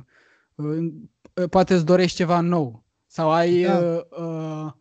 uh, 0.56 1.50
poate 1.50 1.74
îți 1.74 1.86
dorești 1.86 2.18
ceva 2.18 2.40
nou 2.40 2.84
sau 3.08 3.32
ai 3.32 3.64
da. 3.64 3.78
uh, 3.78 4.02
uh, 4.20 4.72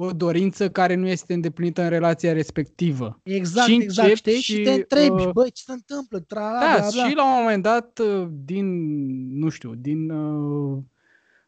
o 0.00 0.12
dorință 0.12 0.70
care 0.70 0.94
nu 0.94 1.08
este 1.08 1.32
îndeplinită 1.34 1.82
în 1.82 1.88
relația 1.88 2.32
respectivă. 2.32 3.20
Exact, 3.22 3.68
și 3.68 3.78
exact, 3.82 4.14
știi? 4.14 4.32
Și, 4.32 4.54
și 4.54 4.62
te 4.62 4.70
întrebi, 4.70 5.22
uh, 5.22 5.30
băi, 5.32 5.50
ce 5.50 5.62
se 5.66 5.72
întâmplă? 5.72 6.18
Tra, 6.18 6.50
da, 6.60 6.76
bla, 6.78 6.88
bla. 6.92 7.08
și 7.08 7.14
la 7.14 7.24
un 7.24 7.40
moment 7.40 7.62
dat, 7.62 7.98
uh, 7.98 8.28
din, 8.44 8.66
nu 9.38 9.48
știu, 9.48 9.74
din... 9.74 10.10
Uh, 10.10 10.78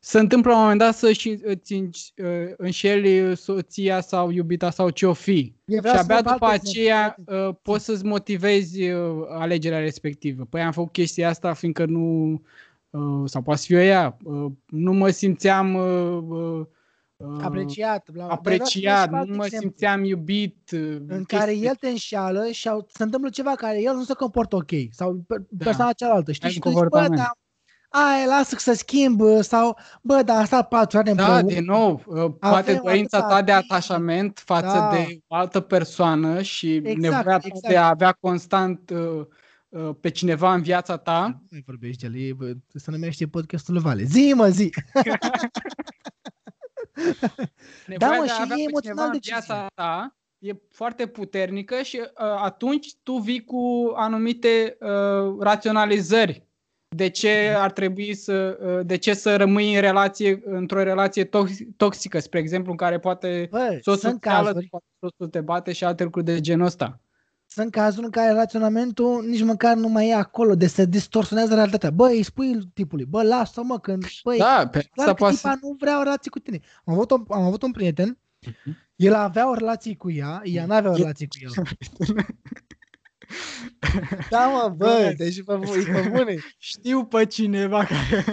se 0.01 0.19
întâmplă 0.19 0.51
la 0.51 0.57
un 0.57 0.63
moment 0.63 0.81
dat 0.81 0.95
să 0.95 1.13
și 1.13 1.41
îți 1.43 1.75
uh, 1.75 2.27
înșeli 2.57 3.37
soția 3.37 4.01
sau 4.01 4.31
iubita 4.31 4.71
sau 4.71 4.91
ce-o 4.91 5.13
fi. 5.13 5.55
Și 5.69 5.81
abia 5.85 6.23
după 6.23 6.47
aceea 6.47 7.17
uh, 7.27 7.55
poți 7.63 7.85
să-ți 7.85 8.05
motivezi 8.05 8.91
uh, 8.91 9.25
alegerea 9.29 9.79
respectivă. 9.79 10.47
Păi 10.51 10.63
am 10.63 10.73
făcut 10.73 10.93
chestia 10.93 11.29
asta 11.29 11.53
fiindcă 11.53 11.85
nu, 11.85 12.33
uh, 12.91 13.23
sau 13.25 13.43
poate 13.43 13.61
fi 13.65 13.75
eu 13.75 13.81
ea, 13.81 14.17
uh, 14.23 14.47
nu 14.67 14.93
mă 14.93 15.09
simțeam 15.09 15.75
uh, 15.75 16.23
uh, 16.29 16.67
apreciat, 17.41 18.11
bla, 18.11 18.27
apreciat 18.27 19.11
nu 19.11 19.35
mă 19.37 19.47
simțeam 19.47 20.05
iubit. 20.05 20.71
Uh, 20.73 20.81
în 20.81 21.07
chestii. 21.07 21.39
care 21.39 21.57
el 21.57 21.75
te 21.75 21.89
înșeală 21.89 22.47
și 22.51 22.71
se 22.89 23.03
întâmplă 23.03 23.31
ceva 23.31 23.55
care 23.55 23.83
el 23.83 23.95
nu 23.95 24.05
se 24.05 24.13
comportă 24.13 24.57
ok 24.57 24.71
sau 24.91 25.25
da. 25.29 25.65
persoana 25.65 25.93
cealaltă, 25.93 26.33
știi? 26.33 26.51
Și 26.51 26.59
tu 26.59 26.69
zici, 26.69 26.79
bă, 26.79 27.09
da, 27.09 27.31
ai, 27.91 28.27
lasă 28.27 28.57
să 28.59 28.73
schimb 28.73 29.21
sau, 29.41 29.79
bă, 30.03 30.23
dar 30.23 30.43
asta 30.43 30.63
patru 30.63 30.99
ani 30.99 31.15
Da, 31.15 31.23
împreună. 31.23 31.55
din 31.55 31.65
nou, 31.65 32.03
uh, 32.07 32.33
poate 32.39 32.81
dorința 32.85 33.23
ta 33.23 33.43
de 33.43 33.53
atașament 33.53 34.43
față 34.45 34.79
da. 34.79 34.91
de 34.93 35.19
o 35.27 35.35
altă 35.35 35.61
persoană 35.61 36.43
și 36.43 36.75
exact, 36.75 36.99
nevoia 36.99 37.23
ta 37.23 37.39
exact. 37.43 37.69
de 37.69 37.77
a 37.77 37.89
avea 37.89 38.17
constant 38.21 38.91
uh, 38.91 39.27
uh, 39.69 39.91
pe 40.01 40.09
cineva 40.09 40.55
în 40.55 40.63
viața 40.63 40.97
ta. 40.97 41.27
Nu 41.27 41.47
mai 41.51 41.63
vorbești 41.67 42.09
de 42.09 42.19
el, 42.19 42.57
se 42.75 42.91
numește 42.91 43.27
podcastul 43.27 43.79
Vale. 43.79 44.03
Zi, 44.03 44.33
mă, 44.37 44.49
zi! 44.49 44.71
da, 47.99 48.09
mă, 48.09 48.27
și 48.27 48.61
e 48.61 48.65
emoțional 48.69 49.11
de 49.11 49.19
viața 49.21 49.67
ta 49.75 50.15
e 50.41 50.53
foarte 50.69 51.07
puternică 51.07 51.83
și 51.83 51.97
uh, 52.01 52.09
atunci 52.19 52.95
tu 53.03 53.13
vii 53.13 53.45
cu 53.45 53.93
anumite 53.95 54.77
uh, 54.81 55.37
raționalizări 55.41 56.49
de 56.97 57.09
ce 57.09 57.49
mhm. 57.51 57.61
ar 57.63 57.71
trebui 57.71 58.15
să, 58.15 58.59
uh, 58.63 58.87
de 58.87 58.97
ce 58.97 59.15
să 59.15 59.37
rămâi 59.37 59.75
în 59.75 59.81
relație, 59.81 60.43
într-o 60.45 60.83
relație 60.83 61.29
toxică, 61.77 62.19
spre 62.19 62.39
exemplu, 62.39 62.71
în 62.71 62.77
care 62.77 62.99
poate 62.99 63.49
Bă, 63.51 63.79
soțul 63.83 64.19
te 64.19 64.29
alătă, 64.29 64.61
poate 64.71 64.87
soțul 65.01 65.29
te 65.29 65.41
bate 65.41 65.73
și 65.73 65.85
alte 65.85 66.05
lucruri 66.05 66.27
de 66.27 66.41
genul 66.41 66.67
ăsta. 66.67 67.01
Sunt 67.53 67.71
cazuri 67.71 68.05
în 68.05 68.11
care 68.11 68.33
raționamentul 68.33 69.25
nici 69.27 69.43
măcar 69.43 69.77
nu 69.77 69.89
mai 69.89 70.09
e 70.09 70.15
acolo, 70.15 70.55
de 70.55 70.67
se 70.67 70.85
distorsionează 70.85 71.55
realitatea. 71.55 71.91
Bă, 71.91 72.07
îi 72.07 72.23
spui 72.23 72.59
tipului, 72.75 73.05
bă, 73.05 73.23
lasă-mă, 73.23 73.79
când, 73.79 74.05
băi, 74.23 74.39
da, 74.39 74.69
pe 74.73 74.89
clar 74.93 75.07
că 75.07 75.15
poate... 75.15 75.35
tipa 75.35 75.59
nu 75.61 75.77
vrea 75.79 75.99
o 75.99 76.03
relație 76.03 76.31
cu 76.31 76.39
tine. 76.39 76.61
Am 76.85 76.95
avut, 76.95 77.11
o, 77.11 77.15
am 77.29 77.43
avut 77.43 77.63
un 77.63 77.71
prieten, 77.71 78.19
uh-huh. 78.47 78.73
el 78.97 79.15
avea 79.15 79.51
o 79.51 79.55
relație 79.55 79.97
cu 79.97 80.11
ea, 80.11 80.41
ea 80.45 80.67
nu 80.67 80.75
avea 80.75 80.91
o 80.91 80.95
relație 80.95 81.27
cu 81.27 81.37
el. 81.41 81.67
Da, 84.31 84.47
mă, 84.47 84.75
bă, 84.77 85.15
deci 85.17 85.43
pe, 85.43 85.59
pe 85.93 86.09
bune. 86.09 86.37
Știu 86.59 87.05
pe 87.05 87.27
cineva 87.27 87.85
care... 87.85 88.25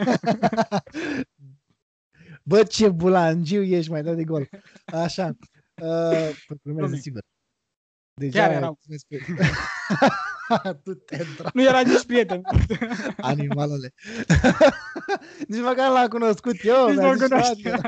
bă, 2.49 2.63
ce 2.63 2.89
bulangiu 2.89 3.61
ești, 3.61 3.91
mai 3.91 4.03
dat 4.03 4.15
de 4.15 4.24
gol. 4.24 4.49
Așa. 4.86 5.32
Uh, 5.82 6.30
pe 6.89 6.97
sigur. 6.97 7.22
Deja 8.18 8.39
Chiar 8.39 8.51
erau. 8.51 8.80
tu 10.84 10.93
te 10.93 11.26
Nu 11.53 11.61
era 11.61 11.82
nici 11.82 12.05
prieten. 12.05 12.41
Animalele. 13.32 13.93
nici 15.47 15.61
măcar 15.61 15.91
l-am 15.91 16.07
cunoscut 16.07 16.55
eu. 16.63 16.88
Nici 16.88 16.97
mă 16.97 17.15
cunoște. 17.15 17.82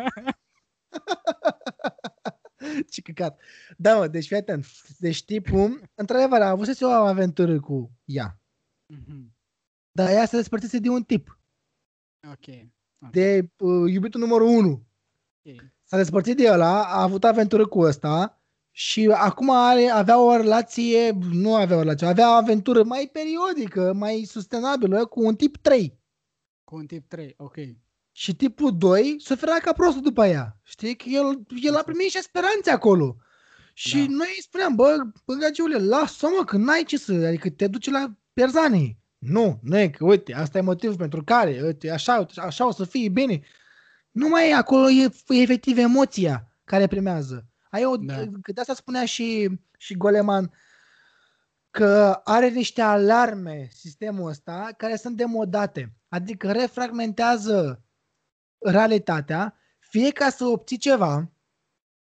Ce 2.90 3.02
căcat. 3.02 3.40
Da, 3.78 3.98
mă, 3.98 4.08
deci 4.08 4.28
fii 4.28 4.36
atent. 4.36 4.66
Deci 4.98 5.24
tipul, 5.24 5.82
într-adevăr, 5.96 6.42
a 6.42 6.50
avut 6.50 6.82
o 6.82 6.90
aventură 6.90 7.60
cu 7.60 7.92
ea. 8.06 8.40
Mm-hmm. 8.94 9.26
Dar 9.92 10.10
ea 10.10 10.26
se 10.26 10.36
despărțise 10.36 10.80
de 10.80 10.90
un 10.90 11.04
tip. 11.04 11.40
Ok. 12.28 12.34
okay. 12.34 12.74
De 13.12 13.52
uh, 13.58 13.92
iubitul 13.92 14.20
numărul 14.20 14.48
1. 14.48 14.88
Okay. 15.46 15.74
S-a 15.84 15.98
despărțit 15.98 16.38
de 16.38 16.52
ăla, 16.52 16.84
a 16.84 17.02
avut 17.02 17.24
aventură 17.24 17.68
cu 17.68 17.80
ăsta 17.80 18.39
și 18.80 19.10
acum 19.14 19.50
are, 19.50 19.90
avea 19.90 20.20
o 20.20 20.36
relație, 20.36 21.18
nu 21.32 21.56
avea 21.56 21.76
o 21.76 21.80
relație, 21.80 22.08
avea 22.08 22.30
o 22.30 22.34
aventură 22.34 22.84
mai 22.84 23.10
periodică, 23.14 23.94
mai 23.94 24.24
sustenabilă 24.28 25.06
cu 25.06 25.26
un 25.26 25.36
tip 25.36 25.58
3. 25.58 26.00
Cu 26.64 26.76
un 26.76 26.86
tip 26.86 27.08
3, 27.08 27.34
ok. 27.38 27.56
Și 28.12 28.36
tipul 28.36 28.78
2 28.78 29.16
suferea 29.18 29.58
ca 29.62 29.74
prostul 29.74 30.02
după 30.02 30.26
ea. 30.26 30.60
Știi? 30.64 30.96
Că 30.96 31.10
el, 31.10 31.46
el 31.62 31.76
a 31.76 31.82
primit 31.82 32.10
și 32.10 32.22
speranțe 32.22 32.70
acolo. 32.72 33.16
Și 33.74 33.98
da. 33.98 34.06
noi 34.10 34.34
îi 34.36 34.42
spuneam, 34.42 34.76
bă, 34.76 34.98
bă, 35.26 35.34
gagiule, 35.34 35.78
lasă-mă, 35.78 36.44
că 36.46 36.58
n-ai 36.58 36.84
ce 36.84 36.98
să, 36.98 37.14
adică 37.14 37.50
te 37.50 37.68
duci 37.68 37.90
la 37.90 38.14
perzanii. 38.34 39.00
Nu, 39.18 39.60
nu 39.62 39.78
e 39.78 39.90
că, 39.90 40.06
uite, 40.06 40.34
asta 40.34 40.58
e 40.58 40.62
motivul 40.62 40.98
pentru 40.98 41.24
care, 41.24 41.62
uite, 41.64 41.92
așa, 41.92 42.26
așa 42.36 42.68
o 42.68 42.72
să 42.72 42.84
fie 42.84 43.10
bine. 43.10 43.42
Nu 44.12 44.28
mai 44.28 44.50
e 44.50 44.54
acolo, 44.54 44.90
e, 44.90 45.10
e 45.28 45.42
efectiv 45.42 45.78
emoția 45.78 46.48
care 46.64 46.88
primează. 46.88 47.49
Ai 47.70 47.86
o, 47.86 47.98
da. 47.98 48.16
Că 48.42 48.52
de 48.52 48.62
asta 48.62 48.74
spunea 48.74 49.06
și, 49.06 49.60
și 49.78 49.98
Goleman, 49.98 50.52
că 51.70 52.22
are 52.24 52.50
niște 52.50 52.82
alarme 52.82 53.68
sistemul 53.72 54.30
ăsta 54.30 54.70
care 54.78 54.96
sunt 54.96 55.18
demodate. 55.18 55.94
Adică 56.08 56.52
refragmentează 56.52 57.84
realitatea, 58.60 59.58
fie 59.80 60.12
ca 60.12 60.30
să 60.30 60.46
obții 60.46 60.78
ceva 60.78 61.32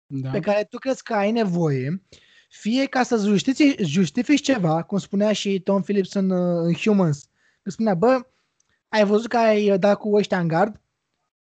da. 0.07 0.31
pe 0.31 0.41
care 0.41 0.65
tu 0.65 0.79
crezi 0.79 1.03
că 1.03 1.15
ai 1.15 1.31
nevoie, 1.31 2.03
fie 2.49 2.87
ca 2.87 3.03
să 3.03 3.17
justifici, 3.17 3.81
justifici 3.81 4.43
ceva, 4.43 4.83
cum 4.83 4.99
spunea 4.99 5.33
și 5.33 5.61
Tom 5.61 5.83
Phillips 5.83 6.13
în, 6.13 6.31
uh, 6.31 6.65
în 6.65 6.75
Humans. 6.75 7.29
Că 7.63 7.71
spunea, 7.71 7.95
bă, 7.95 8.27
ai 8.89 9.05
văzut 9.05 9.29
că 9.29 9.37
ai 9.37 9.79
dat 9.79 9.99
cu 9.99 10.15
ăștia 10.15 10.39
în 10.39 10.49
gard 10.49 10.81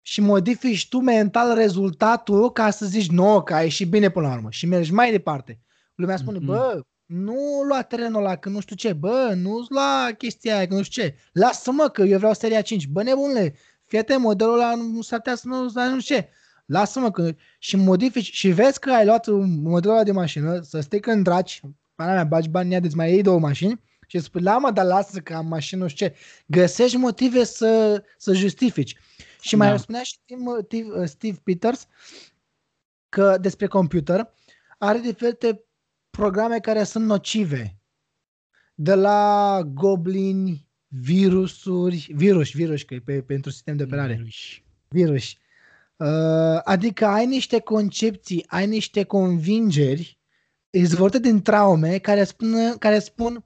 și 0.07 0.21
modifici 0.21 0.87
tu 0.87 0.99
mental 0.99 1.55
rezultatul 1.55 2.51
ca 2.51 2.69
să 2.69 2.85
zici, 2.85 3.09
nu, 3.09 3.43
că 3.43 3.53
ai 3.53 3.63
ieșit 3.63 3.89
bine 3.89 4.09
până 4.09 4.27
la 4.27 4.33
urmă 4.33 4.47
și 4.51 4.65
mergi 4.65 4.93
mai 4.93 5.11
departe. 5.11 5.59
Lumea 5.95 6.17
spune, 6.17 6.37
mm-hmm. 6.37 6.45
bă, 6.45 6.81
nu 7.05 7.35
lua 7.67 7.81
terenul 7.81 8.19
ăla, 8.21 8.35
că 8.35 8.49
nu 8.49 8.59
știu 8.59 8.75
ce, 8.75 8.93
bă, 8.93 9.33
nu-ți 9.35 9.71
lua 9.71 10.09
chestia 10.17 10.55
aia, 10.55 10.67
că 10.67 10.73
nu 10.73 10.83
știu 10.83 11.01
ce. 11.01 11.15
Lasă-mă 11.31 11.89
că 11.89 12.01
eu 12.01 12.17
vreau 12.17 12.33
seria 12.33 12.61
5. 12.61 12.87
Bă, 12.87 13.03
nebunule, 13.03 13.55
Fii 13.85 14.17
modelul 14.17 14.53
ăla 14.53 14.75
nu 14.75 15.01
s-ar 15.01 15.19
putea 15.19 15.35
să 15.35 15.47
nu, 15.47 15.61
nu 15.61 15.99
știu 15.99 16.15
ce. 16.15 16.29
Lasă-mă 16.65 17.11
că 17.11 17.31
și 17.59 17.75
modifici 17.75 18.31
și 18.33 18.49
vezi 18.49 18.79
că 18.79 18.91
ai 18.91 19.05
luat 19.05 19.27
modelul 19.47 19.95
ăla 19.95 20.03
de 20.03 20.11
mașină, 20.11 20.61
să 20.61 20.79
stai 20.79 20.99
când 20.99 21.23
draci, 21.23 21.61
pana 21.95 22.13
mea, 22.13 22.23
bagi 22.23 22.49
bani 22.49 22.73
ea, 22.73 22.81
mai 22.95 23.11
iei 23.11 23.21
două 23.21 23.39
mașini 23.39 23.81
și 24.07 24.19
spui, 24.19 24.41
la 24.41 24.57
mă, 24.57 24.71
dar 24.71 24.85
lasă 24.85 25.19
că 25.19 25.33
am 25.33 25.47
mașină, 25.47 25.81
nu 25.81 25.87
știu 25.87 26.07
ce. 26.07 26.15
Găsești 26.45 26.97
motive 26.97 27.43
să, 27.43 28.03
să 28.17 28.33
justifici. 28.33 28.95
Și 29.47 29.55
mai 29.55 29.69
da. 29.69 29.77
spunea 29.77 30.03
și 30.03 30.13
Steve, 30.23 31.05
Steve 31.05 31.37
Peters 31.43 31.87
că 33.09 33.37
despre 33.41 33.67
computer 33.67 34.33
are 34.77 34.99
diferite 34.99 35.65
programe 36.09 36.59
care 36.59 36.83
sunt 36.83 37.05
nocive. 37.05 37.79
De 38.75 38.93
la 38.93 39.61
goblini, 39.73 40.67
virusuri, 40.87 42.11
virus, 42.15 42.51
virus, 42.51 42.83
că 42.83 42.93
e 42.93 42.99
pe, 42.99 43.21
pentru 43.21 43.51
sistem 43.51 43.75
de 43.77 43.83
operare. 43.83 44.13
Virus. 44.13 44.35
Virus. 44.87 45.23
Uh, 45.95 46.59
adică 46.63 47.05
ai 47.05 47.25
niște 47.25 47.59
concepții, 47.59 48.45
ai 48.47 48.67
niște 48.67 49.03
convingeri 49.03 50.19
izvorte 50.69 51.19
din 51.19 51.41
traume 51.41 51.97
care 51.97 52.23
spun, 52.23 52.75
care 52.79 52.99
spun 52.99 53.45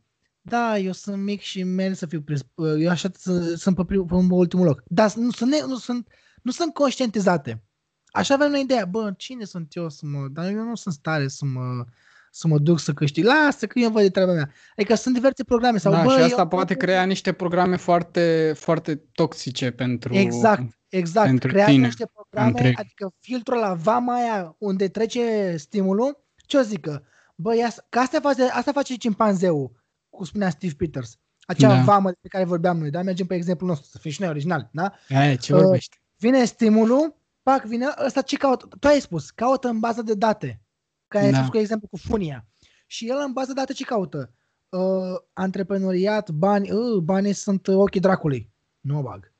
da, 0.51 0.77
eu 0.77 0.91
sunt 0.91 1.23
mic 1.23 1.41
și 1.41 1.63
merg 1.63 1.95
să 1.95 2.05
fiu 2.05 2.21
prins, 2.21 2.41
eu 2.79 2.89
așa 2.89 3.09
sunt 3.55 3.75
pe, 3.75 3.83
prim, 3.85 4.05
pe 4.05 4.15
ultimul 4.29 4.65
loc. 4.65 4.83
Dar 4.85 5.13
nu 5.13 5.31
sunt, 5.31 5.55
nu 5.67 5.75
sunt, 5.75 6.07
nu 6.41 6.51
sunt 6.51 6.73
conștientizate. 6.73 7.63
Așa 8.05 8.33
avem 8.33 8.51
noi 8.51 8.61
ideea, 8.61 8.85
bă, 8.85 9.13
cine 9.17 9.45
sunt 9.45 9.75
eu 9.75 9.89
să 9.89 10.05
mă, 10.05 10.27
dar 10.31 10.45
eu 10.45 10.63
nu 10.63 10.75
sunt 10.75 10.93
stare 10.93 11.27
să 11.27 11.45
mă, 11.45 11.85
să 12.31 12.47
mă 12.47 12.57
duc 12.57 12.79
să 12.79 12.93
câștig. 12.93 13.25
Lasă 13.25 13.67
că 13.67 13.79
eu 13.79 13.89
văd 13.89 14.01
de 14.01 14.09
treaba 14.09 14.33
mea. 14.33 14.51
Adică 14.75 14.95
sunt 14.95 15.13
diverse 15.13 15.43
programe. 15.43 15.77
Sau, 15.77 15.91
da, 15.91 16.03
bă, 16.03 16.11
și 16.11 16.21
asta 16.21 16.41
eu... 16.41 16.47
poate 16.47 16.73
crea 16.73 17.03
niște 17.03 17.31
programe 17.31 17.75
foarte, 17.75 18.53
foarte 18.55 18.95
toxice 18.95 19.71
pentru 19.71 20.13
Exact, 20.13 20.79
exact. 20.89 21.27
Pentru 21.27 21.49
Creează 21.49 21.71
tine. 21.71 21.85
niște 21.85 22.09
programe, 22.13 22.49
întreg. 22.49 22.79
adică 22.79 23.13
filtrul 23.19 23.57
la 23.57 23.73
vama 23.73 24.13
aia 24.13 24.55
unde 24.57 24.87
trece 24.87 25.55
stimulul, 25.57 26.23
ce 26.35 26.57
o 26.57 26.61
zică? 26.61 27.03
Bă, 27.35 27.55
ia, 27.55 27.73
că 27.89 27.99
asta 27.99 28.19
face, 28.19 28.43
asta 28.43 28.71
face 28.71 28.95
cimpanzeul, 28.95 29.71
cum 30.11 30.25
spunea 30.25 30.49
Steve 30.49 30.73
Peters. 30.77 31.19
Acea 31.41 31.75
da. 31.75 31.81
vamă 31.81 32.11
de 32.21 32.27
care 32.27 32.43
vorbeam 32.43 32.77
noi, 32.77 32.89
da? 32.89 33.01
Mergem 33.01 33.25
pe 33.25 33.35
exemplul 33.35 33.69
nostru, 33.69 33.89
să 33.89 33.97
fim 33.97 34.11
și 34.11 34.21
noi 34.21 34.29
original, 34.29 34.69
da? 34.71 34.93
Aia, 35.09 35.35
ce 35.35 35.53
vorbești? 35.53 35.97
Uh, 35.99 36.07
vine 36.17 36.45
stimulul, 36.45 37.15
pac, 37.43 37.65
vine, 37.65 37.85
ăsta 38.05 38.21
ce 38.21 38.37
caută? 38.37 38.67
Tu 38.79 38.87
ai 38.87 38.99
spus, 38.99 39.29
caută 39.29 39.67
în 39.67 39.79
bază 39.79 40.01
de 40.01 40.13
date. 40.13 40.61
Că 41.07 41.17
ai 41.17 41.31
da. 41.31 41.37
spus 41.37 41.49
cu 41.49 41.57
exemplu 41.57 41.87
cu 41.87 41.97
funia. 41.97 42.45
Și 42.85 43.09
el 43.09 43.17
în 43.25 43.31
bază 43.31 43.47
de 43.47 43.59
date 43.59 43.73
ce 43.73 43.83
caută? 43.83 44.33
uh, 44.71 45.19
antreprenoriat, 45.33 46.29
bani, 46.29 46.71
uh, 46.71 47.01
banii 47.01 47.33
sunt 47.33 47.67
ochii 47.67 47.99
dracului. 47.99 48.51
Nu 48.79 48.97
o 48.97 49.01
bag. 49.01 49.33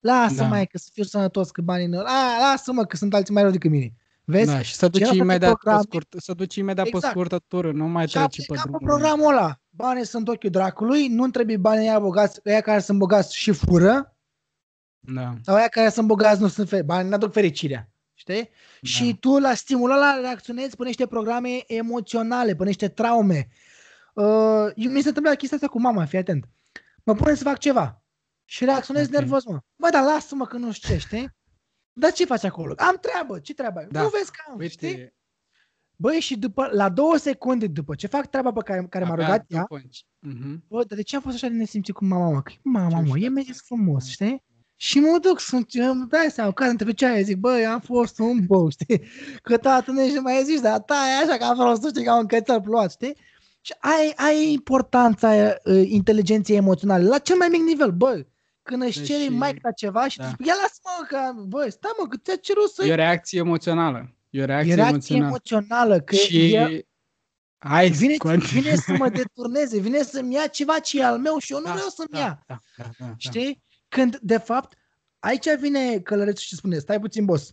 Lasă 0.00 0.34
Da. 0.34 0.46
mai 0.46 0.66
că 0.66 0.78
să 0.78 0.90
fiu 0.92 1.02
sănătos, 1.02 1.50
că 1.50 1.62
banii 1.62 1.86
nu... 1.86 1.98
A, 1.98 2.38
lasă-mă 2.38 2.84
că 2.84 2.96
sunt 2.96 3.14
alții 3.14 3.34
mai 3.34 3.42
rău 3.42 3.52
decât 3.52 3.70
mine. 3.70 3.94
Vezi? 4.24 4.46
Da, 4.50 4.62
și 4.62 4.74
să 4.74 4.88
duci 4.88 4.94
Cineva 4.94 5.10
face 5.10 5.22
imediat 5.22 5.50
pe 5.50 5.56
programe. 5.60 5.82
scurt, 5.88 6.14
să 6.18 6.32
duci 6.34 6.54
imediat 6.54 6.84
pe 6.88 6.90
Exact. 6.94 7.12
scurtătură, 7.14 7.72
nu 7.72 7.86
mai 7.88 8.08
Și 8.08 8.12
treci 8.14 8.24
pe 8.24 8.42
aplica 8.54 8.62
pe 8.62 8.68
drumul. 8.68 8.86
programul 8.86 9.32
ăla. 9.36 9.56
Banii 9.70 10.04
sunt 10.06 10.28
ochiul 10.28 10.50
dracului, 10.50 11.06
nu 11.08 11.28
trebuie 11.28 11.56
banii 11.56 11.88
aia 11.88 11.98
bogați, 12.00 12.40
ăia 12.46 12.60
care 12.60 12.80
sunt 12.80 12.98
bogați 12.98 13.36
și 13.36 13.52
fură, 13.52 14.16
Da. 14.98 15.34
sau 15.42 15.54
ăia 15.56 15.68
care 15.68 15.88
sunt 15.88 16.06
bogați 16.06 16.40
nu 16.40 16.48
sunt 16.48 16.68
fericiți. 16.68 16.92
Banii 16.94 17.10
n-aduc 17.10 17.32
fericirea. 17.32 17.86
Știi? 18.14 18.48
Și 18.82 19.16
tu 19.20 19.38
la 19.38 19.54
stimulul 19.54 19.96
ăla 19.96 20.18
reacționezi 20.20 20.76
pe 20.76 20.84
niște 20.84 21.06
programe 21.06 21.48
emoționale, 21.66 22.54
pe 22.54 22.64
niște 22.64 22.88
traume. 22.88 23.48
Uh, 24.14 24.24
eu- 24.74 24.90
mi 24.90 25.00
se 25.02 25.08
întâmplă 25.08 25.34
chestia 25.34 25.56
asta 25.56 25.68
cu 25.68 25.80
mama, 25.80 26.04
fii 26.04 26.18
atent. 26.18 26.48
Mă 27.04 27.14
pune 27.14 27.34
să 27.34 27.42
fac 27.44 27.58
ceva 27.58 28.02
și 28.44 28.64
reacționez 28.64 29.06
Ok. 29.06 29.12
nervos, 29.12 29.44
mă. 29.44 29.58
Bă, 29.76 29.88
dar 29.92 30.02
lasă-mă 30.04 30.46
că 30.46 30.56
nu 30.56 30.72
știu 30.72 30.94
ce, 30.94 31.00
știi? 31.00 31.36
Dar 31.92 32.12
ce 32.12 32.24
faci 32.24 32.44
acolo? 32.44 32.74
Am 32.76 32.98
treabă, 33.00 33.38
ce 33.38 33.54
treabă? 33.54 33.78
ai? 33.78 33.86
Da. 33.90 34.02
Nu 34.02 34.08
vezi 34.08 34.30
că 34.30 34.38
am, 34.52 34.68
știi? 34.68 34.88
Uite, 34.88 35.14
Băi, 35.96 36.20
și 36.20 36.38
după, 36.38 36.68
la 36.72 36.88
două 36.88 37.16
secunde 37.16 37.66
după 37.66 37.94
ce 37.94 38.06
fac 38.06 38.26
treaba 38.30 38.52
pe 38.52 38.60
care, 38.64 38.86
care 38.90 39.04
m-a 39.04 39.10
abia 39.12 39.24
rugat 39.24 39.44
ea, 39.48 39.60
după 39.60 39.82
ce- 39.90 40.02
Mhm. 40.18 40.64
bă, 40.68 40.84
dar 40.84 40.96
de 40.96 41.02
ce 41.02 41.16
am 41.16 41.22
fost 41.22 41.34
așa 41.34 41.48
de 41.48 41.54
nesimțit 41.54 41.94
cu 41.94 42.04
mama, 42.04 42.30
mă? 42.30 42.40
Că 42.42 42.52
mama, 42.62 42.88
Ce 43.02 43.08
mă, 43.08 43.16
e 43.16 43.20
știu. 43.20 43.30
merges 43.32 43.60
frumos, 43.64 44.06
știi? 44.08 44.42
Și 44.76 45.00
mă 45.00 45.18
duc, 45.20 45.40
sunt, 45.40 45.66
îmi 45.72 46.06
dai 46.08 46.30
seama, 46.30 46.52
care 46.52 46.70
între 46.70 46.92
ce 46.92 47.06
ai, 47.06 47.22
zic, 47.22 47.36
băi, 47.36 47.66
am 47.66 47.80
fost 47.80 48.18
un 48.18 48.46
bou, 48.46 48.68
știi? 48.70 49.02
Că 49.42 49.56
tată 49.56 49.90
nu 49.90 50.02
ești 50.02 50.18
mai 50.18 50.42
zici, 50.44 50.60
dar 50.60 50.78
ta 50.80 50.94
e 50.94 51.24
așa 51.24 51.36
că 51.36 51.44
am 51.44 51.56
fost, 51.56 51.88
știi, 51.88 52.04
ca 52.04 52.18
un 52.18 52.26
cățel 52.26 52.60
plouat, 52.60 52.90
știi? 52.90 53.16
Și 53.60 53.74
ai, 53.78 54.12
ai 54.16 54.52
importanța 54.52 55.28
uh, 55.64 55.82
inteligenței 55.88 56.56
emoționale 56.56 57.04
la 57.04 57.18
cel 57.18 57.36
mai 57.36 57.48
mic 57.48 57.60
nivel, 57.60 57.90
bă. 57.90 58.24
Când 58.62 58.82
își 58.82 58.98
Deci, 58.98 59.06
cere 59.08 59.28
mai 59.28 59.54
ta 59.54 59.70
ceva 59.70 60.08
și 60.08 60.16
da. 60.16 60.22
da. 60.22 60.28
tu 60.28 60.34
spui, 60.34 60.46
ia 60.46 60.54
lasă-mă, 60.62 61.06
că, 61.08 61.42
bă, 61.46 61.68
stai 61.70 61.90
mă, 61.98 62.06
că 62.08 62.16
ți-a 62.16 62.36
cerut 62.36 62.70
să... 62.70 62.84
E 62.84 62.92
o 62.92 62.94
reacție 62.94 63.38
emoțională. 63.38 64.14
E 64.30 64.42
o 64.42 64.44
reacție, 64.44 64.72
E 64.72 64.74
reacție 64.74 65.16
emoțională. 65.16 65.26
emoțională, 65.26 66.00
că 66.00 66.14
și 66.14 66.54
e, 66.54 66.86
hai, 67.58 67.90
vine, 67.90 68.16
continui. 68.16 68.62
vine 68.62 68.76
să 68.76 68.92
mă 68.98 69.08
deturneze, 69.18 69.78
vine 69.80 70.02
să-mi 70.02 70.34
ia 70.34 70.46
ceva 70.46 70.78
ce 70.78 70.98
e 71.00 71.04
al 71.04 71.18
meu 71.18 71.38
și 71.38 71.52
eu 71.52 71.58
nu 71.58 71.64
Da, 71.64 71.72
vreau 71.72 71.88
să-mi 71.88 72.08
da, 72.10 72.18
ia. 72.18 72.42
Da, 72.46 72.58
da, 72.76 72.84
da, 72.98 73.06
da. 73.06 73.14
Știi? 73.16 73.62
Când, 73.88 74.18
de 74.22 74.36
fapt, 74.38 74.76
aici 75.18 75.56
vine 75.58 75.98
călărețul 75.98 76.44
și 76.46 76.54
spune, 76.56 76.78
stai 76.78 77.00
puțin, 77.00 77.24
boss. 77.24 77.52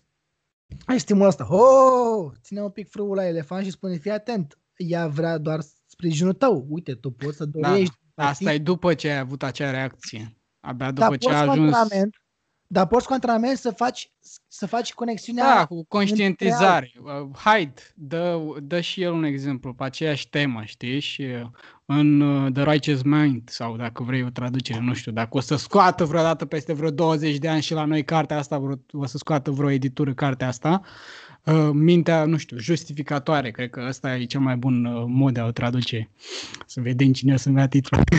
Ai 0.86 1.00
stimul 1.00 1.28
ăsta. 1.28 1.48
Oh! 1.56 2.32
Ține 2.42 2.62
un 2.62 2.70
pic 2.70 2.90
frâul 2.90 3.16
la 3.16 3.28
elefant 3.28 3.64
și 3.66 3.72
spune, 3.72 3.96
fii 3.98 4.12
atent. 4.12 4.60
Ea 4.76 5.08
vrea 5.08 5.38
doar 5.38 5.60
sprijinul 5.86 6.34
tău. 6.34 6.66
Uite, 6.70 6.96
tu 6.96 7.12
poți 7.12 7.38
să 7.38 7.46
dorești. 7.46 7.94
Da, 8.14 8.28
asta 8.28 8.54
e 8.54 8.58
după 8.58 8.94
ce 8.94 9.10
ai 9.10 9.18
avut 9.18 9.44
acea 9.44 9.72
reacție. 9.72 10.39
Abia 10.60 10.92
dar 10.92 11.10
după 11.10 11.18
ce 11.18 11.28
poți 11.28 11.40
ai 11.40 11.46
cu 11.46 11.52
ajuns... 11.52 11.74
antrenament, 11.74 12.16
dar 12.72 12.88
poți 12.88 13.08
cu 13.08 13.14
antrenament 13.14 13.58
să 13.58 13.72
faci, 13.72 14.12
să 14.48 14.68
faci 14.68 14.94
conexiunea 14.94 15.56
Da, 15.56 15.66
cu 15.66 15.86
conștientizare. 15.88 16.92
Uh, 17.02 17.38
Hyde 17.44 17.82
dă, 17.96 18.40
dă 18.62 18.82
și 18.82 19.02
el 19.02 19.12
un 19.12 19.24
exemplu 19.24 19.74
pe 19.74 19.84
aceeași 19.84 20.30
temă, 20.30 20.62
știi? 20.66 21.00
Și 21.00 21.22
uh, 21.22 21.50
în 21.86 22.22
uh, 22.22 22.52
The 22.54 22.64
Righteous 22.64 23.02
Mind, 23.02 23.50
sau 23.50 23.78
dacă 23.78 24.04
vrei 24.04 24.24
o 24.24 24.30
traducere, 24.30 24.80
nu 24.80 24.94
știu, 24.94 25.12
dacă 25.12 25.38
o 25.38 25.40
să 25.40 25.56
scoată 25.56 26.06
vreodată 26.06 26.46
peste 26.46 26.74
vreo 26.74 26.90
20 26.90 27.38
de 27.38 27.48
ani 27.48 27.62
și 27.62 27.74
la 27.74 27.86
noi 27.86 28.04
cartea 28.04 28.38
asta, 28.38 28.58
vreo, 28.58 28.76
o 28.92 29.06
să 29.06 29.18
scoată 29.18 29.52
vreo 29.52 29.70
editură 29.70 30.14
cartea 30.14 30.48
asta, 30.48 30.82
uh, 31.44 31.70
mintea, 31.74 32.26
nu 32.26 32.38
știu, 32.38 32.58
justificatoare, 32.58 33.52
cred 33.52 33.70
că 33.70 33.86
ăsta 33.88 34.16
e 34.16 34.26
cel 34.26 34.40
mai 34.40 34.56
bun 34.56 34.86
uh, 34.86 35.04
mod 35.08 35.34
de 35.34 35.40
a 35.40 35.46
o 35.46 35.52
traduce. 35.52 36.10
Să 36.66 36.82
vedem 36.82 37.12
cine 37.12 37.34
o 37.34 37.38
să-mi 37.38 37.58
ia 37.58 37.68
titlul. 37.68 38.04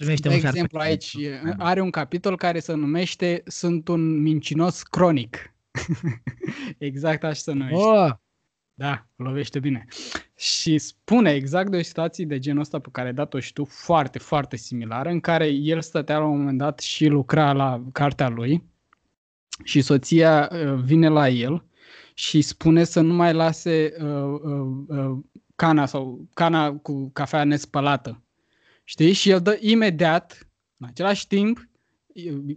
Uh, 0.00 0.04
Primește 0.04 0.28
de 0.28 0.34
un 0.34 0.40
șarpe. 0.40 0.58
exemplu, 0.58 0.78
aici 0.78 1.12
e- 1.18 1.54
are 1.58 1.80
un 1.80 1.90
capitol 1.90 2.36
care 2.36 2.58
se 2.58 2.72
numește 2.74 3.42
Sunt 3.46 3.88
un 3.88 4.20
mincinos 4.22 4.82
cronic. 4.82 5.54
exact 6.78 7.24
așa 7.24 7.32
se 7.34 7.52
numește. 7.52 7.74
Oh, 7.76 8.10
Da, 8.74 9.06
lovește 9.16 9.58
bine. 9.60 9.84
Și 10.36 10.78
spune 10.78 11.30
exact 11.30 11.70
de 11.70 11.76
o 11.76 11.82
situație 11.82 12.24
de 12.24 12.38
genul 12.38 12.60
ăsta 12.60 12.78
pe 12.78 12.88
care 12.92 13.08
ai 13.08 13.14
dat-o 13.14 13.40
și 13.40 13.52
tu, 13.52 13.64
foarte, 13.64 14.18
foarte 14.18 14.56
similară, 14.56 15.08
în 15.08 15.20
care 15.20 15.46
el 15.48 15.80
stătea 15.82 16.18
la 16.18 16.24
un 16.24 16.38
moment 16.38 16.58
dat 16.58 16.78
și 16.80 17.06
lucra 17.06 17.52
la 17.52 17.84
cartea 17.92 18.28
lui 18.28 18.64
și 19.64 19.80
soția 19.80 20.48
uh, 20.52 20.74
vine 20.84 21.08
la 21.08 21.28
el 21.28 21.64
și 22.14 22.42
spune 22.42 22.84
să 22.84 23.00
nu 23.00 23.14
mai 23.14 23.32
lase 23.32 23.92
uh, 24.00 24.40
uh, 24.42 24.98
uh, 24.98 25.18
cana 25.56 25.86
sau 25.86 26.28
cana 26.34 26.72
cu 26.72 27.10
cafea 27.12 27.44
nespălată. 27.44 28.22
Știi? 28.88 29.12
Și 29.12 29.30
el 29.30 29.40
dă 29.40 29.58
imediat, 29.60 30.48
în 30.78 30.86
același 30.90 31.26
timp, 31.26 31.68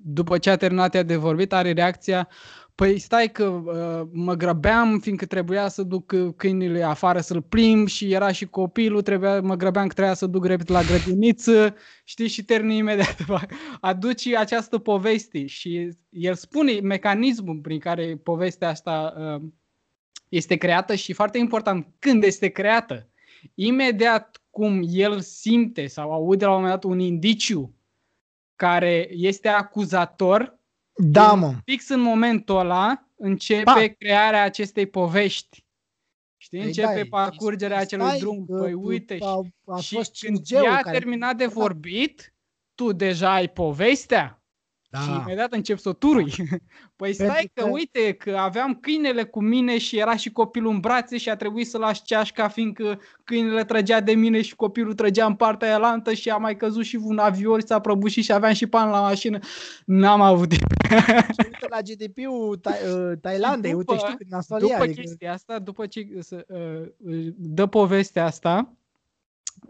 după 0.03 0.37
ce 0.37 0.49
a 0.49 0.55
terminat 0.55 0.95
ea 0.95 1.03
de 1.03 1.15
vorbit, 1.15 1.53
are 1.53 1.73
reacția 1.73 2.27
Păi 2.75 2.99
stai 2.99 3.31
că 3.31 3.43
uh, 3.43 4.09
mă 4.11 4.33
grăbeam 4.35 4.99
fiindcă 4.99 5.25
trebuia 5.25 5.67
să 5.67 5.83
duc 5.83 6.11
uh, 6.11 6.33
câinile 6.35 6.83
afară 6.83 7.19
să-l 7.19 7.41
plimb 7.41 7.87
și 7.87 8.11
era 8.11 8.31
și 8.31 8.45
copilul, 8.45 9.01
trebuia, 9.01 9.41
mă 9.41 9.55
grăbeam 9.55 9.87
că 9.87 9.93
trebuia 9.93 10.13
să 10.13 10.25
duc 10.25 10.45
repede 10.45 10.73
la 10.73 10.81
grădiniță, 10.81 11.75
știi, 12.03 12.27
și 12.27 12.43
termin 12.43 12.77
imediat. 12.77 13.25
Aduci 13.81 14.27
această 14.27 14.77
poveste 14.77 15.45
și 15.45 15.89
el 16.09 16.35
spune 16.35 16.79
mecanismul 16.79 17.59
prin 17.61 17.79
care 17.79 18.19
povestea 18.23 18.69
asta 18.69 19.13
uh, 19.17 19.49
este 20.29 20.55
creată 20.55 20.95
și 20.95 21.13
foarte 21.13 21.37
important, 21.37 21.87
când 21.99 22.23
este 22.23 22.47
creată. 22.47 23.09
Imediat 23.55 24.40
cum 24.51 24.81
el 24.87 25.21
simte 25.21 25.87
sau 25.87 26.11
aude 26.11 26.45
la 26.45 26.51
un 26.51 26.55
moment 26.61 26.73
dat 26.81 26.91
un 26.91 26.99
indiciu 26.99 27.75
care 28.55 29.07
este 29.11 29.47
acuzator, 29.47 30.59
da, 30.95 31.33
mă. 31.33 31.53
fix 31.65 31.89
în 31.89 31.99
momentul 31.99 32.57
ăla 32.57 33.07
începe 33.15 33.63
Pa! 33.63 33.87
crearea 33.97 34.43
acestei 34.43 34.85
povești. 34.85 35.65
Știi? 36.37 36.57
Păi 36.57 36.67
Începe 36.67 37.07
da, 37.09 37.17
parcurgerea 37.17 37.77
e- 37.77 37.81
acelui 37.81 38.05
stai, 38.05 38.19
drum. 38.19 38.45
că 38.45 38.59
Păi 38.59 38.73
uite, 38.73 39.15
și, 39.17 39.23
a, 39.23 39.41
a 39.65 39.79
și 39.79 39.95
fost 39.95 40.19
când 40.19 40.39
5G 40.39 40.51
ea 40.51 40.73
a 40.77 40.81
care... 40.81 40.97
terminat 40.97 41.35
de 41.35 41.45
Da. 41.45 41.51
vorbit, 41.51 42.33
tu 42.75 42.91
deja 42.91 43.33
ai 43.33 43.49
povestea 43.49 44.40
Da. 44.91 44.99
și 44.99 45.09
imediat 45.09 45.53
încep 45.53 45.77
să 45.77 45.89
o 45.89 45.93
turui. 45.93 46.33
Păi 46.95 47.13
stai 47.13 47.27
Pentru 47.27 47.51
că, 47.53 47.61
că- 47.63 47.69
uite, 47.69 48.13
că 48.13 48.35
aveam 48.37 48.75
câinele 48.81 49.23
cu 49.23 49.41
mine 49.41 49.77
și 49.77 49.97
era 49.97 50.15
și 50.15 50.31
copilul 50.31 50.71
în 50.71 50.79
brațe 50.79 51.17
și 51.17 51.29
a 51.29 51.35
trebuit 51.35 51.67
să 51.69 51.77
lași 51.77 52.01
ceașca 52.03 52.47
fiindcă 52.47 52.99
câinele 53.23 53.63
trăgea 53.63 53.99
de 54.01 54.13
mine 54.13 54.41
și 54.41 54.55
copilul 54.55 54.93
trăgea 54.93 55.25
în 55.25 55.35
partea 55.35 55.67
aia 55.67 55.77
lantă 55.77 56.13
și 56.13 56.29
a 56.29 56.37
mai 56.37 56.55
căzut 56.55 56.83
și 56.83 56.95
un 56.95 57.17
avion, 57.17 57.59
s-a 57.59 57.79
prăbușit 57.79 58.23
și 58.23 58.31
aveam 58.33 58.53
și 58.53 58.67
pan 58.67 58.89
la 58.89 59.01
mașină. 59.01 59.39
N-am 59.85 60.21
avut 60.21 60.49
timp. 60.49 60.61
Și 61.37 61.45
uite 61.45 61.67
la 61.69 61.79
GDP-ul 61.81 62.59
Tha- 62.59 62.85
uh, 62.93 63.11
Thailandei, 63.21 63.73
uite, 63.73 63.93
după- 63.93 64.05
știi 64.05 64.17
cât 64.17 64.27
nasol 64.29 64.57
e, 64.57 64.61
După 64.61 64.75
adică... 64.83 65.01
chestia 65.01 65.33
asta, 65.33 65.59
după 65.59 65.85
ce 65.85 66.07
să, 66.19 66.45
uh, 66.47 67.27
dă 67.37 67.65
povestea 67.65 68.25
asta 68.25 68.73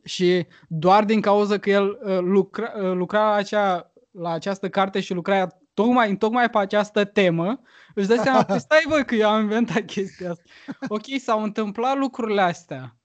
și 0.03 0.45
doar 0.67 1.03
din 1.05 1.21
cauza 1.21 1.57
că 1.57 1.69
el 1.69 1.99
uh, 2.03 2.17
lucra, 2.19 2.71
uh, 2.81 2.91
lucra 2.93 3.19
la, 3.29 3.33
acea, 3.33 3.90
la 4.11 4.31
această 4.31 4.69
carte 4.69 4.99
și 4.99 5.13
lucra 5.13 5.47
tocmai, 5.73 6.15
tocmai 6.15 6.49
pe 6.49 6.57
această 6.57 7.05
temă, 7.05 7.61
își 7.95 8.07
dă 8.07 8.15
seama, 8.15 8.43
păi 8.43 8.59
stai 8.59 8.85
bă 8.87 9.01
că 9.01 9.15
eu 9.15 9.29
am 9.29 9.41
inventat 9.41 9.85
chestia 9.85 10.29
asta. 10.29 10.43
Ok, 10.87 11.05
s-au 11.19 11.43
întâmplat 11.43 11.97
lucrurile 11.97 12.41
astea, 12.41 12.97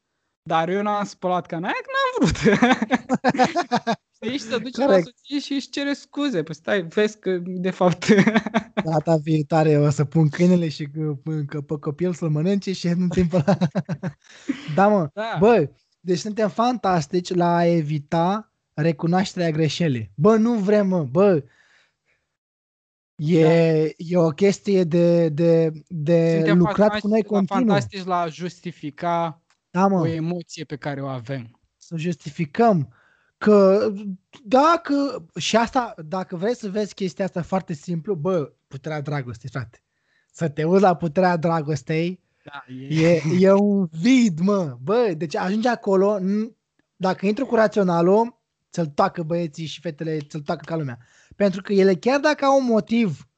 dar 0.43 0.69
eu 0.69 0.83
n-am 0.83 1.05
spălat 1.05 1.47
cana 1.47 1.67
aia 1.67 1.75
că 1.83 1.91
n-am 1.93 2.31
vrut. 2.31 2.61
Știi? 4.23 4.39
Și 4.39 4.45
se 4.45 4.59
duce 4.59 4.81
la 4.81 4.87
Corect. 4.87 5.07
soție 5.07 5.39
și 5.39 5.53
își 5.53 5.69
cere 5.69 5.93
scuze. 5.93 6.43
Păi 6.43 6.55
stai, 6.55 6.83
vezi 6.83 7.19
că 7.19 7.39
de 7.45 7.71
fapt... 7.71 8.07
Data 8.85 9.17
viitoare 9.17 9.79
o 9.79 9.91
să 9.91 10.05
pun 10.05 10.29
câinele 10.29 10.69
și 10.69 10.85
că, 10.85 11.15
că 11.47 11.61
pe 11.61 11.75
copil 11.81 12.15
să-l 12.15 12.29
mănânce 12.29 12.73
și 12.73 12.87
în 12.87 13.09
timpul 13.09 13.43
ăla... 13.47 13.59
da, 14.77 14.89
mă. 14.89 15.11
da. 15.13 15.37
Bă, 15.39 15.71
deci 16.01 16.19
suntem 16.19 16.49
fantastici 16.49 17.35
la 17.35 17.57
a 17.57 17.67
evita 17.67 18.56
recunoașterea 18.77 19.51
greșelii. 19.51 20.11
Bă, 20.15 20.37
nu 20.37 20.55
vrem, 20.55 20.87
mă, 20.87 21.05
bă. 21.05 21.43
E, 23.17 23.43
Da. 23.43 23.93
e 23.97 24.17
o 24.17 24.29
chestie 24.29 24.85
de, 24.85 25.29
de, 25.29 25.71
de 25.89 26.33
Suntem 26.37 26.59
lucrat 26.59 27.01
cu 27.01 27.09
noi 27.09 27.23
fantastici- 27.23 27.27
continuu. 27.27 27.67
fantastici 27.67 28.05
la 28.05 28.19
a 28.21 28.29
justifica 28.29 29.43
Da, 29.71 29.87
mă. 29.87 30.01
o 30.01 30.07
emoție 30.07 30.65
pe 30.65 30.77
care 30.77 31.03
o 31.03 31.07
avem. 31.07 31.61
să 31.77 31.97
justificăm 31.97 32.93
că 33.39 33.93
dacă, 34.45 35.27
și 35.39 35.57
asta, 35.57 35.95
dacă 36.07 36.37
vrei 36.37 36.55
să 36.55 36.69
vezi 36.69 36.95
chestia 36.95 37.25
asta 37.25 37.43
foarte 37.43 37.73
simplu, 37.73 38.15
bă, 38.15 38.53
puterea 38.67 39.01
dragostei, 39.01 39.51
frate. 39.51 39.81
Să 40.33 40.49
te 40.49 40.65
uzi 40.65 40.83
la 40.83 40.97
puterea 40.97 41.37
dragostei 41.37 42.25
Da, 42.45 42.65
e, 42.89 43.23
e 43.39 43.53
un 43.53 43.89
vid, 44.01 44.39
mă. 44.39 44.77
Bă, 44.83 45.13
deci 45.17 45.37
ajungi 45.37 45.67
acolo, 45.69 46.19
n- 46.21 46.51
dacă 46.97 47.27
intru 47.27 47.47
cu 47.47 47.55
raționalul, 47.55 48.36
ți-l 48.77 48.87
toacă 48.87 49.23
băieții 49.23 49.67
și 49.67 49.81
fetele, 49.81 50.19
ți-l 50.19 50.41
toacă 50.41 50.63
ca 50.65 50.77
lumea. 50.77 50.99
Pentru 51.37 51.63
că 51.63 51.73
ele, 51.73 51.95
chiar 51.95 52.21
dacă 52.21 52.45
au 52.45 52.59
un 52.59 52.65
motiv 52.65 53.29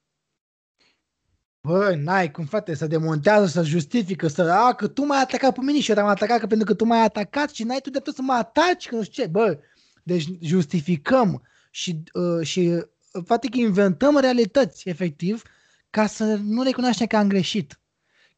Bă, 1.61 1.95
n-ai 1.97 2.31
cum, 2.31 2.45
frate, 2.45 2.75
să 2.75 2.87
demontează, 2.87 3.47
să 3.47 3.63
justifică, 3.63 4.29
să, 4.29 4.43
a, 4.43 4.75
că 4.75 4.87
tu 4.87 5.05
m-ai 5.05 5.21
atacat 5.21 5.55
pe 5.55 5.61
mine 5.61 5.81
și 5.81 5.89
eu 5.89 5.95
te-am 5.95 6.07
atacat 6.07 6.41
că 6.41 6.47
pentru 6.47 6.67
că 6.67 6.75
tu 6.75 6.85
m-ai 6.85 7.05
atacat 7.05 7.51
și 7.51 7.65
n-ai 7.65 7.81
tu 7.81 7.91
dreptul 7.91 8.13
să 8.13 8.23
mă 8.23 8.33
ataci, 8.33 8.89
că 8.89 8.95
nu 8.95 9.03
știu 9.03 9.23
ce, 9.23 9.29
bă, 9.29 9.59
deci 10.03 10.25
justificăm 10.41 11.43
și, 11.71 12.03
uh, 12.13 12.47
și 12.47 12.59
uh, 12.59 13.23
frate, 13.25 13.49
că 13.49 13.59
inventăm 13.59 14.19
realități, 14.19 14.89
efectiv, 14.89 15.43
ca 15.91 16.07
să 16.07 16.39
nu 16.43 16.63
recunoaștem 16.63 17.07
că 17.07 17.17
am 17.17 17.29
greșit. 17.29 17.81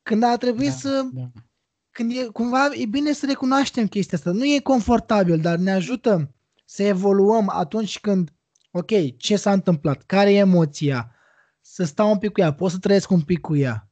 Când 0.03 0.23
ar 0.23 0.37
trebui 0.37 0.67
da, 0.67 0.73
să, 0.73 1.09
da. 1.13 1.31
când 1.91 2.13
e, 2.13 2.25
cumva, 2.25 2.69
e 2.75 2.87
bine 2.87 3.13
să 3.13 3.27
recunoaștem 3.27 3.87
chestia 3.87 4.19
asta. 4.19 4.31
Nu 4.31 4.45
e 4.45 4.61
confortabil, 4.61 5.41
dar 5.41 5.57
ne 5.59 5.73
ajută 5.73 6.35
să 6.71 6.83
evoluăm 6.83 7.49
atunci 7.49 8.01
când, 8.01 8.33
ok, 8.71 9.17
ce 9.17 9.37
s-a 9.37 9.53
întâmplat, 9.53 10.03
care 10.03 10.33
e 10.33 10.39
emoția, 10.39 11.15
să 11.61 11.85
stau 11.85 12.11
un 12.11 12.19
pic 12.19 12.33
cu 12.33 12.41
ea, 12.41 12.53
pot 12.55 12.71
să 12.71 12.79
trăiesc 12.79 13.11
un 13.11 13.21
pic 13.21 13.41
cu 13.41 13.57
ea. 13.57 13.91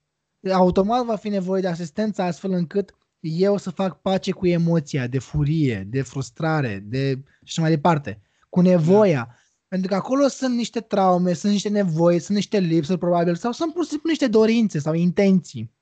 Automat 0.52 1.04
va 1.04 1.16
fi 1.16 1.28
nevoie 1.28 1.60
de 1.60 1.68
asistență 1.68 2.22
astfel 2.22 2.52
încât 2.52 2.94
eu 3.20 3.56
să 3.56 3.70
fac 3.70 4.00
pace 4.00 4.30
cu 4.30 4.46
emoția 4.46 5.06
de 5.06 5.18
furie, 5.18 5.86
de 5.90 6.02
frustrare, 6.02 6.84
de 6.86 7.22
și 7.44 7.60
mai 7.60 7.70
departe, 7.70 8.22
cu 8.48 8.60
nevoia. 8.60 9.24
Da. 9.28 9.34
Pentru 9.68 9.88
că 9.88 9.94
acolo 9.94 10.28
sunt 10.28 10.54
niște 10.56 10.80
traume, 10.80 11.32
sunt 11.32 11.52
niște 11.52 11.68
nevoi, 11.68 12.18
sunt 12.18 12.36
niște 12.36 12.58
lipsuri 12.58 12.98
probabil 12.98 13.34
sau 13.34 13.52
sunt 13.52 13.72
pur 13.72 13.82
și 13.82 13.90
simplu 13.90 14.08
niște 14.08 14.26
dorințe 14.26 14.78
sau 14.78 14.94
intenții. 14.94 15.72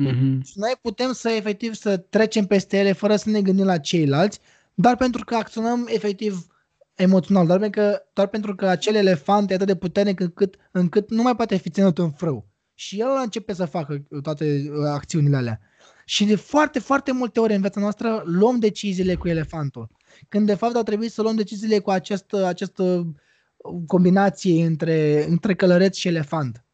Mm-hmm. 0.00 0.38
Și 0.44 0.58
noi 0.58 0.72
putem 0.80 1.12
să 1.12 1.28
efectiv 1.28 1.74
să 1.74 1.96
trecem 1.96 2.46
peste 2.46 2.78
ele 2.78 2.92
fără 2.92 3.16
să 3.16 3.30
ne 3.30 3.42
gândim 3.42 3.64
la 3.64 3.78
ceilalți, 3.78 4.40
doar 4.74 4.96
pentru 4.96 5.24
că 5.24 5.34
acționăm 5.34 5.86
efectiv 5.90 6.46
emoțional, 6.94 7.46
doar 7.46 7.58
pentru 7.58 7.80
că, 7.80 8.02
doar 8.12 8.28
pentru 8.28 8.54
că 8.54 8.66
acel 8.66 8.94
elefant 8.94 9.50
e 9.50 9.54
atât 9.54 9.66
de 9.66 9.76
puternic 9.76 10.20
încât, 10.20 10.56
încât 10.70 11.10
nu 11.10 11.22
mai 11.22 11.36
poate 11.36 11.56
fi 11.56 11.70
ținut 11.70 11.98
în 11.98 12.10
frâu. 12.10 12.50
Și 12.74 13.00
el 13.00 13.08
începe 13.22 13.52
să 13.52 13.64
facă 13.64 14.02
toate 14.22 14.70
uh, 14.70 14.84
acțiunile 14.86 15.36
alea. 15.36 15.60
Și 16.04 16.24
de 16.24 16.36
foarte, 16.36 16.78
foarte 16.78 17.12
multe 17.12 17.40
ori 17.40 17.54
în 17.54 17.60
viața 17.60 17.80
noastră 17.80 18.22
luăm 18.24 18.58
deciziile 18.58 19.14
cu 19.14 19.28
elefantul. 19.28 19.88
Când 20.28 20.46
de 20.46 20.54
fapt 20.54 20.76
ar 20.76 20.82
trebui 20.82 21.08
să 21.08 21.22
luăm 21.22 21.36
deciziile 21.36 21.78
cu 21.78 21.90
această, 21.90 22.46
această 22.46 23.12
combinație 23.86 24.64
între, 24.64 25.24
între 25.28 25.54
călăreț 25.54 25.96
și 25.96 26.08
elefant. 26.08 26.64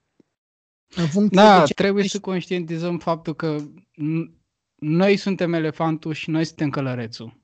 În 1.15 1.29
da, 1.31 1.65
de 1.65 1.73
trebuie 1.73 2.09
să 2.09 2.21
conștientizăm 2.21 2.99
faptul 2.99 3.35
că 3.35 3.57
noi 4.75 5.17
suntem 5.17 5.53
elefantul 5.53 6.13
și 6.13 6.31
noi 6.31 6.45
suntem 6.45 6.71
călărețul. 6.71 7.38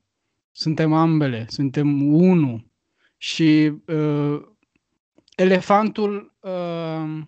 Suntem 0.57 0.93
ambele, 0.93 1.45
suntem 1.49 2.13
unul. 2.13 2.71
Și 3.17 3.73
uh, 3.87 4.41
elefantul 5.35 6.35
uh, 6.39 7.21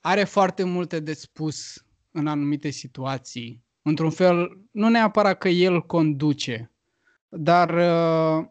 are 0.00 0.24
foarte 0.24 0.64
multe 0.64 1.00
de 1.00 1.12
spus 1.12 1.84
în 2.10 2.26
anumite 2.26 2.70
situații. 2.70 3.64
Într-un 3.82 4.10
fel, 4.10 4.60
nu 4.70 4.88
neapărat 4.88 5.38
că 5.38 5.48
el 5.48 5.82
conduce, 5.86 6.72
dar 7.28 7.70
uh, 7.70 8.46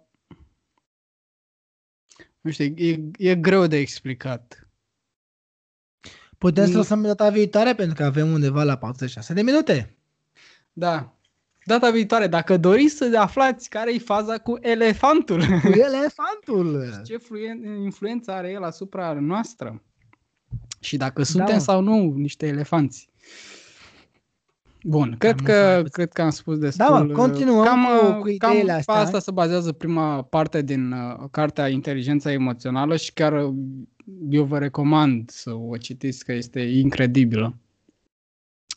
nu 2.41 2.51
știu, 2.51 2.73
e, 2.75 3.09
e 3.17 3.35
greu 3.35 3.67
de 3.67 3.77
explicat. 3.77 4.69
Putem 6.37 6.65
să 6.65 6.77
lăsăm 6.77 7.01
data 7.01 7.29
viitoare 7.29 7.75
pentru 7.75 7.95
că 7.95 8.03
avem 8.03 8.31
undeva 8.31 8.63
la 8.63 8.77
46 8.77 9.33
de 9.33 9.41
minute. 9.41 9.98
Da. 10.79 11.13
Data 11.65 11.89
viitoare, 11.91 12.27
dacă 12.27 12.57
doriți 12.57 12.95
să 12.95 13.15
aflați 13.17 13.69
care 13.69 13.93
e 13.93 13.99
faza 13.99 14.37
cu 14.37 14.57
elefantul. 14.61 15.39
Cu 15.39 15.71
elefantul! 15.71 16.83
Ce 17.05 17.19
influență 17.83 18.31
are 18.31 18.51
el 18.51 18.63
asupra 18.63 19.13
noastră. 19.13 19.81
Și 20.79 20.97
dacă 20.97 21.23
suntem 21.23 21.55
da. 21.55 21.59
sau 21.59 21.81
nu 21.81 22.13
niște 22.15 22.47
elefanți. 22.47 23.09
Bun, 24.83 25.15
cred 25.17 25.39
că, 25.39 25.83
cred 25.91 26.11
că 26.11 26.21
am 26.21 26.29
spus 26.29 26.57
destul. 26.57 26.85
Da, 26.85 26.99
mă, 26.99 27.13
continuăm 27.13 27.65
cam, 27.65 27.85
cu, 27.85 28.19
cu 28.19 28.27
ideile 28.27 28.67
cam 28.67 28.77
astea. 28.77 28.93
asta 28.95 29.19
se 29.19 29.31
bazează 29.31 29.71
prima 29.71 30.21
parte 30.21 30.61
din 30.61 30.91
uh, 30.91 31.27
cartea 31.31 31.67
Inteligența 31.67 32.31
Emoțională 32.31 32.95
și 32.95 33.13
chiar 33.13 33.43
uh, 33.43 33.53
eu 34.29 34.43
vă 34.43 34.57
recomand 34.57 35.29
să 35.29 35.53
o 35.53 35.77
citiți, 35.77 36.25
că 36.25 36.33
este 36.33 36.59
incredibilă. 36.59 37.55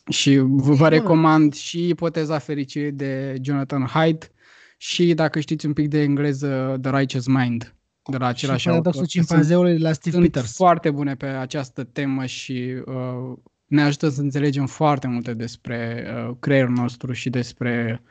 Și 0.09 0.37
vă, 0.37 0.73
vă 0.73 0.87
recomand 0.87 1.53
și 1.53 1.87
Ipoteza 1.87 2.37
fericirii 2.37 2.91
de 2.91 3.35
Jonathan 3.41 3.85
Haidt 3.85 4.31
și 4.77 5.13
dacă 5.13 5.39
știți 5.39 5.65
un 5.65 5.73
pic 5.73 5.87
de 5.87 6.01
engleză 6.01 6.77
The 6.81 6.97
Righteous 6.97 7.27
Mind 7.27 7.75
de 8.03 8.17
la 8.17 8.27
același 8.27 8.61
și 8.61 8.69
autor. 8.69 9.05
cimpanzeului 9.05 9.71
de 9.71 9.83
la 9.83 9.93
Steve 9.93 10.15
sunt 10.15 10.31
Peters. 10.31 10.55
foarte 10.55 10.91
bune 10.91 11.15
pe 11.15 11.25
această 11.25 11.83
temă 11.83 12.25
și 12.25 12.83
uh, 12.85 13.37
ne 13.65 13.81
ajută 13.81 14.09
să 14.09 14.21
înțelegem 14.21 14.65
foarte 14.65 15.07
multe 15.07 15.33
despre 15.33 16.07
uh, 16.27 16.35
creierul 16.39 16.73
nostru 16.73 17.11
și 17.11 17.29
despre 17.29 18.01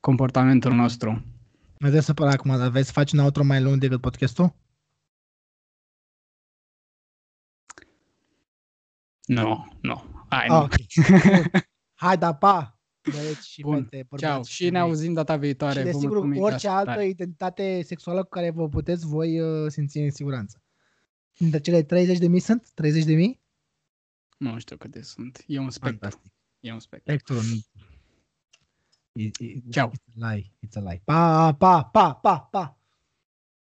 comportamentul 0.00 0.72
nostru. 0.72 1.22
Mă 1.78 2.00
să 2.00 2.14
păr 2.14 2.28
acum, 2.28 2.56
dar 2.56 2.68
vezi 2.68 2.86
să 2.86 2.92
faci 2.92 3.12
un 3.12 3.18
outro 3.18 3.44
mai 3.44 3.62
lung 3.62 3.78
decât 3.78 4.00
podcastul? 4.00 4.54
Nu, 9.24 9.76
nu. 9.80 10.19
Hai, 10.30 10.48
nu. 10.48 10.56
Okay. 10.56 10.86
Hai, 12.02 12.18
da, 12.18 12.34
pa! 12.34 12.80
Băieți 13.10 13.48
și 13.48 13.62
Bun. 13.62 13.84
fete, 13.90 14.16
Ceau. 14.16 14.44
Și 14.44 14.70
ne 14.70 14.78
auzim 14.78 15.12
data 15.12 15.36
viitoare. 15.36 15.78
Și 15.78 15.84
desigur, 15.84 16.16
orice 16.36 16.68
altă 16.68 16.90
tare. 16.90 17.08
identitate 17.08 17.82
sexuală 17.82 18.22
cu 18.22 18.28
care 18.28 18.50
vă 18.50 18.68
puteți 18.68 19.06
voi 19.06 19.40
uh, 19.40 19.70
simți 19.70 19.98
în 19.98 20.10
siguranță. 20.10 20.62
Dintre 21.36 21.60
cele 21.60 21.82
30 21.82 22.18
de 22.18 22.26
mii 22.26 22.40
sunt? 22.40 22.70
30 22.74 23.04
de 23.04 23.14
mii? 23.14 23.42
Nu 24.36 24.58
știu 24.58 24.76
câte 24.76 25.02
sunt. 25.02 25.44
E 25.46 25.58
un 25.58 25.70
spectru. 25.70 25.98
Fantastic. 25.98 26.32
E 26.60 26.72
un 26.72 26.80
spectru. 26.80 27.12
Spectru. 27.12 27.36
Ciao. 29.70 29.90
It's 29.90 30.22
a 30.22 30.32
lie. 30.32 30.52
It's 30.66 30.76
a 30.76 30.80
lie. 30.80 31.02
Pa, 31.04 31.54
pa, 31.54 31.84
pa, 31.84 32.14
pa, 32.14 32.38
pa. 32.38 32.79